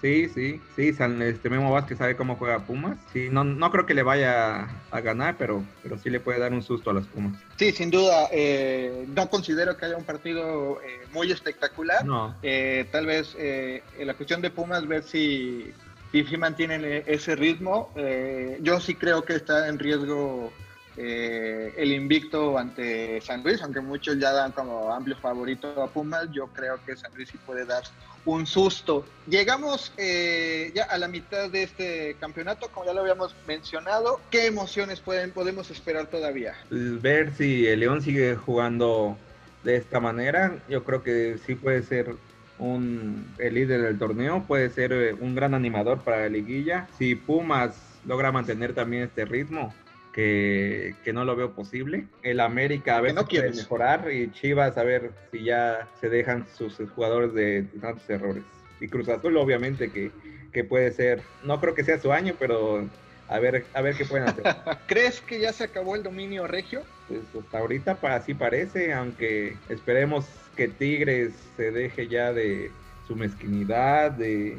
Sí, 0.00 0.28
sí, 0.34 0.60
sí, 0.76 0.94
este 0.98 1.48
Memo 1.48 1.72
Vázquez 1.72 1.96
sabe 1.96 2.14
cómo 2.14 2.36
juega 2.36 2.58
Pumas. 2.58 2.98
Sí, 3.12 3.28
no, 3.30 3.42
no 3.42 3.70
creo 3.70 3.86
que 3.86 3.94
le 3.94 4.02
vaya 4.02 4.68
a 4.90 5.00
ganar, 5.00 5.36
pero, 5.38 5.64
pero 5.82 5.96
sí 5.98 6.10
le 6.10 6.20
puede 6.20 6.38
dar 6.40 6.52
un 6.52 6.62
susto 6.62 6.90
a 6.90 6.94
las 6.94 7.06
Pumas. 7.06 7.40
Sí, 7.56 7.72
sin 7.72 7.90
duda. 7.90 8.28
Eh, 8.30 9.06
no 9.14 9.30
considero 9.30 9.78
que 9.78 9.86
haya 9.86 9.96
un 9.96 10.04
partido 10.04 10.78
eh, 10.82 11.06
muy 11.12 11.32
espectacular. 11.32 12.04
No. 12.04 12.34
Eh, 12.42 12.86
tal 12.92 13.06
vez 13.06 13.34
en 13.38 14.06
la 14.06 14.12
cuestión 14.12 14.42
de 14.42 14.50
Pumas, 14.50 14.86
ver 14.86 15.04
si 15.04 15.72
y 16.14 16.24
si 16.24 16.36
mantienen 16.36 16.84
eh, 16.84 17.02
ese 17.08 17.34
ritmo, 17.34 17.90
eh, 17.96 18.58
yo 18.62 18.78
sí 18.78 18.94
creo 18.94 19.24
que 19.24 19.34
está 19.34 19.66
en 19.68 19.80
riesgo 19.80 20.52
eh, 20.96 21.74
el 21.76 21.92
invicto 21.92 22.58
ante 22.58 23.20
San 23.20 23.42
Luis, 23.42 23.62
aunque 23.62 23.80
muchos 23.80 24.18
ya 24.18 24.32
dan 24.32 24.52
como 24.52 24.92
amplio 24.92 25.16
favorito 25.16 25.82
a 25.82 25.88
Pumas, 25.88 26.30
yo 26.32 26.46
creo 26.48 26.78
que 26.84 26.96
San 26.96 27.12
Luis 27.14 27.28
sí 27.28 27.38
puede 27.44 27.64
dar 27.64 27.82
un 28.24 28.46
susto. 28.46 29.04
Llegamos 29.28 29.92
ya 29.96 30.84
a 30.84 30.96
la 30.96 31.08
mitad 31.08 31.50
de 31.50 31.64
este 31.64 32.16
campeonato, 32.18 32.68
como 32.68 32.86
ya 32.86 32.94
lo 32.94 33.00
habíamos 33.00 33.34
mencionado, 33.46 34.20
¿qué 34.30 34.46
emociones 34.46 35.00
pueden, 35.00 35.30
podemos 35.30 35.70
esperar 35.70 36.06
todavía? 36.06 36.54
Ver 36.70 37.34
si 37.34 37.66
el 37.66 37.80
León 37.80 38.00
sigue 38.00 38.34
jugando 38.36 39.18
de 39.64 39.76
esta 39.76 39.98
manera, 39.98 40.58
yo 40.68 40.84
creo 40.84 41.02
que 41.02 41.38
sí 41.44 41.54
puede 41.54 41.82
ser 41.82 42.14
un, 42.58 43.26
el 43.38 43.54
líder 43.54 43.82
del 43.82 43.98
torneo, 43.98 44.44
puede 44.46 44.70
ser 44.70 44.92
eh, 44.92 45.14
un 45.14 45.34
gran 45.34 45.54
animador 45.54 46.00
para 46.02 46.20
la 46.20 46.28
liguilla. 46.28 46.86
Si 46.98 47.14
Pumas 47.14 47.74
logra 48.06 48.30
mantener 48.30 48.74
también 48.74 49.04
este 49.04 49.24
ritmo, 49.24 49.74
que, 50.14 50.94
no 51.12 51.24
lo 51.24 51.36
veo 51.36 51.52
posible. 51.52 52.06
El 52.22 52.40
América 52.40 52.96
a 52.96 53.00
ver 53.00 53.18
si 53.18 53.24
quiere 53.24 53.50
mejorar 53.50 54.10
y 54.12 54.30
Chivas 54.30 54.78
a 54.78 54.84
ver 54.84 55.10
si 55.30 55.44
ya 55.44 55.88
se 56.00 56.08
dejan 56.08 56.46
sus 56.56 56.78
jugadores 56.94 57.34
de 57.34 57.64
tantos 57.80 58.08
errores. 58.08 58.44
Y 58.80 58.88
Cruz 58.88 59.08
Azul 59.08 59.36
obviamente 59.36 59.90
que, 59.90 60.10
que 60.52 60.64
puede 60.64 60.92
ser, 60.92 61.22
no 61.42 61.60
creo 61.60 61.74
que 61.74 61.84
sea 61.84 61.98
su 61.98 62.12
año, 62.12 62.34
pero 62.38 62.88
a 63.28 63.38
ver, 63.38 63.64
a 63.74 63.80
ver 63.80 63.96
qué 63.96 64.04
pueden 64.04 64.28
hacer. 64.28 64.44
¿Crees 64.86 65.20
que 65.20 65.40
ya 65.40 65.52
se 65.52 65.64
acabó 65.64 65.96
el 65.96 66.02
dominio 66.02 66.46
regio? 66.46 66.82
Pues 67.08 67.20
hasta 67.44 67.58
ahorita 67.58 67.98
así 68.02 68.34
parece, 68.34 68.92
aunque 68.92 69.56
esperemos 69.68 70.26
que 70.56 70.68
Tigres 70.68 71.32
se 71.56 71.72
deje 71.72 72.06
ya 72.06 72.32
de 72.32 72.70
su 73.06 73.16
mezquinidad, 73.16 74.12
de, 74.12 74.58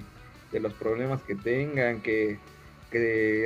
los 0.52 0.74
problemas 0.74 1.22
que 1.24 1.36
tengan, 1.36 2.02
que, 2.02 2.38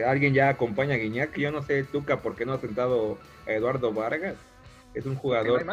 alguien 0.05 0.33
ya 0.33 0.49
acompaña 0.49 0.95
a 0.95 0.97
Guiñac. 0.97 1.37
Yo 1.37 1.51
no 1.51 1.61
sé, 1.61 1.83
Tuca, 1.83 2.17
por 2.17 2.35
qué 2.35 2.45
no 2.45 2.53
ha 2.53 2.59
sentado 2.59 3.17
a 3.47 3.51
Eduardo 3.51 3.93
Vargas. 3.93 4.35
Es 4.95 5.05
un 5.05 5.15
jugador 5.15 5.63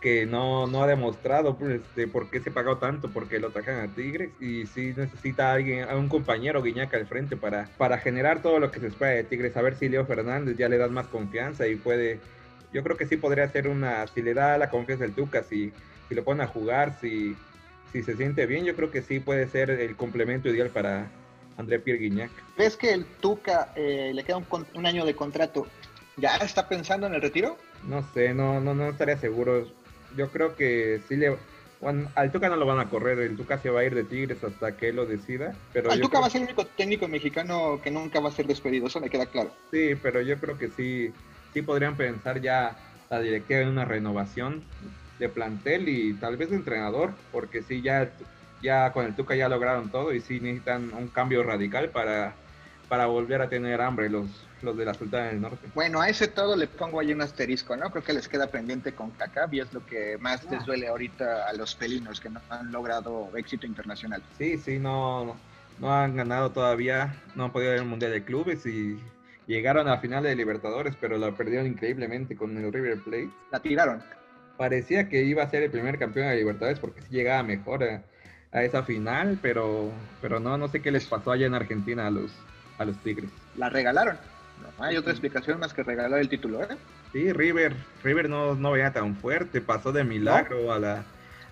que, 0.00 0.26
no, 0.26 0.66
no, 0.66 0.82
ha 0.82 0.88
demostrado 0.88 1.56
pues, 1.56 1.80
de 1.94 2.08
por 2.08 2.30
qué 2.30 2.40
se 2.40 2.50
pagó 2.50 2.78
tanto, 2.78 3.08
porque 3.10 3.38
lo 3.38 3.48
atacan 3.48 3.78
a 3.78 3.94
Tigres. 3.94 4.30
Y 4.40 4.66
sí 4.66 4.92
necesita 4.96 5.50
a 5.50 5.54
alguien, 5.54 5.88
a 5.88 5.96
un 5.96 6.08
compañero 6.08 6.62
Guiñac 6.62 6.92
al 6.94 7.06
frente 7.06 7.36
para, 7.36 7.68
para 7.78 7.98
generar 7.98 8.42
todo 8.42 8.58
lo 8.58 8.70
que 8.70 8.80
se 8.80 8.88
espera 8.88 9.12
de 9.12 9.24
Tigres. 9.24 9.56
A 9.56 9.62
ver 9.62 9.76
si 9.76 9.88
Leo 9.88 10.04
Fernández 10.04 10.56
ya 10.56 10.68
le 10.68 10.78
da 10.78 10.88
más 10.88 11.06
confianza 11.06 11.68
y 11.68 11.76
puede 11.76 12.18
yo 12.72 12.82
creo 12.82 12.96
que 12.96 13.06
sí 13.06 13.16
podría 13.16 13.48
ser 13.48 13.68
una, 13.68 14.06
si 14.06 14.22
le 14.22 14.34
da 14.34 14.58
la 14.58 14.68
confianza 14.68 15.04
el 15.04 15.12
Tuca, 15.12 15.42
si, 15.42 15.72
si 16.08 16.14
lo 16.14 16.24
pone 16.24 16.42
a 16.42 16.46
jugar, 16.46 16.98
si, 17.00 17.34
si 17.92 18.02
se 18.02 18.16
siente 18.16 18.44
bien, 18.46 18.64
yo 18.64 18.76
creo 18.76 18.90
que 18.90 19.02
sí 19.02 19.18
puede 19.18 19.48
ser 19.48 19.70
el 19.70 19.96
complemento 19.96 20.48
ideal 20.48 20.68
para 20.70 21.06
André 21.56 21.78
Pierre 21.78 22.00
Guignac. 22.00 22.30
¿Ves 22.56 22.76
que 22.76 22.92
el 22.92 23.04
Tuca 23.04 23.72
eh, 23.76 24.12
le 24.14 24.24
queda 24.24 24.36
un, 24.36 24.46
un, 24.74 24.86
año 24.86 25.04
de 25.04 25.14
contrato? 25.14 25.66
¿Ya 26.16 26.36
está 26.36 26.68
pensando 26.68 27.06
en 27.06 27.14
el 27.14 27.22
retiro? 27.22 27.56
No 27.84 28.02
sé, 28.12 28.34
no, 28.34 28.60
no, 28.60 28.74
no 28.74 28.90
estaría 28.90 29.16
seguro. 29.18 29.66
Yo 30.16 30.30
creo 30.30 30.56
que 30.56 31.00
sí 31.08 31.16
le 31.16 31.36
bueno, 31.80 32.10
al 32.14 32.32
Tuca 32.32 32.48
no 32.48 32.56
lo 32.56 32.64
van 32.64 32.78
a 32.78 32.88
correr, 32.88 33.18
el 33.18 33.36
Tuca 33.36 33.58
se 33.58 33.68
va 33.68 33.80
a 33.80 33.84
ir 33.84 33.94
de 33.94 34.04
Tigres 34.04 34.42
hasta 34.42 34.76
que 34.76 34.88
él 34.88 34.96
lo 34.96 35.06
decida. 35.06 35.54
Pero 35.72 35.92
el 35.92 36.00
Tuca 36.00 36.20
va 36.20 36.26
a 36.26 36.30
ser 36.30 36.40
el 36.40 36.48
único 36.48 36.66
técnico 36.66 37.06
mexicano 37.06 37.80
que 37.82 37.90
nunca 37.90 38.20
va 38.20 38.30
a 38.30 38.32
ser 38.32 38.46
despedido, 38.46 38.86
eso 38.86 39.00
me 39.00 39.10
queda 39.10 39.26
claro. 39.26 39.52
Sí, 39.70 39.94
pero 40.02 40.22
yo 40.22 40.38
creo 40.38 40.56
que 40.56 40.68
sí, 40.70 41.12
sí 41.52 41.62
podrían 41.62 41.96
pensar 41.96 42.40
ya 42.40 42.76
la 43.10 43.20
directiva 43.20 43.60
en 43.60 43.68
una 43.68 43.84
renovación 43.84 44.64
de 45.18 45.28
plantel 45.28 45.88
y 45.88 46.14
tal 46.14 46.36
vez 46.36 46.50
de 46.50 46.56
entrenador, 46.56 47.12
porque 47.30 47.62
sí, 47.62 47.82
ya, 47.82 48.10
ya 48.62 48.92
con 48.92 49.06
el 49.06 49.14
Tuca 49.14 49.34
ya 49.34 49.48
lograron 49.48 49.90
todo 49.90 50.12
y 50.12 50.20
sí 50.20 50.40
necesitan 50.40 50.92
un 50.94 51.08
cambio 51.08 51.42
radical 51.42 51.90
para, 51.90 52.34
para 52.88 53.06
volver 53.06 53.42
a 53.42 53.48
tener 53.48 53.80
hambre 53.80 54.08
los, 54.08 54.26
los 54.62 54.76
de 54.76 54.84
la 54.84 54.94
Sultana 54.94 55.26
del 55.26 55.40
Norte. 55.40 55.68
Bueno, 55.74 56.00
a 56.00 56.08
ese 56.08 56.28
todo 56.28 56.56
le 56.56 56.66
pongo 56.66 57.00
ahí 57.00 57.12
un 57.12 57.22
asterisco, 57.22 57.76
¿no? 57.76 57.90
Creo 57.90 58.04
que 58.04 58.12
les 58.12 58.28
queda 58.28 58.46
pendiente 58.48 58.92
con 58.92 59.10
Kaká 59.10 59.48
y 59.50 59.60
es 59.60 59.72
lo 59.72 59.84
que 59.84 60.18
más 60.18 60.44
les 60.44 60.62
ah. 60.62 60.64
duele 60.66 60.88
ahorita 60.88 61.48
a 61.48 61.52
los 61.52 61.76
felinos 61.76 62.20
que 62.20 62.30
no 62.30 62.40
han 62.48 62.72
logrado 62.72 63.30
éxito 63.36 63.66
internacional. 63.66 64.22
Sí, 64.38 64.58
sí, 64.58 64.78
no, 64.78 65.36
no 65.78 65.94
han 65.94 66.16
ganado 66.16 66.50
todavía, 66.50 67.14
no 67.34 67.44
han 67.44 67.52
podido 67.52 67.72
ir 67.72 67.80
al 67.80 67.86
Mundial 67.86 68.12
de 68.12 68.24
Clubes 68.24 68.64
y 68.66 68.98
llegaron 69.46 69.86
a 69.88 69.92
la 69.92 69.98
final 69.98 70.24
de 70.24 70.34
Libertadores, 70.34 70.94
pero 71.00 71.18
la 71.18 71.32
perdieron 71.32 71.66
increíblemente 71.66 72.36
con 72.36 72.56
el 72.56 72.72
River 72.72 73.00
Plate. 73.00 73.30
La 73.50 73.60
tiraron. 73.60 74.02
Parecía 74.56 75.08
que 75.08 75.22
iba 75.22 75.42
a 75.42 75.50
ser 75.50 75.62
el 75.62 75.70
primer 75.70 75.98
campeón 75.98 76.28
de 76.28 76.36
Libertadores 76.36 76.78
porque 76.78 77.02
sí 77.02 77.08
llegaba 77.10 77.42
mejor 77.42 77.84
a, 77.84 78.02
a 78.56 78.64
esa 78.64 78.82
final, 78.82 79.38
pero, 79.42 79.92
pero 80.22 80.40
no, 80.40 80.56
no 80.56 80.68
sé 80.68 80.80
qué 80.80 80.90
les 80.90 81.04
pasó 81.06 81.30
allá 81.30 81.46
en 81.46 81.54
Argentina 81.54 82.06
a 82.06 82.10
los, 82.10 82.32
a 82.78 82.86
los 82.86 82.96
Tigres. 82.98 83.28
La 83.56 83.68
regalaron. 83.68 84.16
No 84.78 84.84
hay 84.84 84.96
otra 84.96 85.12
explicación 85.12 85.60
más 85.60 85.74
que 85.74 85.82
regalar 85.82 86.18
el 86.18 86.30
título, 86.30 86.62
¿eh? 86.62 86.76
Sí, 87.12 87.30
River, 87.32 87.74
River 88.02 88.30
no, 88.30 88.54
no 88.54 88.72
veía 88.72 88.92
tan 88.92 89.14
fuerte, 89.16 89.60
pasó 89.60 89.92
de 89.92 90.04
milagro 90.04 90.72
a 90.72 90.78
la 90.78 91.04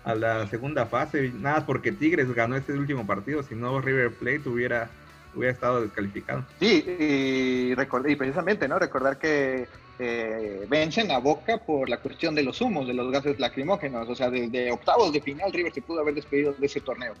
a 0.03 0.13
la 0.13 0.45
segunda 0.47 0.85
fase, 0.85 1.31
nada 1.33 1.65
porque 1.65 1.91
Tigres 1.91 2.31
ganó 2.31 2.55
este 2.55 2.73
último 2.73 3.07
partido, 3.07 3.41
si 3.41 3.55
no 3.55 3.81
River 3.81 4.11
Plate 4.11 4.47
hubiera, 4.47 4.87
hubiera 5.33 5.51
estado 5.51 5.81
descalificado. 5.81 6.45
Sí, 6.59 6.85
y, 6.99 7.71
y 7.73 8.15
precisamente, 8.15 8.67
¿no? 8.67 8.77
Recordar 8.77 9.17
que 9.17 9.67
eh, 9.99 10.65
vencen 10.67 11.11
a 11.11 11.19
Boca 11.19 11.57
por 11.57 11.89
la 11.89 11.97
cuestión 11.97 12.35
de 12.35 12.43
los 12.43 12.61
humos, 12.61 12.87
de 12.87 12.93
los 12.93 13.11
gases 13.11 13.39
lacrimógenos, 13.39 14.07
o 14.09 14.15
sea, 14.15 14.29
desde 14.29 14.71
octavos 14.71 15.13
de 15.13 15.21
final 15.21 15.51
River 15.51 15.73
se 15.73 15.81
pudo 15.81 16.01
haber 16.01 16.15
despedido 16.15 16.53
de 16.53 16.65
ese 16.65 16.81
torneo. 16.81 17.13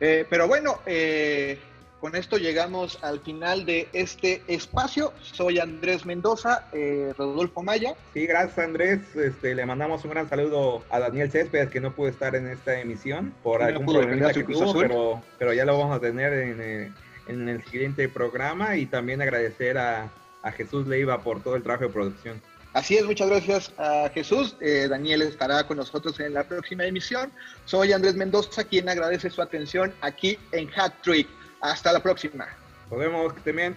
eh, 0.00 0.26
pero 0.28 0.48
bueno, 0.48 0.78
eh, 0.86 1.58
con 2.00 2.14
esto 2.14 2.36
llegamos 2.36 3.02
al 3.02 3.20
final 3.20 3.66
de 3.66 3.88
este 3.92 4.42
espacio. 4.46 5.12
Soy 5.20 5.58
Andrés 5.58 6.06
Mendoza, 6.06 6.68
eh, 6.72 7.12
Rodolfo 7.18 7.62
Maya. 7.62 7.94
Sí, 8.14 8.24
gracias 8.26 8.58
Andrés. 8.58 9.00
Este, 9.16 9.54
le 9.54 9.66
mandamos 9.66 10.04
un 10.04 10.10
gran 10.10 10.28
saludo 10.28 10.84
a 10.90 11.00
Daniel 11.00 11.30
Céspedes 11.30 11.70
que 11.70 11.80
no 11.80 11.92
pudo 11.92 12.08
estar 12.08 12.36
en 12.36 12.46
esta 12.46 12.78
emisión 12.78 13.34
por 13.42 13.62
algún 13.62 13.86
problema 13.86 14.32
que 14.32 14.44
tuvo, 14.44 14.78
pero, 14.78 15.22
pero, 15.38 15.52
ya 15.52 15.64
lo 15.64 15.76
vamos 15.76 15.96
a 15.96 16.00
tener 16.00 16.32
en, 16.32 16.60
eh, 16.60 16.92
en, 17.26 17.48
el 17.48 17.64
siguiente 17.64 18.08
programa 18.08 18.76
y 18.76 18.86
también 18.86 19.20
agradecer 19.20 19.76
a, 19.78 20.08
a, 20.42 20.52
Jesús 20.52 20.86
Leiva 20.86 21.20
por 21.20 21.42
todo 21.42 21.56
el 21.56 21.62
trabajo 21.62 21.84
de 21.84 21.90
producción. 21.90 22.42
Así 22.74 22.96
es, 22.96 23.04
muchas 23.04 23.28
gracias 23.28 23.72
a 23.78 24.10
Jesús. 24.12 24.56
Eh, 24.60 24.86
Daniel 24.88 25.22
estará 25.22 25.66
con 25.66 25.78
nosotros 25.78 26.20
en 26.20 26.34
la 26.34 26.44
próxima 26.44 26.84
emisión. 26.84 27.32
Soy 27.64 27.92
Andrés 27.92 28.14
Mendoza, 28.14 28.64
quien 28.64 28.88
agradece 28.88 29.30
su 29.30 29.40
atención 29.40 29.92
aquí 30.00 30.38
en 30.52 30.68
Hat 30.76 30.92
Trick. 31.02 31.28
Hasta 31.60 31.92
la 31.92 32.00
próxima. 32.00 32.46
Nos 32.90 33.00
vemos, 33.00 33.34
estén 33.36 33.76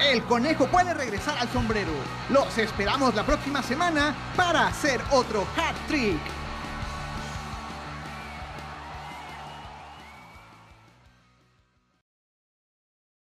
El 0.00 0.22
conejo 0.24 0.66
puede 0.66 0.94
regresar 0.94 1.36
al 1.38 1.48
sombrero. 1.50 1.92
Los 2.30 2.56
esperamos 2.56 3.14
la 3.14 3.26
próxima 3.26 3.62
semana 3.62 4.16
para 4.36 4.68
hacer 4.68 5.00
otro 5.10 5.42
hat 5.56 5.76
trick. 5.88 6.39